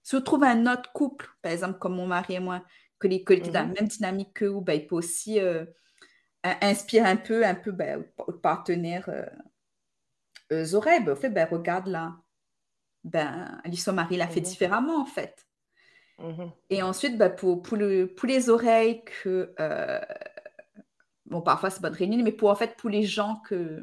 Si 0.03 0.17
vous 0.17 0.23
trouvez 0.23 0.49
un 0.49 0.67
autre 0.73 0.93
couple, 0.93 1.29
par 1.43 1.53
exemple 1.53 1.79
comme 1.79 1.95
mon 1.97 2.07
mari 2.07 2.35
et 2.35 2.41
moi, 2.41 2.65
que 2.99 3.09
les 3.09 3.23
que 3.25 3.35
dans 3.35 3.53
la 3.61 3.67
Mhm. 3.67 3.75
même 3.79 3.89
dynamique 3.89 4.35
que 4.35 4.45
vous, 4.47 4.61
ben, 4.61 4.75
il 4.75 4.87
peut 4.87 4.97
aussi 4.97 5.41
euh, 5.41 5.65
in- 6.45 6.59
inspirer 6.63 7.07
un 7.09 7.17
peu, 7.17 7.45
un 7.47 7.55
peu 7.55 7.73
au 7.73 8.23
au 8.29 8.33
partenaire 8.33 9.09
euh, 10.53 10.75
oreilles. 10.75 11.05
Ben, 11.05 11.13
au 11.13 11.17
fait, 11.17 11.31
ben, 11.31 11.47
regarde 11.51 11.87
là, 11.89 12.17
ben, 13.09 13.61
Alice, 13.65 13.85
son 13.85 13.93
mari 13.95 14.17
l'a 14.17 14.29
fait 14.29 14.41
Mhm. 14.41 14.47
différemment 14.47 15.01
en 15.01 15.07
fait. 15.07 15.47
Mhm. 16.19 16.53
Et 16.71 16.83
ensuite, 16.83 17.17
ben, 17.17 17.31
pour, 17.31 17.63
pour, 17.63 17.77
le, 17.77 18.07
pour 18.07 18.29
les 18.29 18.51
oreilles 18.51 19.03
que, 19.05 19.55
euh, 19.59 20.01
bon, 21.27 21.41
parfois 21.41 21.71
c'est 21.71 21.81
pas 21.81 21.91
de 21.91 21.97
réunion, 21.97 22.23
mais 22.23 22.33
pour 22.33 22.51
en 22.51 22.55
fait, 22.55 22.77
pour 22.77 22.91
les 22.91 23.05
gens 23.05 23.37
que, 23.47 23.83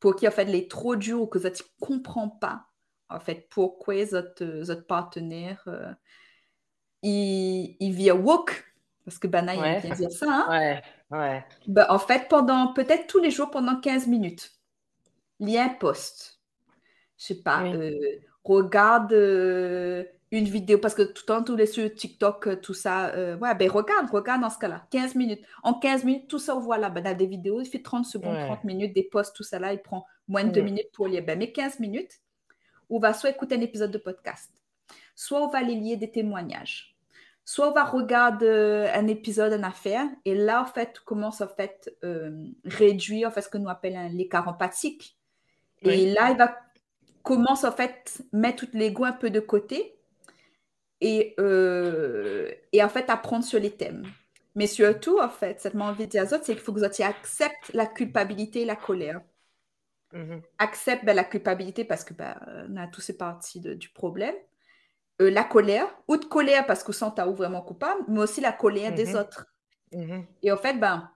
pour 0.00 0.16
qui 0.16 0.28
en 0.28 0.30
fait, 0.30 0.44
les 0.44 0.68
trop 0.68 0.96
dur 0.96 1.22
ou 1.22 1.26
que 1.26 1.38
ça 1.38 1.50
ne 1.50 1.54
comprend 1.80 2.28
pas, 2.28 2.66
en 3.08 3.20
fait, 3.20 3.48
pourquoi 3.50 4.04
votre, 4.04 4.44
votre 4.44 4.86
partenaire, 4.86 5.62
euh, 5.66 5.92
il, 7.02 7.76
il 7.80 7.92
vit 7.92 8.10
woke, 8.10 8.64
parce 9.04 9.18
que 9.18 9.26
Bana, 9.26 9.54
il 9.54 9.60
Ouais. 9.60 9.80
bien 9.80 9.92
dire 9.92 10.10
ça, 10.10 10.26
hein? 10.28 10.46
Ouais, 10.48 10.82
ouais. 11.10 11.44
Ben, 11.66 11.86
en 11.88 11.98
fait, 11.98 12.28
pendant, 12.28 12.72
peut-être 12.72 13.06
tous 13.06 13.18
les 13.18 13.30
jours, 13.30 13.50
pendant 13.50 13.80
15 13.80 14.06
minutes, 14.06 14.52
il 15.40 15.50
y 15.50 15.58
a 15.58 15.64
un 15.64 15.68
post. 15.70 16.40
Je 17.18 17.26
sais 17.26 17.42
pas, 17.42 17.62
Oui. 17.62 17.74
euh, 17.74 18.18
regarde 18.44 19.12
euh, 19.12 20.04
une 20.30 20.44
vidéo, 20.46 20.78
parce 20.78 20.94
que 20.94 21.02
tout 21.02 21.22
le 21.22 21.26
temps, 21.26 21.42
tous 21.44 21.56
les 21.56 21.66
sur 21.66 21.92
TikTok, 21.94 22.46
euh, 22.48 22.56
tout 22.56 22.74
ça, 22.74 23.08
euh, 23.14 23.36
ouais, 23.38 23.54
ben 23.54 23.70
regarde, 23.70 24.10
regarde 24.10 24.40
dans 24.42 24.50
ce 24.50 24.58
cas-là, 24.58 24.86
15 24.90 25.14
minutes. 25.14 25.44
En 25.62 25.74
15 25.74 26.04
minutes, 26.04 26.28
tout 26.28 26.38
ça, 26.38 26.54
voilà, 26.54 26.90
ben, 26.90 27.02
dans 27.04 27.16
des 27.16 27.26
vidéos, 27.26 27.60
il 27.60 27.66
fait 27.66 27.82
30 27.82 28.04
secondes, 28.04 28.34
Ouais. 28.34 28.46
30 28.46 28.64
minutes, 28.64 28.92
des 28.94 29.04
posts, 29.04 29.34
tout 29.36 29.44
ça 29.44 29.58
là, 29.58 29.72
il 29.72 29.80
prend 29.80 30.06
moins 30.28 30.44
de 30.44 30.50
2 30.50 30.60
Mhm. 30.60 30.66
minutes 30.66 30.90
pour 30.92 31.06
lire. 31.06 31.24
Ben, 31.24 31.38
mais 31.38 31.52
15 31.52 31.78
minutes, 31.80 32.20
on 32.90 32.98
va 32.98 33.14
soit 33.14 33.30
écouter 33.30 33.54
un 33.56 33.60
épisode 33.60 33.90
de 33.90 33.98
podcast, 33.98 34.50
soit 35.14 35.40
on 35.42 35.48
va 35.48 35.58
aller 35.58 35.74
lier 35.76 35.96
des 35.96 36.10
témoignages, 36.10 36.96
soit 37.44 37.68
on 37.68 37.72
va 37.72 37.84
regarder 37.84 38.46
euh, 38.46 38.88
un 38.94 39.06
épisode, 39.06 39.52
une 39.52 39.64
affaire, 39.64 40.06
et 40.24 40.34
là, 40.34 40.62
en 40.62 40.66
fait, 40.66 40.96
on 41.00 41.04
commence 41.04 41.40
en 41.40 41.48
fait 41.48 41.94
réduire 42.64 43.28
en 43.28 43.30
fait, 43.30 43.42
ce 43.42 43.48
que 43.48 43.58
nous 43.58 43.68
appelons 43.68 44.08
l'écart 44.12 44.48
empathique. 44.48 45.16
Et 45.82 45.88
Oui. 45.88 46.12
là, 46.12 46.30
il 46.30 46.36
va 46.38 46.56
commence 47.24 47.64
en 47.64 47.72
fait 47.72 48.22
mettre 48.32 48.66
tout 48.66 48.72
l'ego 48.78 49.04
un 49.04 49.12
peu 49.12 49.30
de 49.30 49.40
côté 49.40 49.96
et, 51.00 51.34
euh, 51.40 52.50
et 52.72 52.82
en 52.82 52.88
fait 52.88 53.10
apprendre 53.10 53.44
sur 53.44 53.60
les 53.60 53.72
thèmes. 53.72 54.04
Mais 54.54 54.66
surtout, 54.68 55.18
en 55.20 55.28
fait, 55.28 55.60
cette 55.60 55.74
envie 55.74 56.06
de 56.06 56.10
dire 56.10 56.28
c'est 56.28 56.40
qu'il 56.44 56.58
faut 56.60 56.72
que 56.72 56.78
vous 56.78 56.84
acceptent 56.84 57.72
la 57.74 57.86
culpabilité 57.86 58.62
et 58.62 58.64
la 58.66 58.76
colère. 58.76 59.20
Mhm. 60.12 60.42
Accepte 60.58 61.04
ben, 61.04 61.14
la 61.16 61.24
culpabilité 61.24 61.84
parce 61.84 62.04
que 62.04 62.14
ben, 62.14 62.36
on 62.70 62.76
a 62.76 62.86
tous 62.86 63.00
ces 63.00 63.16
parties 63.16 63.60
de- 63.60 63.74
du 63.74 63.88
problème. 63.88 64.34
Euh, 65.22 65.30
la 65.30 65.44
colère, 65.44 65.86
ou 66.08 66.16
de 66.16 66.24
colère 66.26 66.66
parce 66.66 66.84
qu'on 66.84 66.92
sent 66.92 67.12
ta 67.16 67.26
vraiment 67.26 67.62
coupable, 67.62 68.02
mais 68.08 68.20
aussi 68.20 68.40
la 68.40 68.52
colère 68.52 68.94
des 68.94 69.14
Mhm. 69.14 69.16
autres. 69.16 69.46
Mhm. 69.92 70.26
Et 70.42 70.52
en 70.52 70.56
fait, 70.58 70.74
ben, 70.74 71.10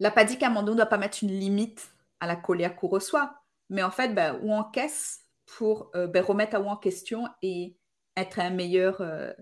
l'a 0.00 0.10
pas 0.10 0.24
dit 0.24 0.38
qu'à 0.38 0.46
un 0.46 0.50
moment 0.50 0.62
donné, 0.62 0.72
on 0.72 0.74
ne 0.74 0.80
doit 0.80 0.86
pas 0.90 0.98
mettre 0.98 1.18
une 1.22 1.30
limite 1.30 1.90
à 2.20 2.26
la 2.26 2.36
colère 2.36 2.76
qu'on 2.76 2.88
reçoit. 2.88 3.39
Mais 3.70 3.82
en 3.82 3.90
fait, 3.90 4.14
ben, 4.14 4.38
on 4.42 4.52
encaisse 4.52 5.20
pour 5.46 5.90
euh, 5.94 6.06
ben, 6.06 6.22
remettre 6.22 6.56
à 6.56 6.60
ou 6.60 6.68
en 6.68 6.76
question 6.76 7.28
et 7.42 7.76
être 8.16 8.40
un 8.40 8.50
meilleur, 8.50 9.00
euh, 9.00 9.32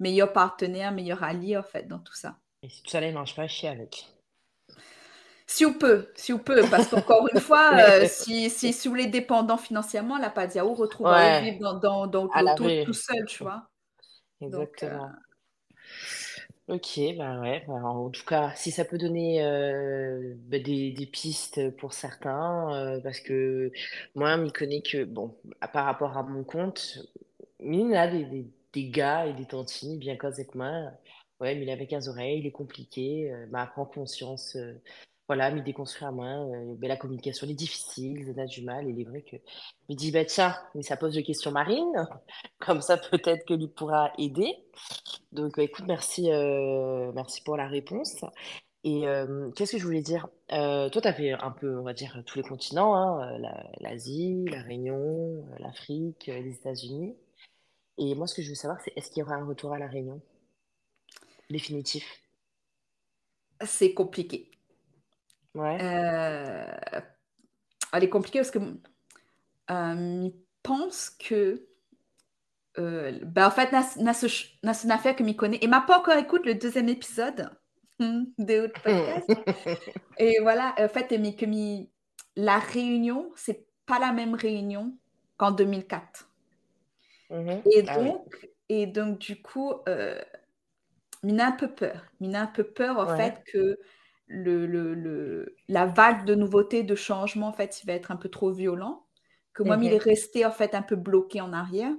meilleur 0.00 0.32
partenaire, 0.32 0.92
meilleur 0.92 1.22
allié, 1.22 1.56
en 1.56 1.62
fait, 1.62 1.84
dans 1.84 1.98
tout 1.98 2.14
ça. 2.14 2.38
Et 2.62 2.68
si 2.68 2.82
tout 2.82 2.90
ça 2.90 3.00
il 3.00 3.14
mange 3.14 3.36
pas, 3.36 3.46
chier 3.46 3.68
avec. 3.68 4.06
Si 5.46 5.64
on 5.64 5.74
peut, 5.74 6.08
si 6.16 6.32
on 6.32 6.38
peut, 6.38 6.64
parce 6.70 6.88
qu'encore 6.88 7.28
une 7.32 7.40
fois, 7.40 7.70
euh, 7.78 8.06
si, 8.08 8.50
si, 8.50 8.72
si 8.72 8.88
vous 8.88 8.96
êtes 8.96 9.12
dépendant 9.12 9.58
financièrement, 9.58 10.18
la 10.18 10.30
Padiao 10.30 10.74
retrouve 10.74 11.06
à 11.06 11.40
Ouais. 11.40 11.52
vivre 11.52 11.74
dans, 11.74 12.06
dans, 12.06 12.28
À 12.30 12.42
l'auto 12.42 12.68
tout 12.84 12.92
seul, 12.92 13.24
tu 13.26 13.44
vois. 13.44 13.68
Exactement. 14.40 15.10
Ok, 16.68 16.98
bah 17.16 17.38
ouais. 17.40 17.64
bah 17.68 17.74
en 17.74 18.10
tout 18.10 18.24
cas, 18.24 18.52
si 18.56 18.72
ça 18.72 18.84
peut 18.84 18.98
donner 18.98 19.40
euh, 19.44 20.34
bah, 20.48 20.58
des, 20.58 20.90
pistes 21.06 21.70
pour 21.76 21.92
certains, 21.92 22.74
euh, 22.74 23.00
parce 23.00 23.20
que 23.20 23.70
moi, 24.16 24.36
m'y 24.36 24.50
connais 24.52 24.82
que, 24.82 25.04
bon, 25.04 25.36
à- 25.60 25.68
par 25.68 25.84
rapport 25.84 26.16
à 26.18 26.24
mon 26.24 26.42
compte, 26.42 26.98
il 27.60 27.94
a 27.94 28.08
des, 28.08 28.50
gars 28.90 29.26
et 29.26 29.32
des 29.34 29.46
tantines 29.46 29.96
bien 29.98 30.16
cause 30.16 30.34
avec 30.34 30.56
moi. 30.56 30.90
Ouais, 31.40 31.54
mais 31.54 31.62
il 31.62 31.70
avait 31.70 31.86
15 31.86 32.08
oreilles, 32.08 32.40
il 32.40 32.46
est 32.46 32.50
compliqué, 32.52 33.30
euh, 33.32 33.46
bah, 33.48 33.68
prends 33.72 33.84
conscience, 33.86 34.56
euh, 34.56 34.74
voilà, 35.28 35.50
mais 35.50 35.60
déconstruire 35.62 36.12
moi, 36.12 36.26
euh, 36.28 36.74
bah, 36.78 36.88
la 36.88 36.96
communication 36.96 37.46
elle 37.46 37.52
est 37.52 37.54
difficile, 37.54 38.32
on 38.36 38.40
a 38.40 38.46
du 38.46 38.62
mal, 38.62 38.86
et 38.86 38.90
il 38.90 39.00
est 39.00 39.04
vrai 39.04 39.22
que, 39.22 39.36
je 39.36 39.92
me 39.94 39.96
dis, 39.96 40.12
bah 40.12 40.24
tiens, 40.24 40.56
mais 40.74 40.82
ça 40.82 40.96
pose 40.96 41.14
des 41.14 41.24
questions 41.24 41.50
marines, 41.50 42.06
comme 42.60 42.80
ça 42.80 42.96
peut-être 42.96 43.44
que 43.46 43.54
lui 43.54 43.68
pourra 43.68 44.12
aider. 44.18 44.54
Donc, 45.32 45.58
euh, 45.58 45.62
écoute, 45.62 45.86
merci, 45.88 46.30
euh, 46.32 47.12
merci 47.14 47.42
pour 47.42 47.56
la 47.56 47.68
réponse. 47.68 48.24
Et 48.84 49.08
euh, 49.08 49.50
qu'est-ce 49.52 49.72
que 49.72 49.78
je 49.78 49.84
voulais 49.84 50.02
dire? 50.02 50.28
Toi, 50.48 50.90
tu 50.90 51.08
as 51.08 51.12
fait 51.12 51.32
un 51.32 51.50
peu, 51.50 51.78
on 51.78 51.82
va 51.82 51.92
dire, 51.94 52.22
tous 52.26 52.38
les 52.38 52.44
continents, 52.44 52.94
hein, 52.96 53.38
la- 53.38 53.64
l'Asie, 53.80 54.44
la 54.50 54.62
Réunion, 54.62 55.44
l'Afrique, 55.58 56.26
les 56.28 56.54
États-Unis. 56.54 57.16
Et 57.98 58.14
moi, 58.14 58.26
ce 58.28 58.34
que 58.36 58.42
je 58.42 58.50
veux 58.50 58.54
savoir, 58.54 58.80
c'est 58.82 58.92
est-ce 58.96 59.10
qu'il 59.10 59.20
y 59.20 59.24
aura 59.24 59.34
un 59.36 59.46
retour 59.46 59.72
à 59.74 59.78
la 59.78 59.88
Réunion? 59.88 60.20
Définitif? 61.50 62.22
C'est 63.66 63.92
compliqué. 63.92 64.50
Ouais. 65.56 65.78
Euh, 65.80 66.66
elle 67.92 68.04
est 68.04 68.08
compliquée 68.08 68.40
parce 68.40 68.50
que 68.50 68.58
euh, 69.70 70.28
je 70.28 70.30
pense 70.62 71.10
que 71.10 71.66
euh, 72.78 73.18
ben 73.24 73.46
en 73.46 73.50
fait, 73.50 73.72
na- 73.72 73.86
na 74.02 74.12
ce 74.14 74.28
ch- 74.28 74.58
na 74.62 74.72
une 74.84 74.90
affaire 74.90 75.16
que 75.16 75.22
m'y 75.22 75.36
connaît 75.36 75.58
et 75.62 75.66
m'a 75.66 75.80
pas 75.80 75.98
encore 75.98 76.16
écouté 76.16 76.50
le 76.52 76.54
deuxième 76.58 76.88
épisode 76.90 77.50
hum, 78.00 78.26
de 78.38 78.60
votre 78.62 78.80
podcast. 78.82 79.30
Et 80.18 80.38
voilà, 80.42 80.74
en 80.78 80.88
fait, 80.88 81.08
que 81.08 81.46
m'y- 81.46 81.90
la 82.36 82.58
réunion, 82.58 83.32
c'est 83.36 83.66
pas 83.86 83.98
la 83.98 84.12
même 84.12 84.34
réunion 84.34 84.96
qu'en 85.38 85.52
2004. 85.52 86.30
Mhm. 87.30 87.62
Et 87.66 87.84
Ah 87.86 87.98
oui. 88.00 88.12
donc, 88.12 88.48
et 88.68 88.86
donc 88.86 89.18
du 89.18 89.40
coup, 89.42 89.72
euh, 89.88 90.20
Mina 91.22 91.46
a 91.46 91.48
un 91.48 91.52
peu 91.52 91.68
peur. 91.74 92.06
Mina 92.20 92.40
a 92.40 92.44
un 92.44 92.46
peu 92.46 92.64
peur, 92.64 92.98
en 92.98 93.06
Ouais. 93.06 93.16
fait, 93.16 93.42
que 93.52 93.78
le, 94.26 94.66
le, 94.66 94.94
le- 94.94 95.56
la 95.68 95.86
vague 95.86 96.24
de 96.24 96.34
nouveautés, 96.34 96.82
de 96.82 96.94
changements, 96.94 97.48
en 97.48 97.52
fait, 97.52 97.82
il 97.82 97.86
va 97.86 97.92
être 97.94 98.10
un 98.10 98.16
peu 98.16 98.28
trop 98.28 98.50
violent. 98.52 99.06
Que 99.54 99.62
moi, 99.62 99.78
il 99.82 99.92
est 99.92 99.98
Mhm. 99.98 100.02
resté, 100.02 100.44
en 100.46 100.52
fait, 100.52 100.74
un 100.74 100.82
peu 100.82 100.96
bloqué 100.96 101.40
en 101.40 101.52
arrière. 101.52 101.92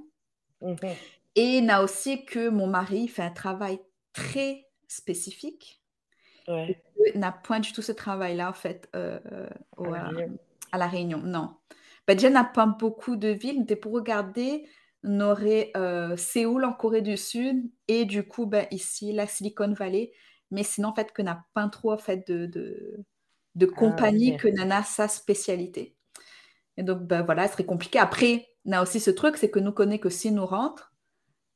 Mhm. 0.61 0.97
Et 1.35 1.57
il 1.59 1.65
y 1.65 1.69
a 1.69 1.83
aussi 1.83 2.25
que 2.25 2.49
mon 2.49 2.67
mari 2.67 3.07
fait 3.07 3.21
un 3.21 3.31
travail 3.31 3.79
très 4.13 4.67
spécifique. 4.87 5.81
Ouais. 6.47 6.75
Il 7.13 7.19
n'a 7.19 7.31
point 7.31 7.59
du 7.59 7.71
tout 7.73 7.81
ce 7.81 7.91
travail-là, 7.91 8.49
en 8.49 8.53
fait, 8.53 8.89
euh, 8.95 9.19
au- 9.77 9.85
À 9.85 9.91
la 9.91 10.01
à, 10.01 10.03
Réunion. 10.03 10.37
à 10.71 10.77
La 10.77 10.87
Réunion. 10.87 11.19
Non. 11.19 11.55
Ben, 12.07 12.15
déjà, 12.15 12.29
il 12.29 12.33
n'a 12.33 12.43
pas 12.45 12.65
beaucoup 12.65 13.15
de 13.15 13.29
villes. 13.29 13.65
Mais 13.69 13.75
pour 13.75 13.93
regarder, 13.93 14.65
on 15.03 15.21
aurait 15.21 15.71
euh, 15.77 16.17
Séoul 16.17 16.65
en 16.65 16.73
Corée 16.73 17.01
du 17.01 17.17
Sud 17.17 17.69
et 17.87 18.05
du 18.05 18.23
coup, 18.27 18.45
ben, 18.45 18.67
ici, 18.71 19.13
la 19.13 19.27
Silicon 19.27 19.73
Valley. 19.73 20.11
Mais 20.51 20.63
sinon, 20.63 20.89
en 20.89 20.93
fait, 20.93 21.11
que 21.13 21.21
n'a 21.21 21.45
pas 21.53 21.67
trop 21.69 21.93
en 21.93 21.97
fait, 21.97 22.27
de, 22.27 22.45
de, 22.47 23.03
de 23.55 23.65
Ah, 23.75 24.05
compagnie 24.05 24.35
ok. 24.35 24.37
que 24.37 24.47
nana 24.49 24.83
sa 24.83 25.07
spécialité. 25.07 25.97
Et 26.77 26.83
donc, 26.83 27.03
ben, 27.03 27.23
voilà, 27.23 27.47
ce 27.47 27.53
serait 27.53 27.65
compliqué. 27.65 27.99
Après, 27.99 28.47
on 28.65 28.71
a 28.73 28.81
aussi 28.83 28.99
ce 28.99 29.11
truc, 29.11 29.37
c'est 29.37 29.49
que 29.51 29.59
nous 29.59 29.71
connaissons 29.71 30.01
que 30.03 30.09
si 30.09 30.31
nous 30.31 30.45
rentre, 30.45 30.93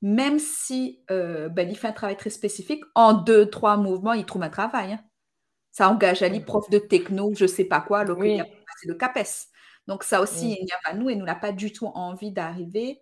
même 0.02 0.40
si 0.40 1.04
euh, 1.12 1.50
ben, 1.50 1.70
il 1.70 1.78
fait 1.78 1.90
un 1.90 1.94
travail 1.94 2.18
très 2.18 2.30
spécifique, 2.32 2.84
en 2.96 3.14
deux, 3.14 3.50
trois 3.50 3.78
mouvements, 3.78 4.14
il 4.14 4.26
trouve 4.26 4.44
un 4.44 4.50
travail. 4.50 4.94
hein. 4.94 5.02
Ça 5.72 5.90
engage 5.90 6.24
Mhm. 6.28 6.46
prof 6.46 6.70
de 6.70 6.80
techno, 6.80 7.34
je 7.36 7.46
sais 7.48 7.66
pas 7.66 7.82
quoi, 7.82 8.00
alors 8.00 8.18
qu'il 8.20 8.32
Oui. 8.32 8.42
a 8.42 8.46
passé 8.46 8.88
le 8.88 8.96
CAPES. 8.96 9.48
Donc 9.88 10.04
ça 10.04 10.22
aussi, 10.22 10.54
il 10.62 10.68
y 10.68 10.72
a 10.72 10.92
à 10.92 10.94
nous 10.96 11.10
et 11.10 11.16
nous 11.16 11.26
n'a 11.26 11.36
pas 11.36 11.52
du 11.54 11.72
tout 11.74 11.88
envie 11.88 12.32
d'arriver 12.32 13.02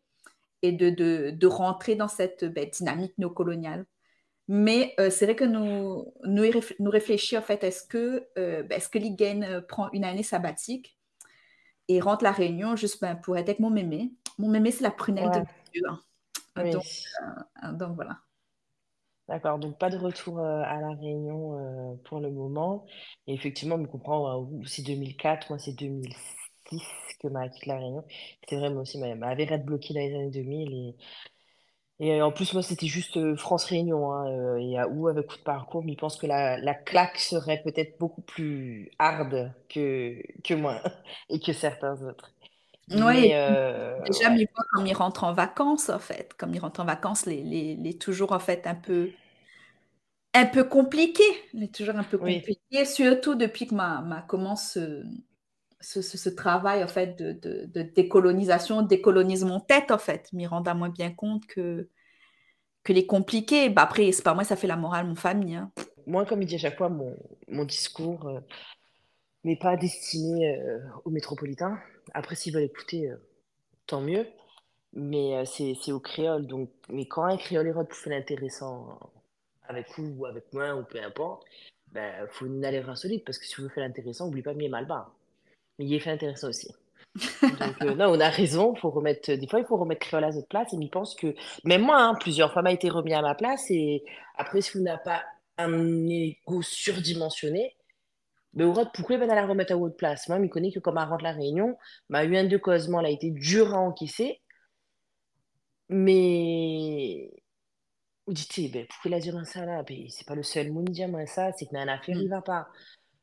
et 0.64 0.72
de, 0.74 0.90
de, 0.92 1.32
de 1.32 1.48
rentrer 1.48 1.96
dans 1.96 2.08
cette 2.10 2.46
ben, 2.46 2.70
dynamique 2.70 3.18
néocoloniale. 3.18 3.86
Mais 4.50 4.96
euh, 5.00 5.12
c'est 5.12 5.26
vrai 5.26 5.36
que 5.36 5.44
nous, 5.46 6.12
nous, 6.26 6.44
réf- 6.44 6.76
nous 6.80 6.90
réfléchissons 6.90 7.38
en 7.38 7.42
fait, 7.44 7.64
est-ce 7.64 7.84
que, 7.84 8.28
euh, 8.40 8.64
ben, 8.64 8.78
est-ce 8.78 8.90
que 8.90 8.98
Ligen 8.98 9.44
euh, 9.44 9.62
prend 9.62 9.92
une 9.94 10.04
année 10.04 10.24
sabbatique 10.24 10.98
et 11.88 12.02
rentre 12.02 12.24
la 12.24 12.32
réunion 12.32 12.76
juste 12.76 13.00
ben, 13.02 13.16
pour 13.16 13.38
être 13.38 13.48
avec 13.50 13.60
mon 13.60 13.70
mémé? 13.70 14.12
Mon 14.40 14.50
mémé, 14.50 14.72
c'est 14.72 14.84
la 14.84 14.92
prunelle 14.92 15.32
de. 15.32 15.42
Dieu. 15.74 15.84
hein. 15.88 16.00
Oui. 16.58 16.72
Donc, 16.72 16.84
euh, 17.64 17.72
donc 17.74 17.96
voilà. 17.96 18.18
D'accord, 19.28 19.60
donc 19.60 19.78
pas 19.78 19.92
de 19.92 19.98
retour 19.98 20.40
à 20.40 20.82
la 20.82 20.90
Réunion 20.96 22.00
pour 22.06 22.20
le 22.20 22.32
moment. 22.32 22.86
Et 23.28 23.34
effectivement, 23.36 23.76
on 23.76 23.80
me 23.80 23.88
comprend, 23.88 24.44
euh, 24.44 24.64
c'est 24.66 24.82
2004, 24.82 25.50
moi 25.50 25.60
c'est 25.60 25.74
2006 25.74 26.82
que 27.20 27.28
m'a 27.28 27.48
quitté 27.50 27.68
la 27.68 27.78
Réunion. 27.78 28.04
C'est 28.50 28.58
vrai, 28.58 28.72
moi 28.72 28.82
aussi, 28.82 28.98
ma, 28.98 29.14
ma 29.16 29.28
avait 29.28 29.44
être 29.44 29.66
bloquée 29.66 29.94
dans 29.94 30.00
les 30.00 30.16
années 30.16 30.32
2000. 30.32 30.74
Et, 30.74 30.96
et 32.00 32.22
euh, 32.22 32.26
en 32.26 32.32
plus, 32.32 32.54
moi, 32.54 32.64
c'était 32.64 32.88
juste 32.88 33.18
euh, 33.18 33.36
France-Réunion. 33.36 34.12
Hein, 34.14 34.28
euh, 34.32 34.58
et 34.58 34.78
à 34.78 34.88
où 34.88 35.08
avec 35.08 35.28
coup 35.28 35.38
de 35.38 35.42
parcours, 35.44 35.84
mais 35.84 35.94
je 35.94 35.98
pense 35.98 36.18
que 36.18 36.28
la, 36.28 36.58
la 36.58 36.74
claque 36.74 37.18
serait 37.20 37.62
peut-être 37.64 38.00
beaucoup 38.00 38.22
plus 38.22 38.92
hard 39.00 39.54
que, 39.70 40.22
que 40.44 40.54
moi 40.54 40.82
et 41.30 41.40
que 41.40 41.52
certains 41.54 42.02
autres. 42.04 42.32
Oui, 42.92 43.32
euh, 43.34 44.00
déjà, 44.06 44.30
ouais. 44.30 44.48
comme 44.72 44.88
il 44.88 44.94
rentre 44.94 45.24
en 45.24 45.34
vacances, 45.34 45.90
en 45.90 46.00
fait. 46.00 46.34
Comme 46.38 46.54
il 46.56 46.60
rentre 46.60 46.80
en 46.82 46.86
vacances, 46.86 47.26
les, 47.26 47.44
les, 47.44 47.76
les 47.76 47.98
toujours, 47.98 48.32
en 48.32 48.40
fait, 48.40 48.66
un 48.68 48.76
peu 48.76 49.12
un 50.34 50.46
peu 50.46 50.64
compliqué, 50.64 51.24
mais 51.54 51.68
toujours 51.70 51.96
un 51.96 52.04
peu 52.04 52.18
compliqué, 52.18 52.86
surtout 52.86 53.36
depuis 53.36 53.68
que 53.68 53.76
ma, 53.76 54.02
ma 54.02 54.22
commence 54.22 54.78
ce, 55.82 56.30
travail 56.30 56.84
en 56.84 56.88
fait 56.88 57.18
de, 57.18 57.32
de, 57.32 57.66
de, 57.66 57.82
décolonisation, 57.82 58.82
décolonise 58.82 59.46
mon 59.46 59.60
tête 59.60 59.92
en 59.92 59.98
fait, 59.98 60.32
m'y 60.34 60.46
rendre 60.48 60.70
à 60.70 60.74
moins 60.74 60.90
bien 60.90 61.12
compte 61.12 61.46
que 61.46 61.90
que 62.84 62.94
les 62.94 63.06
compliqués. 63.06 63.70
Bah 63.70 63.84
après, 63.84 64.12
c'est 64.12 64.24
pas 64.24 64.34
moi, 64.34 64.44
ça 64.44 64.56
fait 64.56 64.68
la 64.68 64.78
morale 64.78 65.06
mon 65.06 65.16
famille. 65.16 65.56
Hein. 65.56 65.72
Moi, 66.08 66.26
comme 66.26 66.42
il 66.42 66.48
dit 66.48 66.56
à 66.56 66.60
chaque 66.60 66.78
fois, 66.78 66.90
mon, 66.90 67.16
mon 67.48 67.66
discours 67.66 68.28
euh, 68.28 68.40
n'est 69.44 69.58
pas 69.58 69.76
destiné 69.78 70.58
euh, 70.58 70.80
aux 71.06 71.10
métropolitains. 71.12 71.80
Après, 72.14 72.36
s'ils 72.36 72.54
veulent 72.54 72.64
écouter, 72.64 73.10
euh, 73.12 73.18
tant 73.88 74.02
mieux. 74.02 74.28
Mais 74.94 75.46
c'est 75.46 75.92
aux 75.92 76.00
créoles. 76.00 76.48
Donc, 76.48 76.72
mais 76.90 77.06
quand 77.06 77.24
un 77.24 77.38
créole 77.38 77.68
est 77.68 77.74
pour 77.74 77.94
faire 77.94 78.14
l'intéressant 78.14 79.00
avec 79.68 79.88
vous 79.96 80.16
ou 80.18 80.26
avec 80.26 80.52
moi 80.52 80.76
ou 80.76 80.84
peu 80.84 81.00
importe, 81.00 81.46
ben, 81.92 82.28
faut 82.32 82.48
une 82.48 82.66
allèvre 82.66 82.90
insolite 82.90 83.24
parce 83.24 83.38
que 83.38 83.46
si 83.46 83.62
vous 83.62 83.70
faites 83.70 83.84
l'intéressant, 83.84 84.26
n'oubliez 84.26 84.44
pas 84.44 84.56
mal 84.56 84.88
bas. 84.88 85.14
Mais 85.80 85.86
il 85.86 85.94
est 85.96 86.00
fait 86.00 86.12
intéressant 86.12 86.50
aussi. 86.50 86.72
Donc, 87.42 87.82
euh, 87.82 87.96
non, 87.96 88.12
on 88.12 88.20
a 88.20 88.30
raison. 88.30 88.76
Faut 88.76 88.92
remettre, 88.92 89.34
des 89.34 89.48
fois, 89.48 89.60
il 89.60 89.66
faut 89.66 89.78
remettre 89.78 90.02
créole 90.02 90.26
à 90.26 90.32
notre 90.32 90.48
place. 90.48 90.72
Et 90.74 90.82
je 90.82 90.88
pense 90.90 91.16
que, 91.16 91.34
même 91.64 91.82
moi, 91.82 92.00
hein, 92.00 92.16
plusieurs 92.20 92.54
fois, 92.54 92.62
m'a 92.62 92.72
été 92.72 92.90
remis 92.90 93.14
à 93.14 93.22
ma 93.22 93.34
place. 93.34 93.72
Et 93.72 94.04
après, 94.38 94.62
si 94.62 94.78
vous 94.78 94.84
n'avez 94.84 95.02
pas 95.04 95.24
un 95.58 96.08
ego 96.08 96.62
surdimensionné, 96.62 97.76
mais 98.54 98.64
au 98.64 98.74
pourquoi 98.94 99.18
va 99.18 99.26
la 99.28 99.46
remettre 99.46 99.74
à 99.74 99.76
votre 99.76 99.96
place? 99.96 100.28
Moi, 100.30 100.40
je 100.42 100.48
connais 100.48 100.72
que 100.72 100.80
comme 100.80 100.98
elle 100.98 101.08
rentre 101.08 101.24
la 101.24 101.34
réunion, 101.34 101.78
m'a 102.10 102.24
eu 102.26 102.36
un 102.36 102.46
de 102.46 102.58
causement, 102.58 103.00
elle 103.00 103.08
a 103.08 103.10
été 103.10 103.32
dur 103.32 103.74
à 103.74 103.80
encaisser. 103.80 104.42
Mais 105.90 107.32
vous 108.28 108.34
dites, 108.34 108.72
ben, 108.72 108.86
pourquoi 108.88 109.12
il 109.12 109.14
a 109.16 109.20
dit 109.20 109.32
ça 109.46 109.66
là? 109.66 109.84
Ben, 109.84 110.06
C'est 110.10 110.28
pas 110.28 110.36
le 110.36 110.44
seul 110.44 110.72
monde 110.72 110.90
dit 110.90 111.06
moi 111.08 111.26
ça, 111.26 111.52
c'est 111.54 111.66
que 111.68 111.74
n'a 111.74 111.92
affaire, 111.94 112.18
il 112.18 112.30
va 112.30 112.42
pas. 112.42 112.68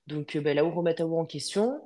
Donc 0.06 0.36
euh, 0.36 0.40
ben, 0.40 0.56
là, 0.56 0.62
vous 0.62 0.72
remettez 0.72 1.04
vous 1.04 1.16
en 1.16 1.26
question, 1.26 1.80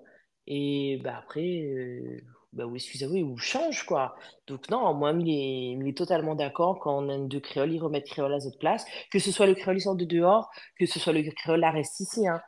et 0.50 0.98
ben, 1.02 1.14
après, 1.16 1.62
euh, 1.62 2.20
ben, 2.52 2.64
oui, 2.64 2.76
excusez-moi, 2.76 3.18
il 3.18 3.36
change, 3.38 3.84
quoi. 3.86 4.16
Donc 4.46 4.68
non, 4.70 4.92
moi, 4.94 5.12
il 5.12 5.28
est, 5.30 5.72
il 5.80 5.88
est 5.88 5.96
totalement 5.96 6.34
d'accord 6.34 6.80
quand 6.80 7.04
on 7.04 7.08
a 7.08 7.18
deux 7.18 7.40
créoles, 7.40 7.72
ils 7.72 7.80
remettent 7.80 8.06
créole 8.06 8.34
à 8.34 8.40
cette 8.40 8.58
place, 8.58 8.84
que 9.12 9.20
ce 9.20 9.30
soit 9.32 9.46
le 9.46 9.54
créole 9.54 9.76
qui 9.76 9.82
sort 9.82 9.96
de 9.96 10.04
dehors, 10.04 10.50
que 10.78 10.86
ce 10.86 10.98
soit 10.98 11.12
le 11.12 11.22
créole 11.22 11.60
qui 11.60 11.66
reste 11.66 12.00
ici, 12.00 12.26
hein 12.26 12.40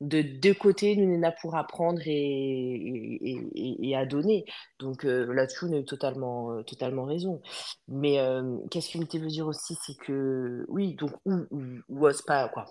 de 0.00 0.22
deux 0.22 0.54
côtés, 0.54 0.96
nous, 0.96 1.12
on 1.18 1.22
a 1.24 1.32
pour 1.32 1.56
apprendre 1.56 2.00
et, 2.06 2.10
et, 2.12 3.88
et, 3.88 3.96
à 3.96 4.06
donner. 4.06 4.44
Donc 4.78 5.04
euh, 5.04 5.32
là-dessus, 5.32 5.64
on 5.66 5.72
a 5.72 5.78
eu 5.78 5.84
totalement, 5.84 6.52
euh, 6.52 6.62
totalement 6.62 7.04
raison. 7.04 7.42
Mais 7.88 8.20
euh, 8.20 8.58
qu'est-ce 8.70 8.92
que 8.96 9.18
veut 9.18 9.26
dire 9.28 9.46
aussi, 9.46 9.76
c'est 9.84 9.96
que 9.96 10.64
oui, 10.68 10.94
donc 10.94 11.12
ou, 11.24 11.46
ou, 11.88 12.10
c'est 12.12 12.26
pas 12.26 12.48
quoi. 12.48 12.66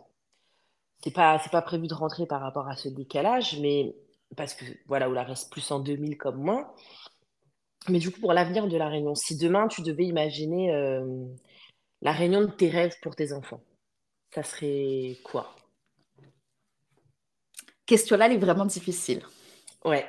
C'est 1.04 1.14
pas, 1.14 1.40
c'est 1.40 1.52
pas 1.52 1.62
prévu 1.62 1.88
de 1.88 1.94
rentrer 1.94 2.26
par 2.26 2.42
rapport 2.42 2.68
à 2.70 2.76
ce 2.76 2.90
décalage, 2.90 3.60
mais 3.60 3.94
parce 4.36 4.54
que 4.54 4.66
voilà, 4.88 5.10
où 5.10 5.14
la 5.14 5.24
reste 5.24 5.52
plus 5.52 5.72
en 5.72 5.80
2000 5.80 6.18
comme 6.18 6.38
moi. 6.38 6.76
Mais 7.90 8.00
du 8.00 8.12
coup, 8.12 8.20
pour 8.20 8.34
l'avenir 8.34 8.68
de 8.68 8.78
la 8.78 8.90
Réunion, 8.90 9.16
si 9.16 9.38
demain 9.38 9.68
tu 9.68 9.82
devais 9.82 10.06
imaginer 10.06 10.72
la 12.02 12.12
Réunion 12.12 12.42
de 12.42 12.52
tes 12.52 12.70
rêves 12.70 12.96
pour 13.02 13.16
tes 13.16 13.32
enfants, 13.32 13.62
ça 14.34 14.44
serait 14.44 15.18
quoi? 15.24 15.56
Question-là, 17.86 18.26
elle 18.26 18.34
est 18.34 18.38
vraiment 18.38 18.66
difficile. 18.66 19.24
Ouais. 19.86 20.06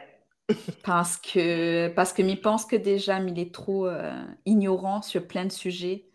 parce 0.82 1.16
que, 1.16 1.88
parce 1.88 2.12
que 2.12 2.22
m'y 2.22 2.36
pense 2.36 2.66
que 2.66 2.76
déjà, 2.76 3.20
il 3.20 3.38
est 3.38 3.54
trop 3.54 3.86
euh, 3.86 4.24
ignorant 4.46 5.00
sur 5.02 5.26
plein 5.26 5.44
de 5.44 5.52
sujets 5.52 6.06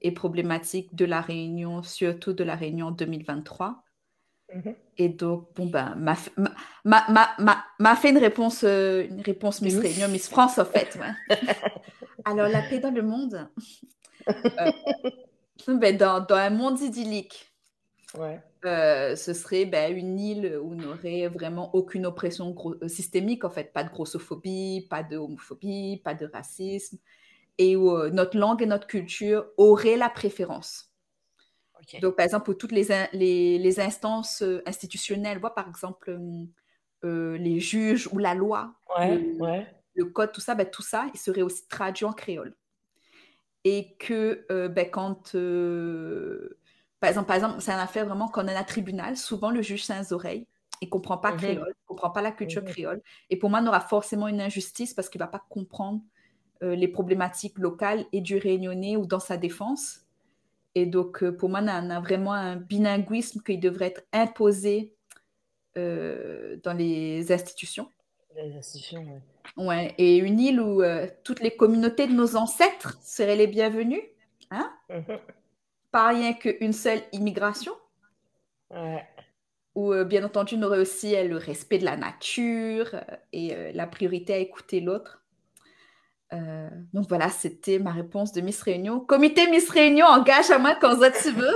et 0.00 0.12
problématiques 0.12 0.94
de 0.94 1.04
la 1.04 1.20
Réunion, 1.20 1.82
surtout 1.82 2.32
de 2.32 2.44
la 2.44 2.56
Réunion 2.56 2.90
2023. 2.90 3.83
Mm-hmm. 4.52 4.74
Et 4.98 5.08
donc, 5.08 5.48
bon, 5.54 5.66
ben, 5.66 5.94
m'a, 5.96 6.16
ma, 6.84 7.04
ma, 7.38 7.64
ma, 7.78 7.96
fait 7.96 8.10
une 8.10 8.18
réponse, 8.18 8.62
euh, 8.64 9.06
une 9.08 9.20
réponse 9.20 9.60
Miss 9.60 9.76
Réunion, 9.76 10.08
Miss 10.08 10.28
France, 10.28 10.58
en 10.58 10.64
fait. 10.64 10.98
Alors, 12.24 12.48
la 12.48 12.62
paix 12.62 12.78
dans 12.78 12.92
le 12.92 13.02
monde. 13.02 13.48
Euh, 14.28 14.72
ben, 15.68 15.96
dans, 15.96 16.20
dans, 16.20 16.36
un 16.36 16.50
monde 16.50 16.80
idyllique. 16.80 17.52
Ouais. 18.16 18.40
Euh, 18.64 19.16
ce 19.16 19.34
serait 19.34 19.66
ben, 19.66 19.94
une 19.94 20.20
île 20.20 20.58
où 20.62 20.72
on 20.72 20.76
n'aurait 20.76 21.26
vraiment 21.28 21.74
aucune 21.74 22.06
oppression 22.06 22.54
systémique, 22.86 23.44
en 23.44 23.50
fait, 23.50 23.72
pas 23.72 23.82
de 23.82 23.90
grossophobie, 23.90 24.86
pas 24.88 25.02
de 25.02 25.16
homophobie, 25.16 26.00
pas 26.04 26.14
de 26.14 26.30
racisme, 26.32 26.98
et 27.58 27.76
où 27.76 28.08
notre 28.10 28.38
langue 28.38 28.62
et 28.62 28.66
notre 28.66 28.86
culture 28.86 29.46
auraient 29.56 29.96
la 29.96 30.08
préférence. 30.08 30.93
Donc, 32.00 32.16
par 32.16 32.24
exemple, 32.24 32.44
pour 32.44 32.56
toutes 32.56 32.72
les, 32.72 32.88
les, 33.12 33.58
les 33.58 33.80
instances 33.80 34.42
institutionnelles, 34.66 35.38
vois, 35.38 35.54
par 35.54 35.68
exemple, 35.68 36.18
les 37.02 37.60
juges 37.60 38.08
ou 38.12 38.18
la 38.18 38.34
loi, 38.34 38.74
le, 38.98 40.04
code, 40.04 40.32
tout 40.32 40.40
ça, 40.40 40.54
ben, 40.54 40.68
tout 40.68 40.82
ça, 40.82 41.06
il 41.14 41.20
serait 41.20 41.42
aussi 41.42 41.66
traduit 41.68 42.04
en 42.04 42.12
créole. 42.12 42.54
Et 43.64 43.96
que 43.98 44.46
ben, 44.68 44.90
quand 44.90 45.34
par 47.04 47.10
exemple, 47.10 47.26
par 47.26 47.36
exemple, 47.36 47.60
c'est 47.60 47.72
une 47.72 47.80
affaire 47.80 48.06
vraiment 48.06 48.28
qu'on 48.28 48.48
a 48.48 48.58
un 48.58 48.64
tribunal. 48.64 49.18
Souvent, 49.18 49.50
le 49.50 49.60
juge 49.60 49.84
sans 49.84 50.12
oreilles. 50.14 50.46
Il 50.80 50.86
ne 50.86 50.90
comprend 50.90 51.18
pas 51.18 51.32
créole, 51.32 51.66
il 51.68 51.82
ne 51.82 51.86
comprend 51.86 52.10
pas 52.10 52.22
la 52.22 52.32
culture 52.32 52.64
créole. 52.64 53.02
Et 53.28 53.36
pour 53.36 53.50
moi, 53.50 53.60
on 53.62 53.66
aura 53.66 53.80
forcément 53.80 54.26
une 54.26 54.40
injustice 54.40 54.94
parce 54.94 55.10
qu'il 55.10 55.20
ne 55.20 55.24
va 55.24 55.30
pas 55.30 55.44
comprendre 55.50 56.00
euh, 56.62 56.74
les 56.74 56.88
problématiques 56.88 57.58
locales 57.58 58.06
et 58.12 58.22
du 58.22 58.38
réunionnais 58.38 58.96
ou 58.96 59.04
dans 59.04 59.20
sa 59.20 59.36
défense. 59.36 60.03
Et 60.74 60.86
donc, 60.86 61.22
euh, 61.22 61.36
pour 61.36 61.48
moi, 61.48 61.60
on 61.62 61.68
a, 61.68 62.00
vraiment 62.00 62.32
un 62.32 62.56
bilinguisme 62.56 63.40
qui 63.42 63.58
devrait 63.58 63.86
être 63.86 64.02
imposé 64.12 64.94
euh, 65.76 66.56
dans 66.62 66.72
les 66.72 67.32
institutions. 67.32 67.88
Les 68.34 68.56
institutions, 68.56 69.04
oui. 69.06 69.64
Ouais, 69.64 69.94
et 69.98 70.16
une 70.16 70.40
île 70.40 70.60
où 70.60 70.82
toutes 71.22 71.40
les 71.40 71.54
communautés 71.54 72.08
de 72.08 72.12
nos 72.12 72.34
ancêtres 72.34 72.98
seraient 73.02 73.36
les 73.36 73.46
bienvenues. 73.46 74.02
Hein? 74.50 74.72
Pas 75.92 76.08
rien 76.08 76.32
qu'une 76.32 76.72
seule 76.72 77.02
immigration. 77.12 77.72
Ouais. 78.70 79.06
Où, 79.74 79.92
euh, 79.92 80.04
bien 80.04 80.24
entendu, 80.24 80.54
on 80.56 80.62
aurait 80.62 80.78
aussi 80.78 81.16
euh, 81.16 81.24
le 81.24 81.36
respect 81.36 81.78
de 81.78 81.84
la 81.84 81.96
nature 81.96 82.94
euh, 82.94 83.16
et 83.32 83.72
la 83.72 83.86
priorité 83.86 84.34
à 84.34 84.38
écouter 84.38 84.80
l'autre. 84.80 85.23
Donc 86.92 87.08
voilà, 87.08 87.28
c'était 87.28 87.78
ma 87.78 87.92
réponse 87.92 88.32
de 88.32 88.40
Miss 88.40 88.60
Réunion. 88.62 89.00
Comité 89.00 89.48
Miss 89.50 89.70
Réunion, 89.70 90.06
engage 90.06 90.50
à 90.50 90.58
moi 90.58 90.76
quand 90.80 90.96
tu 91.22 91.30
veux. 91.30 91.54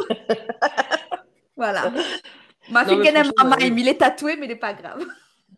voilà. 1.56 1.92
Ma 2.70 2.84
fille 2.84 3.00
il 3.02 3.88
est 3.88 3.98
tatoué, 3.98 4.36
mais 4.36 4.46
il 4.46 4.48
n'est 4.50 4.56
pas 4.56 4.74
grave. 4.74 5.04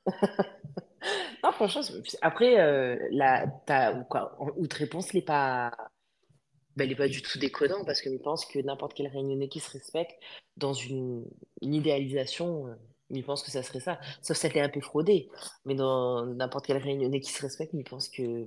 non, 1.44 1.52
franchement, 1.52 1.82
après, 2.22 3.08
la, 3.10 3.46
ta, 3.66 3.92
quoi, 4.08 4.36
outre 4.56 4.76
réponse 4.76 5.12
n'est 5.14 5.22
pas 5.22 5.72
ben, 6.76 6.88
n'est 6.88 6.94
pas 6.94 7.08
du 7.08 7.20
tout 7.20 7.38
déconnant 7.38 7.84
parce 7.84 8.00
que 8.00 8.10
je 8.10 8.16
pense 8.16 8.46
que 8.46 8.58
n'importe 8.58 8.94
quel 8.94 9.08
réunionnais 9.08 9.48
qui 9.48 9.60
se 9.60 9.70
respecte 9.70 10.18
dans 10.56 10.72
une, 10.72 11.26
idéalisation, 11.60 12.68
euh, 12.68 12.74
il 13.10 13.24
pense 13.24 13.42
que 13.42 13.50
ça 13.50 13.62
serait 13.62 13.80
ça. 13.80 13.98
Sauf 14.22 14.36
si 14.36 14.48
ça 14.48 14.62
un 14.62 14.68
peu 14.68 14.80
fraudé. 14.80 15.28
Mais 15.64 15.74
dans 15.74 16.26
n'importe 16.26 16.66
quel 16.66 16.76
réunionnais 16.78 17.20
qui 17.20 17.30
se 17.30 17.42
respecte, 17.42 17.72
il 17.74 17.84
pense 17.84 18.08
que, 18.08 18.44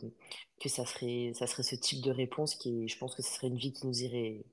que 0.59 0.70
ça, 0.70 0.86
serait, 0.86 1.32
ça 1.34 1.47
serait 1.47 1.64
ce 1.64 1.76
type 1.76 2.01
de 2.01 2.11
réponse 2.11 2.55
qui, 2.55 2.88
je 2.88 2.97
pense 2.97 3.16
que 3.16 3.22
ce 3.22 3.34
serait 3.34 3.47
une 3.47 3.57
vie 3.57 3.74
qui 3.74 3.88
nous 3.88 4.03
irait 4.03 4.43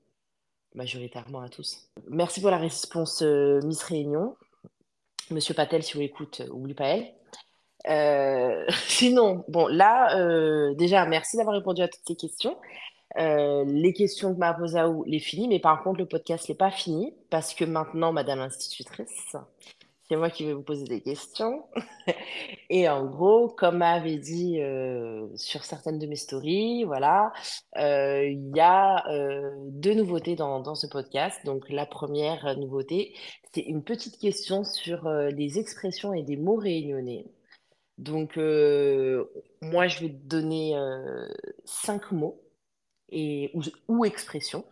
majoritairement 0.75 1.41
à 1.41 1.49
tous. 1.49 1.89
Merci 2.07 2.41
pour 2.41 2.51
la 2.51 2.57
réponse 2.57 3.21
euh, 3.21 3.59
Miss 3.63 3.83
Réunion. 3.83 4.35
Monsieur 5.29 5.53
Patel, 5.53 5.83
si 5.83 5.93
vous 5.93 6.01
écoutez, 6.01 6.43
euh, 6.43 6.49
oublie 6.51 6.73
pas 6.73 6.87
elle. 6.87 7.13
sinon, 8.87 9.43
bon, 9.47 9.67
là, 9.67 10.73
déjà, 10.75 11.05
merci 11.05 11.37
d'avoir 11.37 11.55
répondu 11.55 11.81
à 11.81 11.87
toutes 11.87 12.03
ces 12.05 12.15
questions. 12.15 12.55
Euh, 13.17 13.65
les 13.67 13.93
questions 13.93 14.33
que 14.33 14.39
m'a 14.39 14.53
posées 14.53 14.81
les 15.05 15.19
fini, 15.19 15.47
mais 15.47 15.59
par 15.59 15.83
contre, 15.83 15.99
le 15.99 16.05
podcast 16.05 16.47
n'est 16.47 16.55
pas 16.55 16.71
fini 16.71 17.13
parce 17.29 17.53
que 17.53 17.65
maintenant, 17.65 18.13
Madame 18.13 18.39
l'institutrice, 18.39 19.35
c'est 20.11 20.17
moi 20.17 20.29
qui 20.29 20.43
vais 20.43 20.51
vous 20.51 20.61
poser 20.61 20.83
des 20.83 20.99
questions. 20.99 21.63
Et 22.69 22.89
en 22.89 23.05
gros, 23.05 23.47
comme 23.47 23.77
m'avait 23.77 24.17
dit 24.17 24.61
euh, 24.61 25.25
sur 25.37 25.63
certaines 25.63 25.99
de 25.99 26.05
mes 26.05 26.17
stories, 26.17 26.83
voilà, 26.83 27.31
euh, 27.77 28.25
il 28.25 28.53
y 28.53 28.59
a 28.59 29.05
deux 29.69 29.93
nouveautés 29.93 30.35
dans, 30.35 30.75
ce 30.75 30.85
podcast. 30.87 31.39
Donc, 31.45 31.69
la 31.69 31.85
première 31.85 32.57
nouveauté, 32.57 33.15
c'est 33.53 33.61
une 33.61 33.85
petite 33.85 34.19
question 34.19 34.65
sur 34.65 35.09
les 35.09 35.59
expressions 35.59 36.13
et 36.13 36.23
des 36.23 36.35
mots 36.35 36.57
réunionnais. 36.57 37.27
Donc, 37.97 38.35
moi, 38.35 39.87
je 39.87 40.01
vais 40.01 40.09
te 40.09 40.25
donner 40.25 40.75
cinq 41.63 42.11
mots 42.11 42.41
et, 43.11 43.53
ou, 43.87 44.03
expression. 44.03 44.65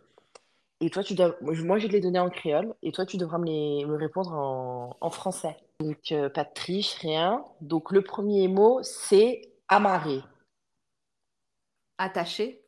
Et 0.82 0.90
toi, 0.90 1.04
tu 1.04 1.14
dois, 1.14 1.36
moi, 1.42 1.54
je 1.78 1.84
vais 1.84 1.88
te 1.90 1.94
les 1.94 2.00
donner 2.00 2.20
en 2.20 2.30
créole 2.30 2.74
et 2.82 2.92
toi, 2.92 3.06
tu 3.06 3.18
devras 3.18 3.38
me, 3.38 3.46
les, 3.46 3.86
me 3.86 3.98
répondre 3.98 4.32
en, 4.34 4.98
en 5.02 5.10
français. 5.10 5.58
Donc, 5.82 6.12
euh, 6.12 6.30
pas 6.30 6.46
de 6.46 6.54
triche, 6.54 6.94
rien. 6.96 7.44
Donc, 7.62 7.92
le 7.92 8.02
premier 8.02 8.48
mot, 8.48 8.82
c'est 8.84 9.42
amarrer. 9.68 10.22
Attaché. 11.98 12.64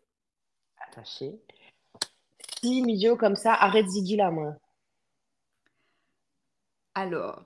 Attaché. 0.90 1.40
Si 2.62 2.82
milieu 2.82 3.16
comme 3.16 3.36
ça, 3.36 3.54
arrête 3.54 3.88
Ziggy 3.88 4.18
là, 4.18 4.30
moi. 4.30 4.56
Alors, 6.94 7.46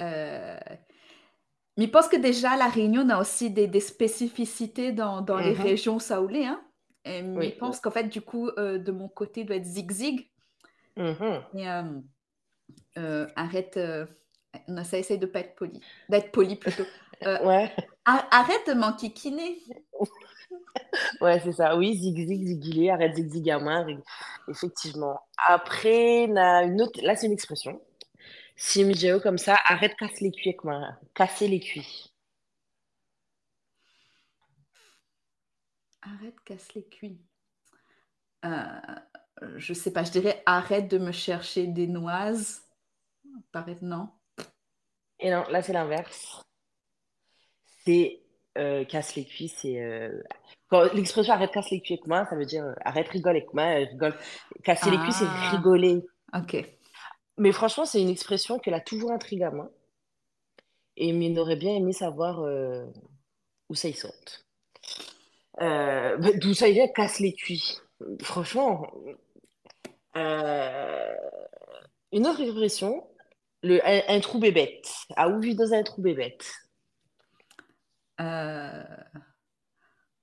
euh, 0.00 0.58
mais 1.76 1.86
je 1.86 1.90
pense 1.90 2.08
que 2.08 2.16
déjà, 2.16 2.56
la 2.56 2.68
Réunion 2.68 3.08
a 3.08 3.20
aussi 3.20 3.50
des, 3.50 3.80
spécificités 3.80 4.92
dans, 4.92 5.24
les 5.38 5.54
mhm. 5.54 5.62
régions 5.62 5.98
saoulées. 5.98 6.46
Hein? 6.46 6.62
Et 7.04 7.20
je 7.20 7.58
pense 7.58 7.80
qu'en 7.80 7.90
fait, 7.90 8.04
du 8.04 8.20
coup, 8.20 8.48
euh, 8.58 8.78
de 8.78 8.92
mon 8.92 9.08
côté, 9.08 9.44
doit 9.44 9.56
être 9.56 9.64
zig-zig. 9.64 10.30
Mhm. 10.96 11.42
Et 11.54 11.68
euh, 12.98 13.26
arrête, 13.36 13.78
non, 14.68 14.84
ça 14.84 14.98
essaye 14.98 15.18
de 15.18 15.26
pas 15.26 15.40
être 15.40 15.54
poli, 15.54 15.80
d'être 16.08 16.30
poli 16.30 16.56
plutôt. 16.56 16.84
ouais. 17.22 17.74
Arrête 18.04 18.66
de 18.68 18.74
m'enquiquiner. 18.74 19.58
ouais, 21.20 21.40
c'est 21.40 21.52
ça. 21.52 21.76
Oui, 21.76 21.96
zig-zig, 21.96 22.46
zigilé, 22.46 22.90
arrête 22.90 23.14
zig-zig 23.14 23.50
à 23.50 23.58
main. 23.58 23.86
Effectivement. 24.48 25.20
Après, 25.36 26.24
une 26.24 26.82
autre... 26.82 27.00
là, 27.02 27.16
c'est 27.16 27.26
une 27.26 27.32
expression. 27.32 27.80
Si 28.56 28.84
comme 29.22 29.38
ça, 29.38 29.58
arrête 29.64 29.96
casse 29.96 30.20
les 30.20 30.30
cuits 30.30 30.50
avec 30.50 30.64
moi. 30.64 30.80
Casser 31.14 31.48
les 31.48 31.60
cuits. 31.60 32.11
Arrête 36.02 36.34
casse 36.44 36.74
les 36.74 36.84
cuits. 36.84 37.20
Euh, 38.44 38.80
je 39.56 39.72
sais 39.72 39.92
pas, 39.92 40.02
je 40.02 40.10
dirais 40.10 40.42
arrête 40.46 40.88
de 40.88 40.98
me 40.98 41.12
chercher 41.12 41.68
des 41.68 41.86
noises. 41.86 42.62
Paraît 43.52 43.78
non. 43.82 44.08
Et 45.20 45.30
non, 45.30 45.44
là 45.48 45.62
c'est 45.62 45.72
l'inverse. 45.72 46.42
C'est 47.84 48.20
euh, 48.58 48.84
casse 48.84 49.14
les 49.14 49.24
cuits, 49.24 49.48
c'est 49.48 49.80
euh, 49.80 50.22
l'expression 50.92 51.32
arrête 51.32 51.52
casse 51.52 51.70
les 51.70 51.80
cuits 51.80 51.94
avec 51.94 52.06
moi, 52.06 52.26
ça 52.26 52.36
veut 52.36 52.46
dire 52.46 52.74
arrête 52.84 53.08
rigole 53.08 53.36
avec 53.36 53.54
moi, 53.54 53.64
rigole. 53.64 54.16
Casser 54.64 54.90
les 54.90 54.98
cuits, 54.98 55.12
c'est 55.12 55.24
ah. 55.26 55.50
rigoler. 55.50 56.04
Ok. 56.34 56.56
Mais 57.38 57.52
franchement, 57.52 57.84
c'est 57.84 58.02
une 58.02 58.10
expression 58.10 58.58
qu'elle 58.58 58.74
a 58.74 58.80
toujours 58.80 59.12
intrigué 59.12 59.44
à 59.44 59.50
moi. 59.50 59.70
Et 60.96 61.08
il 61.08 61.38
aurait 61.38 61.56
bien 61.56 61.74
aimé 61.74 61.92
savoir 61.92 62.40
où 63.68 63.74
ça 63.74 63.88
y 63.88 63.94
saute. 63.94 64.44
Euh, 65.60 66.16
bah, 66.16 66.30
d'où 66.34 66.54
ça 66.54 66.70
vient, 66.70 66.88
casse 66.88 67.20
les 67.20 67.34
cuits. 67.34 67.78
Franchement, 68.22 68.86
euh, 70.16 71.14
une 72.12 72.26
autre 72.26 72.40
expression, 72.40 73.04
le, 73.62 73.80
un, 73.84 74.20
trou 74.20 74.38
bébête. 74.38 74.88
À 75.16 75.28
où 75.28 75.40
vit 75.40 75.54
dans 75.54 75.72
un 75.72 75.82
trou 75.82 76.02
bébête? 76.02 76.52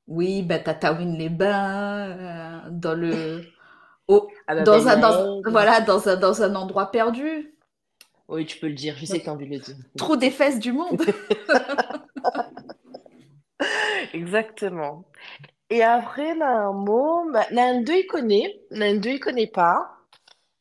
Oui, 0.08 0.42
bah, 0.42 0.60
les 1.00 1.30
bains, 1.30 2.64
dans 2.72 2.96
le 2.96 3.44
Oh, 4.12 4.28
dans, 4.66 4.88
un, 4.88 5.42
voilà, 5.46 5.82
dans, 5.82 6.10
un, 6.10 6.16
dans 6.16 6.42
un 6.42 6.56
endroit 6.56 6.90
perdu. 6.90 7.56
Oui, 8.28 8.44
tu 8.48 8.58
peux 8.58 8.68
le 8.68 8.74
dire. 8.74 8.96
Je 8.98 9.06
sais 9.06 9.20
que 9.20 9.24
tu 9.26 9.30
as 9.30 9.34
envie 9.34 9.46
de 9.46 9.54
le 9.54 9.60
dire. 9.60 9.76
Trop 9.98 10.16
des 10.16 10.32
fesses 10.32 10.60
du 10.60 10.72
monde. 10.72 11.00
Exactement. 14.14 15.06
Et 15.70 15.84
après, 15.84 16.36
mot, 16.74 17.30
bah, 17.32 17.46
d'eux, 17.84 17.98
il 17.98 18.08
connaît. 18.08 18.62
D'eux, 18.72 19.12
il 19.12 19.20
connaît 19.20 19.48
pas. 19.48 19.96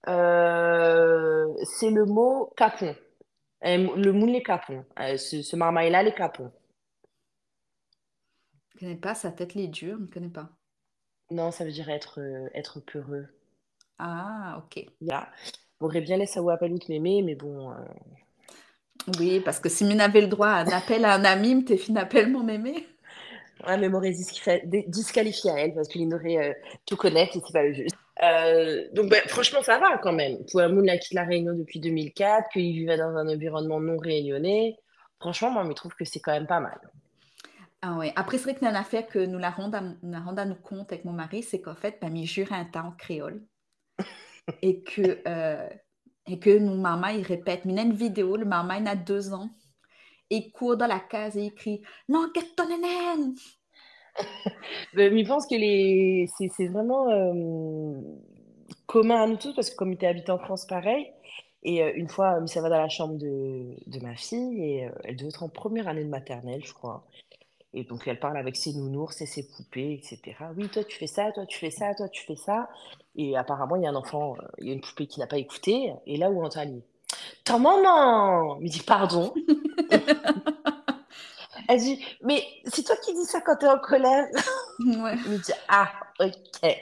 Euh, 0.09 1.47
c'est 1.65 1.91
le 1.91 2.05
mot 2.05 2.53
capon. 2.57 2.95
Euh, 3.65 3.97
le 3.97 4.13
moule 4.13 4.31
les 4.31 4.43
capons. 4.43 4.85
Euh, 5.01 5.17
ce, 5.17 5.43
ce 5.43 5.57
marmaille-là, 5.57 6.03
les 6.03 6.15
capons. 6.15 6.53
Je 8.71 8.87
ne 8.87 8.91
connais 8.91 9.01
pas, 9.01 9.15
sa 9.15 9.33
tête 9.33 9.55
les 9.55 9.67
dure, 9.69 9.97
je 9.99 10.03
ne 10.03 10.09
connais 10.09 10.29
pas. 10.29 10.51
Non, 11.31 11.51
ça 11.51 11.65
veut 11.65 11.73
dire 11.73 11.91
être, 11.91 12.21
être 12.55 12.81
peureux. 12.81 13.27
Ah, 13.99 14.63
ok. 14.63 14.87
Yeah. 15.01 15.29
J'aurais 15.81 16.01
bien 16.01 16.17
laissé 16.17 16.39
à 16.39 16.43
ou 16.43 16.79
mémé, 16.89 17.23
mais 17.23 17.35
bon. 17.35 17.71
Euh. 17.73 17.75
Oui, 19.19 19.41
parce 19.41 19.61
que 19.61 19.69
si 19.69 19.85
m'avait 19.85 20.01
avait 20.01 20.21
le 20.21 20.29
droit 20.29 20.49
à 20.49 20.65
un 20.65 20.69
appel 20.69 21.05
à 21.05 21.15
un 21.15 21.25
ami, 21.25 21.65
t'es 21.65 21.77
fin 21.77 21.97
appel 21.97 22.31
mon 22.31 22.43
mémé. 22.43 22.87
Ouais, 23.67 23.77
mais 23.77 23.89
m'aurait 23.89 24.15
disqualifié 24.87 25.51
à 25.51 25.59
elle 25.59 25.75
parce 25.75 25.89
qu'il 25.89 26.13
aurait 26.15 26.39
euh, 26.39 26.53
tout 26.87 26.97
connaître 26.97 27.37
et 27.37 27.41
c'est 27.45 27.53
pas 27.53 27.65
le 27.65 27.73
juste. 27.73 27.97
Euh, 28.23 28.89
donc, 28.93 29.11
ben, 29.11 29.21
franchement, 29.27 29.63
ça 29.63 29.79
va 29.79 29.99
quand 29.99 30.13
même. 30.13 30.39
Pour 30.51 30.61
un 30.61 30.69
monde 30.69 30.87
qui 30.87 30.99
quitte 31.01 31.15
la 31.15 31.25
Réunion 31.25 31.55
depuis 31.55 31.81
2004, 31.81 32.51
qu'il 32.51 32.73
vivait 32.73 32.97
dans 32.97 33.17
un 33.17 33.29
environnement 33.29 33.81
non 33.81 33.97
réunionnais, 33.99 34.77
franchement, 35.21 35.51
moi, 35.51 35.65
je 35.67 35.73
trouve 35.73 35.95
que 35.95 36.05
c'est 36.05 36.21
quand 36.21 36.33
même 36.33 36.47
pas 36.47 36.61
mal. 36.61 36.79
Ah 37.83 37.97
ouais. 37.97 38.13
Après, 38.17 38.39
c'est 38.39 38.45
vrai 38.45 38.55
que 38.55 38.65
une 38.65 38.75
affaire 38.75 39.07
que 39.07 39.21
nous 39.21 39.39
la 39.39 39.51
rendons 39.51 39.79
à, 40.39 40.45
nous 40.45 40.55
compte 40.57 40.93
avec 40.93 41.05
mon 41.05 41.13
mari, 41.13 41.43
c'est 41.43 41.61
qu'en 41.61 41.77
fait, 41.77 41.99
ben, 42.01 42.17
il 42.17 42.27
jure 42.27 42.53
un 42.53 42.65
temps 42.65 42.89
en 42.89 42.93
créole 42.93 43.43
et 44.63 44.83
que, 44.83 45.19
euh, 45.29 45.69
et 46.27 46.41
que 46.41 46.59
mon 46.59 46.77
maman, 46.77 47.09
il 47.09 47.23
répète. 47.23 47.65
Mais 47.65 47.73
il 47.73 47.77
y 47.77 47.81
a 47.81 47.85
une 47.85 47.93
vidéo, 47.93 48.37
le 48.37 48.47
maman, 48.47 48.75
il 48.75 48.89
a 48.89 48.97
deux 48.97 49.33
ans. 49.33 49.51
Il 50.31 50.53
court 50.53 50.77
dans 50.77 50.87
la 50.87 51.01
case 51.01 51.37
et 51.37 51.45
il 51.45 51.55
crie 51.55 51.83
Non, 52.09 52.29
qu'est-ce 52.33 52.55
ton 52.55 52.69
nénène 52.69 53.35
Mais 54.95 55.11
je 55.11 55.29
pense 55.29 55.47
que 55.47 55.55
les... 55.55 56.27
c'est 56.37 56.69
vraiment 56.69 57.09
euh, 57.11 58.01
commun 58.87 59.23
à 59.23 59.27
nous 59.27 59.37
tous, 59.37 59.55
parce 59.55 59.71
que 59.71 59.77
comme 59.77 59.93
il 59.93 59.95
était 59.95 60.07
habité 60.07 60.33
en 60.33 60.39
France, 60.39 60.67
pareil. 60.67 61.13
Et 61.63 61.83
euh, 61.83 61.93
une 61.95 62.09
fois, 62.09 62.45
ça 62.47 62.61
va 62.61 62.69
dans 62.69 62.79
la 62.79 62.89
chambre 62.89 63.17
de, 63.19 63.77
de 63.87 64.01
ma 64.01 64.17
fille, 64.17 64.63
et 64.63 64.91
elle 65.05 65.17
devait 65.17 65.29
être 65.29 65.43
en 65.43 65.49
première 65.49 65.89
année 65.89 66.05
de 66.05 66.09
maternelle, 66.09 66.65
je 66.65 66.73
crois. 66.73 67.05
Et 67.75 67.85
donc, 67.85 68.09
elle 68.09 68.19
parle 68.19 68.39
avec 68.39 68.57
ses 68.57 68.73
nounours 68.73 69.21
et 69.21 69.27
ses 69.27 69.47
poupées, 69.47 69.93
etc. 69.93 70.37
Oui, 70.57 70.69
toi, 70.69 70.85
tu 70.85 70.97
fais 70.97 71.07
ça, 71.07 71.31
toi, 71.33 71.45
tu 71.47 71.59
fais 71.59 71.71
ça, 71.71 71.95
toi, 71.95 72.09
tu 72.09 72.25
fais 72.25 72.37
ça. 72.37 72.69
Et 73.15 73.37
apparemment, 73.37 73.77
il 73.77 73.83
y 73.83 73.87
a 73.87 73.91
un 73.91 73.95
enfant, 73.95 74.35
euh, 74.37 74.47
il 74.59 74.69
y 74.69 74.71
a 74.71 74.75
une 74.75 74.81
poupée 74.81 75.07
qui 75.07 75.21
n'a 75.21 75.27
pas 75.27 75.39
écouté. 75.39 75.93
Et 76.07 76.17
là 76.17 76.31
où 76.31 76.41
on 76.41 76.47
entend 76.47 76.65
dit 76.65 76.83
Ta 77.45 77.59
maman 77.59 78.59
Il 78.61 78.71
dit 78.71 78.83
Pardon. 78.83 79.35
Elle 81.69 81.81
dit 81.81 82.03
Mais 82.23 82.43
c'est 82.65 82.85
toi 82.85 82.97
qui 83.05 83.13
dis 83.15 83.25
ça 83.25 83.41
quand 83.41 83.57
tu 83.57 83.67
es 83.67 83.69
en 83.69 83.79
colère 83.79 84.27
ouais. 84.81 85.15
Il 85.27 85.33
me 85.33 85.37
dit 85.39 85.53
Ah, 85.69 85.93
ok. 86.21 86.77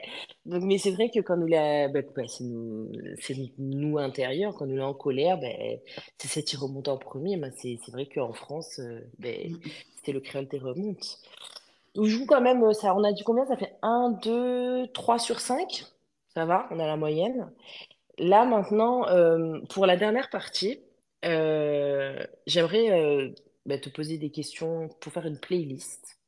Donc, 0.45 0.63
mais 0.63 0.79
c'est 0.79 0.93
vrai 0.93 1.11
que 1.11 1.21
quand 1.21 1.37
nous, 1.37 1.49
la, 1.49 1.89
ben, 1.89 2.05
c'est 2.29 2.45
nous, 2.45 2.93
nous 3.59 3.99
intérieurs, 3.99 4.55
quand 4.55 4.67
nous 4.67 4.79
est 4.79 4.83
en 4.83 4.95
colère, 4.95 5.39
ben, 5.39 5.79
c'est 6.19 6.29
ça 6.29 6.43
qui 6.43 6.57
remonte 6.57 6.87
en 6.89 6.99
premier. 6.99 7.41
C'est 7.57 7.79
vrai 7.91 8.07
qu'en 8.07 8.33
France, 8.33 8.79
euh, 8.79 9.01
ben, 9.19 9.53
mm 9.53 9.59
le 10.13 10.21
créole. 10.21 10.49
On 11.97 12.05
joue 12.05 12.27
quand 12.27 12.41
même, 12.41 12.73
ça, 12.75 12.95
on 12.95 13.05
a 13.05 13.13
dit 13.13 13.23
combien? 13.23 13.47
Ça 13.47 13.57
fait 13.57 13.77
1, 13.83 14.19
2, 14.23 14.89
3 14.93 15.19
sur 15.19 15.41
5. 15.41 15.85
Ça 16.35 16.45
va, 16.45 16.67
on 16.71 16.79
a 16.79 16.87
la 16.87 16.97
moyenne. 16.97 17.51
Là, 18.19 18.45
maintenant, 18.45 19.09
euh, 19.09 19.61
pour 19.71 19.87
la 19.87 19.97
dernière 19.97 20.31
partie, 20.31 20.81
euh, 21.25 22.25
j'aimerais 22.47 22.91
euh, 22.93 23.31
bah, 23.67 23.79
te 23.79 23.89
poser 23.89 24.19
des 24.19 24.31
questions 24.31 24.89
pour 25.01 25.13
faire 25.13 25.27
une 25.27 25.39
playlist 25.39 26.19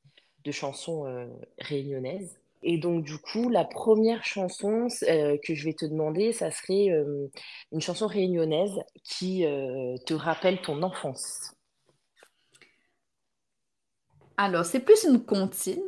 de 0.45 0.53
chansons 0.53 1.28
réunionnaises. 1.59 2.39
Et 2.62 2.78
donc, 2.78 3.05
du 3.05 3.18
coup, 3.18 3.51
la 3.51 3.64
première 3.64 4.24
chanson 4.24 4.89
que 4.89 5.55
je 5.55 5.64
vais 5.64 5.74
te 5.74 5.84
demander, 5.84 6.32
ça 6.32 6.51
serait 6.51 6.89
une 7.72 7.80
chanson 7.80 8.07
réunionnaise 8.07 8.72
qui 9.05 9.45
te 10.07 10.14
rappelle 10.14 10.62
ton 10.62 10.82
enfance. 10.82 11.53
Alors, 14.39 14.64
c'est 14.64 14.80
plus 14.80 15.05
une 15.05 15.22
comptine. 15.22 15.82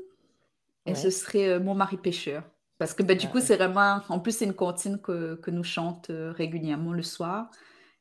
Et 0.87 0.95
ce 0.95 1.09
serait 1.11 1.49
euh, 1.49 1.61
Mon 1.61 1.75
mari 1.75 1.97
pêcheur. 1.97 2.43
Parce 2.81 2.95
que 2.95 3.05
bah, 3.05 3.14
du 3.14 3.28
coup, 3.28 3.39
c'est 3.41 3.57
vraiment. 3.57 4.01
En 4.09 4.18
plus, 4.18 4.39
c'est 4.39 4.45
une 4.45 4.55
comptine 4.55 5.01
que, 5.01 5.37
que 5.37 5.53
nous 5.53 5.62
chante 5.62 6.11
euh, 6.11 6.33
régulièrement 6.33 6.93
le 6.93 7.05
soir. 7.05 7.49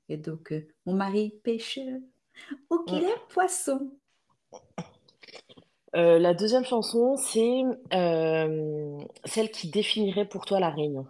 Et 0.07 0.17
donc, 0.17 0.51
euh, 0.51 0.67
Mon 0.88 0.93
mari 0.93 1.36
pêcheur, 1.43 1.99
où 2.71 2.80
qu'il 2.86 3.03
est 3.03 3.27
poisson. 3.30 3.91
la 5.93 6.34
deuxième 6.34 6.65
chanson, 6.65 7.15
c'est 7.17 7.61
celle 9.25 9.51
qui 9.51 9.69
définirait 9.69 10.25
pour 10.25 10.45
toi 10.45 10.59
la 10.59 10.71
Réunion. 10.71 11.05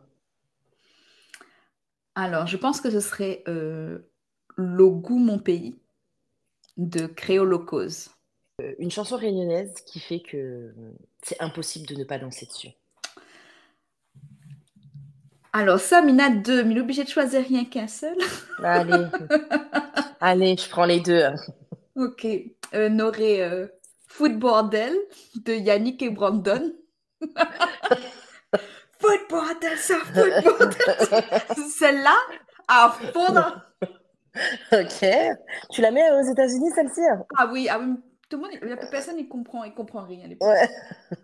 Alors, 2.15 2.47
je 2.47 2.57
pense 2.57 2.82
que 2.82 2.89
ce 2.89 2.99
serait 2.99 3.43
Le 3.45 4.89
goût 4.89 5.20
mon 5.20 5.39
pays 5.39 5.80
de 6.80 7.05
Créolocose. 7.07 8.09
Euh, 8.61 8.74
une 8.80 8.91
chanson 8.91 9.17
réunionnaise 9.17 9.74
qui 9.86 9.99
fait 9.99 10.22
que 10.22 10.74
c'est 11.22 11.39
impossible 11.41 11.86
de 11.86 11.95
ne 11.95 12.03
pas 12.03 12.17
danser 12.17 12.45
dessus. 12.45 12.70
Alors 15.52 15.80
ça, 15.80 16.02
Mina 16.02 16.30
deux, 16.30 16.64
mais 16.64 16.74
il 16.74 16.78
est 16.78 16.82
obligé 16.82 17.04
de 17.04 17.10
choisir 17.10 17.43
rien 17.43 17.66
qu'un 17.66 17.88
seul. 17.88 18.16
Allez, 18.64 19.06
allez, 20.22 20.56
je 20.58 20.70
prends 20.70 20.86
les 20.86 21.00
deux. 21.00 21.24
Ok, 21.95 22.26
euh, 22.26 22.89
on 22.91 23.00
aurait 23.00 23.41
euh, 23.41 23.68
Foot 24.08 24.38
Bordel 24.38 24.95
de 25.36 25.54
Yannick 25.54 26.02
et 26.04 26.12
Brandon. 26.12 26.72
Foot 29.00 29.22
Bordel, 29.30 29.78
ça, 29.78 29.95
Foot 30.14 30.43
Bordel. 30.43 31.41
Celle-là, 31.78 32.16
à 32.68 32.95
fond. 33.12 33.36
Ok. 34.72 35.06
Tu 35.72 35.82
la 35.82 35.89
mets 35.91 36.12
aux 36.12 36.32
États-Unis, 36.32 36.70
celle-ci? 36.76 37.02
Ah 37.38 37.50
oui, 37.52 37.68
ah 37.70 37.80
oui, 37.80 37.95
Tout 38.30 38.38
le 38.38 38.43
monde, 38.43 38.51
il 38.61 38.69
y 38.69 38.71
a 38.71 38.77
personne 38.77 39.17
qui 39.17 39.27
comprend, 39.27 39.63
il 39.63 39.73
comprend 39.73 40.05
rien. 40.05 40.30
Ouais. 40.39 40.69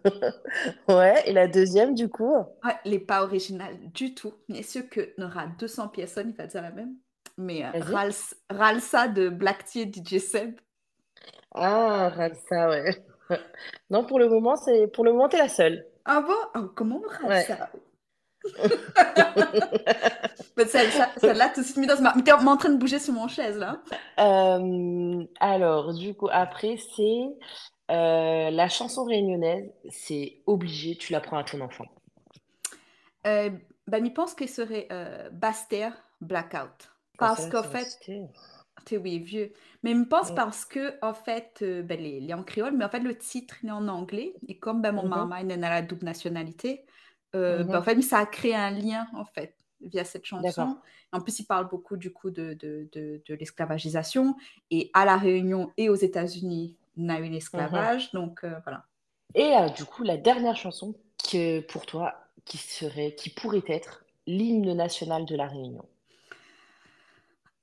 ouais, 0.90 1.30
et 1.30 1.34
la 1.34 1.48
deuxième, 1.48 1.94
du 1.94 2.10
coup? 2.10 2.36
Ouais, 2.64 2.76
Elle 2.84 2.92
n'est 2.92 3.00
pas 3.00 3.22
originale 3.24 3.78
du 3.94 4.16
tout. 4.16 4.34
Bien 4.50 4.64
sûr 4.64 4.90
que 4.90 5.14
n'aura 5.20 5.46
200 5.60 5.90
personnes, 5.90 6.30
il 6.30 6.36
va 6.36 6.48
dire 6.48 6.64
la 6.64 6.72
même. 6.72 6.96
Mais 7.38 7.64
euh, 7.64 8.02
Ralsa 8.50 9.08
de 9.08 9.30
Black 9.30 9.66
Tea 9.66 9.92
DJ 9.92 10.18
Seb. 10.18 10.56
Ah, 11.54 12.10
Ralsa, 12.10 12.70
ouais. 12.70 13.06
non, 13.92 14.06
pour 14.06 14.18
le 14.18 14.28
moment, 14.28 14.56
c'est 14.56 14.88
pour 14.88 15.06
le 15.06 15.12
moment, 15.12 15.30
t'es 15.30 15.38
la 15.38 15.50
seule. 15.50 15.86
Ah 16.06 16.22
bon? 16.22 16.34
Oh, 16.56 16.70
Comment 16.76 17.02
Ralsa? 17.22 17.70
Celle-là, 20.68 21.50
tout 21.54 21.62
de 21.62 21.66
suite 21.66 21.88
dans 21.88 21.98
ce... 21.98 22.02
Mais 22.02 22.24
t'es 22.24 22.32
en 22.32 22.58
train 22.58 22.70
de 22.70 22.78
bouger 22.78 23.00
sur 23.00 23.14
mon 23.14 23.28
chaise, 23.28 23.58
là. 23.58 23.82
Euh, 24.20 25.24
alors, 25.40 25.94
du 25.94 26.14
coup, 26.14 26.30
après, 26.32 26.78
c'est 26.96 27.26
euh, 27.92 28.50
la 28.52 28.70
chanson 28.70 29.06
réunionnaise. 29.06 29.70
C'est 29.90 30.42
obligé, 30.46 30.96
tu 30.96 31.12
l'apprends 31.14 31.38
à 31.38 31.44
ton 31.44 31.62
enfant. 31.62 31.86
Euh, 33.28 33.50
ben, 33.88 34.06
il 34.06 34.14
pense 34.14 34.34
qu'il 34.34 34.50
serait 34.50 34.88
euh, 34.92 35.30
Baster 35.32 35.90
Blackout. 36.22 36.92
Parce 37.18 37.50
qu'en 37.50 37.64
fait... 37.64 38.00
Tu 38.86 38.98
oui, 38.98 39.18
vieux. 39.18 39.52
Mais 39.82 39.92
il 39.92 39.98
me 39.98 40.06
pense 40.06 40.32
parce 40.36 40.64
que, 40.64 40.94
en 41.02 41.16
fait, 41.16 41.64
ben, 41.64 42.00
les, 42.00 42.32
en 42.36 42.44
créole, 42.44 42.74
mais 42.78 42.86
en 42.86 42.90
fait, 42.90 43.00
le 43.00 43.18
titre, 43.18 43.56
il 43.64 43.70
est 43.70 43.72
en 43.72 43.88
anglais. 43.88 44.36
Et 44.48 44.60
comme 44.60 44.82
ben, 44.82 44.92
mon 44.92 45.06
mm 45.08 45.10
maman, 45.10 45.38
il 45.38 45.52
a 45.52 45.58
la 45.58 45.82
double 45.82 46.06
nationalité, 46.06 46.86
euh, 47.36 47.64
bah, 47.64 47.80
en 47.80 47.84
fait, 47.84 48.02
ça 48.02 48.20
a 48.20 48.26
créé 48.26 48.56
un 48.56 48.72
lien, 48.72 49.08
en 49.14 49.26
fait, 49.26 49.56
via 49.82 50.04
cette 50.04 50.26
chanson. 50.26 50.78
En 51.12 51.22
plus, 51.22 51.40
il 51.40 51.46
parle 51.46 51.70
beaucoup, 51.70 51.98
du 51.98 52.12
coup, 52.12 52.30
de, 52.30 52.54
de, 52.54 52.90
de, 52.94 53.34
l'esclavagisation. 53.36 54.36
Et 54.72 54.90
à 54.94 55.06
La 55.06 55.18
Réunion 55.18 55.72
et 55.78 55.90
aux 55.90 55.96
États-Unis, 55.96 56.76
on 56.98 57.10
a 57.10 57.20
eu 57.20 57.30
l'esclavage. 57.30 58.12
Donc, 58.12 58.44
euh, 58.44 58.56
voilà. 58.64 58.86
Et 59.34 59.54
euh, 59.56 59.70
du 59.70 59.86
coup, 59.86 60.04
la 60.04 60.18
dernière 60.18 60.56
chanson 60.56 60.96
que, 61.30 61.62
pour 61.62 61.86
toi, 61.86 62.16
qui, 62.46 62.58
serait, 62.58 63.16
qui 63.16 63.30
pourrait 63.30 63.64
être 63.68 64.06
l'hymne 64.28 64.74
national 64.74 65.26
de 65.26 65.36
La 65.36 65.48
Réunion? 65.48 65.86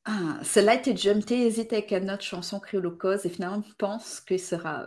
Ah, 0.04 0.38
celle-là 0.42 0.74
était 0.74 0.96
jumpée, 0.96 1.46
hésite 1.46 1.72
avec 1.72 1.92
une 1.92 2.10
autre 2.10 2.24
chanson 2.24 2.58
créolocause 2.58 3.24
et 3.24 3.28
finalement 3.28 3.62
pense 3.78 4.20
que 4.20 4.36
sera 4.36 4.84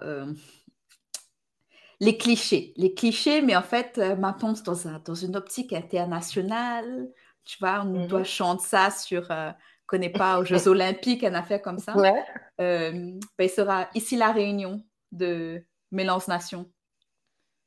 les 1.99 2.17
clichés, 2.17 2.73
les 2.77 2.93
clichés, 2.93 3.41
mais 3.41 3.55
en 3.55 3.61
fait, 3.61 3.97
euh, 3.97 4.15
maintenant, 4.15 4.53
dans, 4.65 4.99
dans 5.03 5.15
une 5.15 5.35
optique 5.35 5.73
internationale. 5.73 7.09
Tu 7.43 7.57
vois, 7.59 7.81
on 7.81 8.05
mmh 8.05 8.07
doit 8.07 8.23
chanter 8.23 8.65
ça 8.65 8.89
sur, 8.89 9.29
euh, 9.31 9.51
connaît 9.85 10.09
pas, 10.09 10.39
aux 10.39 10.45
Jeux 10.45 10.67
Olympiques, 10.67 11.23
un 11.23 11.33
affaire 11.35 11.61
comme 11.61 11.79
ça. 11.79 11.95
Ouais. 11.95 12.23
Euh, 12.59 12.91
ben, 13.37 13.45
il 13.45 13.49
sera 13.49 13.87
ici 13.93 14.15
la 14.15 14.31
réunion 14.31 14.83
de 15.11 15.63
Mélange 15.91 16.27
Nation. 16.27 16.69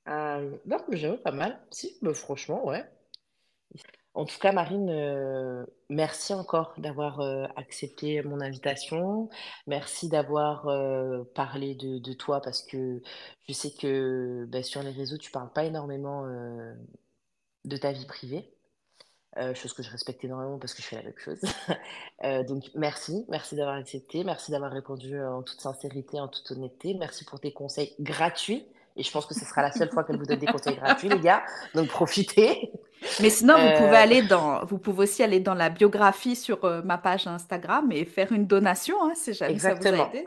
Ah, 0.04 0.40
non, 0.66 0.78
j'aime 0.90 1.18
pas 1.18 1.32
mal. 1.32 1.60
Si, 1.70 1.96
mais 2.02 2.14
franchement, 2.14 2.66
ouais. 2.66 2.84
En 4.18 4.24
tout 4.24 4.40
cas, 4.40 4.50
Marine, 4.50 4.90
euh, 4.90 5.64
merci 5.88 6.34
encore 6.34 6.74
d'avoir 6.76 7.20
euh, 7.20 7.46
accepté 7.54 8.20
mon 8.22 8.40
invitation. 8.40 9.30
Merci 9.68 10.08
d'avoir 10.08 10.66
euh, 10.66 11.22
parlé 11.36 11.76
de, 11.76 12.12
toi 12.14 12.40
parce 12.42 12.62
que 12.64 13.00
je 13.46 13.52
sais 13.52 13.70
que 13.70 14.44
bah, 14.48 14.64
sur 14.64 14.82
les 14.82 14.90
réseaux, 14.90 15.18
tu 15.18 15.30
parles 15.30 15.52
pas 15.52 15.62
énormément 15.62 16.26
de 17.64 17.76
ta 17.76 17.92
vie 17.92 18.06
privée. 18.06 18.50
chose 19.54 19.72
que 19.72 19.84
je 19.84 19.90
respecte 19.90 20.24
énormément 20.24 20.58
parce 20.58 20.74
que 20.74 20.82
je 20.82 20.88
fais 20.88 20.96
la 20.96 21.04
même 21.04 21.18
chose. 21.18 21.40
donc 22.48 22.64
merci, 22.74 23.24
merci 23.28 23.54
d'avoir 23.54 23.76
accepté, 23.76 24.24
merci 24.24 24.50
d'avoir 24.50 24.72
répondu 24.72 25.16
en 25.22 25.44
toute 25.44 25.60
sincérité, 25.60 26.18
en 26.18 26.26
toute 26.26 26.50
honnêteté. 26.50 26.94
Merci 26.94 27.24
pour 27.24 27.38
tes 27.38 27.52
conseils 27.52 27.94
gratuits. 28.00 28.66
Et 28.96 29.04
je 29.04 29.12
pense 29.12 29.26
que 29.26 29.34
ce 29.34 29.44
sera 29.44 29.62
la 29.62 29.70
seule 29.70 29.90
fois 29.90 30.02
qu'elle 30.02 30.18
vous 30.18 30.26
donne 30.26 30.40
des 30.40 30.46
conseils 30.46 30.74
gratuits, 30.74 31.08
les 31.08 31.20
gars. 31.20 31.44
Donc 31.76 31.86
profitez. 31.86 32.72
Mais 33.20 33.30
sinon, 33.30 33.54
vous 33.54 33.76
pouvez 33.78 33.96
euh, 33.96 34.02
aller 34.02 34.22
dans, 34.22 34.64
vous 34.64 34.78
pouvez 34.78 35.04
aussi 35.04 35.22
aller 35.22 35.40
dans 35.40 35.54
la 35.54 35.70
biographie 35.70 36.36
sur 36.36 36.64
euh, 36.64 36.82
ma 36.82 36.98
page 36.98 37.26
Instagram 37.26 37.90
et 37.92 38.04
faire 38.04 38.32
une 38.32 38.46
donation, 38.46 38.96
hein, 39.02 39.12
si 39.14 39.34
jamais 39.34 39.58
ça 39.58 39.74
vous 39.74 39.86
a 39.86 39.90
aidé. 39.90 40.26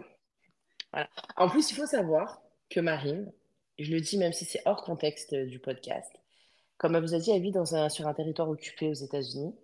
Voilà. 0.91 1.09
En 1.37 1.49
plus, 1.49 1.71
il 1.71 1.75
faut 1.75 1.85
savoir 1.85 2.41
que 2.69 2.79
Marine, 2.79 3.31
je 3.79 3.91
le 3.91 4.01
dis 4.01 4.17
même 4.17 4.33
si 4.33 4.45
c'est 4.45 4.61
hors 4.65 4.83
contexte 4.83 5.33
du 5.33 5.59
podcast, 5.59 6.11
comme 6.77 6.95
elle 6.95 7.03
vous 7.03 7.13
a 7.13 7.19
dit, 7.19 7.31
elle 7.31 7.41
vit 7.41 7.51
dans 7.51 7.75
un, 7.75 7.89
sur 7.89 8.07
un 8.07 8.13
territoire 8.13 8.49
occupé 8.49 8.89
aux 8.89 8.93
États-Unis 8.93 9.55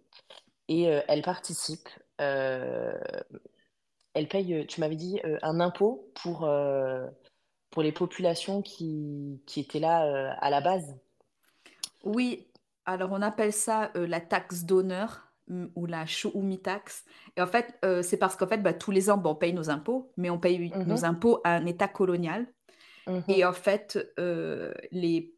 et 0.68 0.89
euh, 0.89 1.01
elle 1.07 1.22
participe. 1.22 1.89
elle 2.18 2.97
paye, 4.30 4.65
tu 4.68 4.80
m'avais 4.80 4.95
dit, 4.95 5.20
un 5.41 5.59
impôt 5.59 6.11
pour, 6.15 6.49
pour 7.70 7.82
les 7.84 7.91
populations 7.91 8.61
qui, 8.61 9.41
qui 9.45 9.59
étaient 9.59 9.80
là 9.80 10.36
à 10.39 10.49
la 10.49 10.61
base. 10.61 10.95
Oui, 12.03 12.46
alors, 12.88 13.11
on 13.11 13.21
appelle 13.21 13.51
ça 13.51 13.91
euh, 13.97 14.07
la 14.07 14.21
taxe 14.21 14.63
d'honneur 14.63 15.27
ou 15.75 15.85
la 15.85 16.05
Shouumi 16.05 16.59
tax. 16.61 17.05
Et 17.38 17.41
en 17.41 17.47
fait, 17.47 17.77
euh, 17.85 18.01
c'est 18.01 18.17
parce 18.17 18.35
qu'en 18.35 18.47
fait, 18.47 18.57
bah, 18.57 18.73
tous 18.73 18.91
les 18.91 19.09
ans, 19.09 19.21
on 19.23 19.35
paye 19.35 19.53
nos 19.53 19.69
impôts, 19.69 20.11
mais 20.17 20.29
on 20.29 20.39
paye 20.39 20.69
nos 20.69 20.97
mhm. 20.97 21.05
impôts 21.05 21.39
à 21.43 21.51
un 21.51 21.65
État 21.65 21.88
colonial. 21.88 22.47
Mhm. 23.07 23.23
Et 23.27 23.45
en 23.45 23.53
fait, 23.53 24.13
euh, 24.19 24.73
les 24.91 25.33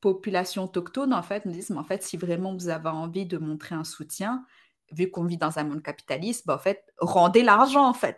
populations 0.00 0.64
autochtones, 0.64 1.12
en 1.12 1.22
fait, 1.22 1.44
nous 1.44 1.52
disent, 1.52 1.70
mais 1.70 1.78
en 1.78 1.84
fait, 1.84 2.02
si 2.02 2.16
vraiment 2.16 2.54
vous 2.54 2.68
avez 2.68 2.88
envie 2.88 3.26
de 3.26 3.38
montrer 3.38 3.74
un 3.74 3.84
soutien, 3.84 4.44
vu 4.92 5.10
qu'on 5.10 5.24
vit 5.24 5.38
dans 5.38 5.58
un 5.58 5.64
monde 5.64 5.82
capitaliste, 5.82 6.46
bah, 6.46 6.54
en 6.54 6.58
fait, 6.58 6.84
rendez 6.98 7.42
l'argent, 7.42 7.88
en 7.88 7.94
fait. 7.94 8.16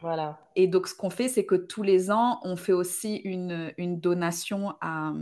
Voilà. 0.00 0.40
Et 0.54 0.66
donc, 0.66 0.88
ce 0.88 0.94
qu'on 0.94 1.10
fait, 1.10 1.28
c'est 1.28 1.46
que 1.46 1.56
tous 1.56 1.82
les 1.82 2.10
ans, 2.10 2.40
on 2.42 2.56
fait 2.56 2.72
aussi 2.72 3.16
une, 3.16 3.72
une 3.78 4.00
donation 4.00 4.74
à, 4.80 5.12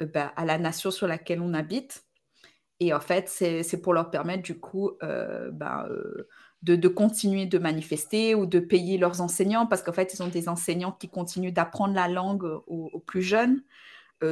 bah, 0.00 0.32
à 0.36 0.44
la 0.44 0.58
nation 0.58 0.90
sur 0.90 1.06
laquelle 1.06 1.40
on 1.40 1.54
habite. 1.54 2.04
Et 2.80 2.92
en 2.92 3.00
fait, 3.00 3.28
c'est 3.28 3.80
pour 3.80 3.94
leur 3.94 4.10
permettre 4.10 4.42
du 4.42 4.58
coup 4.58 4.92
euh, 5.02 5.50
bah, 5.52 5.86
euh, 5.90 6.28
de, 6.62 6.74
de, 6.76 6.88
continuer 6.88 7.46
de 7.46 7.58
manifester 7.58 8.34
ou 8.34 8.46
de 8.46 8.58
payer 8.58 8.98
leurs 8.98 9.20
enseignants 9.20 9.66
parce 9.66 9.82
qu'en 9.82 9.92
fait, 9.92 10.12
ils 10.12 10.22
ont 10.22 10.28
des 10.28 10.48
enseignants 10.48 10.92
qui 10.92 11.08
continuent 11.08 11.52
d'apprendre 11.52 11.94
la 11.94 12.08
langue 12.08 12.44
aux, 12.66 13.02
plus 13.06 13.22
jeunes. 13.22 13.62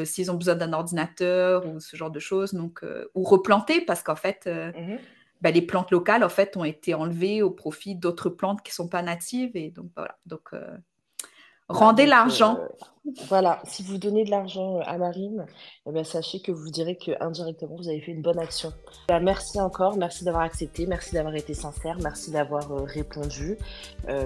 s'ils 0.04 0.30
ont 0.30 0.34
besoin 0.34 0.56
d'un 0.56 0.72
ordinateur 0.72 1.66
ou 1.66 1.78
ce 1.78 1.96
genre 1.96 2.10
de 2.10 2.18
choses, 2.18 2.52
donc, 2.54 2.84
ou 3.14 3.22
replanter 3.22 3.80
parce 3.82 4.02
qu'en 4.02 4.16
fait, 4.16 4.46
mmh 4.46 4.96
bah, 5.42 5.50
les 5.50 5.62
plantes 5.62 5.90
locales 5.90 6.22
en 6.22 6.28
fait 6.28 6.56
ont 6.56 6.62
été 6.62 6.94
enlevées 6.94 7.42
au 7.42 7.50
profit 7.50 7.96
d'autres 7.96 8.30
plantes 8.30 8.62
qui 8.62 8.72
sont 8.72 8.88
pas 8.88 9.02
natives 9.02 9.50
et 9.56 9.72
donc 9.72 9.90
voilà. 9.96 10.16
Donc 10.24 10.50
Rendez 11.68 12.06
l'argent. 12.06 12.58
Euh, 12.60 12.68
voilà, 13.28 13.60
si 13.64 13.82
vous 13.82 13.98
donnez 13.98 14.24
de 14.24 14.30
l'argent 14.30 14.76
euh, 14.76 14.82
à 14.84 14.96
Marine, 14.96 15.46
eh 15.86 15.90
bien, 15.90 16.04
sachez 16.04 16.40
que 16.40 16.52
vous 16.52 16.70
direz 16.70 16.96
que 16.96 17.10
indirectement 17.20 17.74
vous 17.76 17.88
avez 17.88 18.00
fait 18.00 18.12
une 18.12 18.22
bonne 18.22 18.38
action. 18.38 18.72
Bah, 19.08 19.18
merci 19.18 19.60
encore, 19.60 19.96
merci 19.96 20.24
d'avoir 20.24 20.44
accepté, 20.44 20.86
merci 20.86 21.14
d'avoir 21.14 21.34
été 21.34 21.52
sincère, 21.54 21.96
merci 22.00 22.30
d'avoir 22.30 22.70
euh, 22.70 22.84
répondu, 22.84 23.58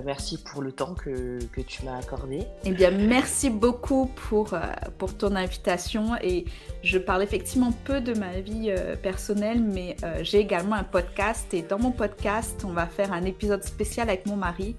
merci 0.04 0.42
pour 0.42 0.60
le 0.60 0.72
temps 0.72 0.94
que, 0.94 1.38
que 1.52 1.60
tu 1.60 1.84
m'as 1.84 1.96
accordé. 1.96 2.46
Eh 2.64 2.72
bien, 2.72 2.90
merci 2.90 3.48
beaucoup 3.48 4.10
pour, 4.28 4.54
pour 4.98 5.16
ton 5.16 5.36
invitation. 5.36 6.16
Et 6.22 6.44
je 6.82 6.98
parle 6.98 7.22
effectivement 7.22 7.72
peu 7.84 8.00
de 8.00 8.12
ma 8.14 8.40
vie 8.40 8.74
personnelle, 9.02 9.62
mais 9.62 9.96
j'ai 10.22 10.38
également 10.38 10.76
un 10.76 10.84
podcast. 10.84 11.52
Et 11.54 11.62
dans 11.62 11.78
mon 11.78 11.92
podcast, 11.92 12.64
on 12.66 12.72
va 12.72 12.86
faire 12.86 13.12
un 13.12 13.24
épisode 13.24 13.62
spécial 13.62 14.08
avec 14.08 14.26
mon 14.26 14.36
mari 14.36 14.76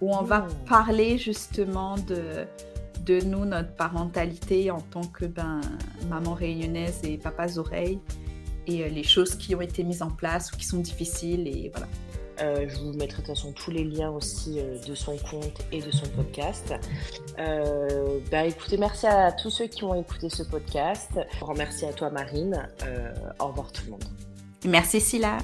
où 0.00 0.14
on 0.14 0.22
va 0.22 0.46
oh. 0.48 0.52
parler 0.66 1.18
justement 1.18 1.96
de, 1.96 2.46
de 3.04 3.20
nous, 3.20 3.44
notre 3.44 3.74
parentalité 3.74 4.70
en 4.70 4.80
tant 4.80 5.04
que 5.04 5.24
ben, 5.24 5.60
maman 6.08 6.34
réunionnaise 6.34 7.00
et 7.04 7.18
papas 7.18 7.58
oreilles 7.58 8.00
et 8.66 8.84
euh, 8.84 8.88
les 8.88 9.02
choses 9.02 9.34
qui 9.34 9.54
ont 9.54 9.60
été 9.60 9.82
mises 9.82 10.02
en 10.02 10.10
place 10.10 10.52
ou 10.52 10.56
qui 10.56 10.64
sont 10.64 10.78
difficiles 10.78 11.46
et 11.48 11.70
voilà. 11.74 11.88
Euh, 12.42 12.66
je 12.66 12.78
vous 12.78 12.92
mettrai 12.94 13.20
de 13.20 13.26
toute 13.26 13.36
façon 13.36 13.52
tous 13.52 13.70
les 13.70 13.84
liens 13.84 14.08
aussi 14.10 14.58
euh, 14.58 14.78
de 14.78 14.94
son 14.94 15.18
compte 15.18 15.60
et 15.72 15.82
de 15.82 15.90
son 15.90 16.06
podcast. 16.06 16.72
bah, 17.36 18.46
écoutez, 18.46 18.78
merci 18.78 19.06
à 19.06 19.32
tous 19.32 19.50
ceux 19.50 19.66
qui 19.66 19.84
ont 19.84 19.94
écouté 19.94 20.30
ce 20.30 20.42
podcast. 20.42 21.10
Un 21.16 21.40
grand 21.40 21.54
merci 21.54 21.84
à 21.84 21.92
toi 21.92 22.10
Marine. 22.10 22.68
au 23.38 23.48
revoir 23.48 23.72
tout 23.72 23.84
le 23.84 23.90
monde. 23.92 24.04
Merci 24.64 25.00
Silla. 25.00 25.38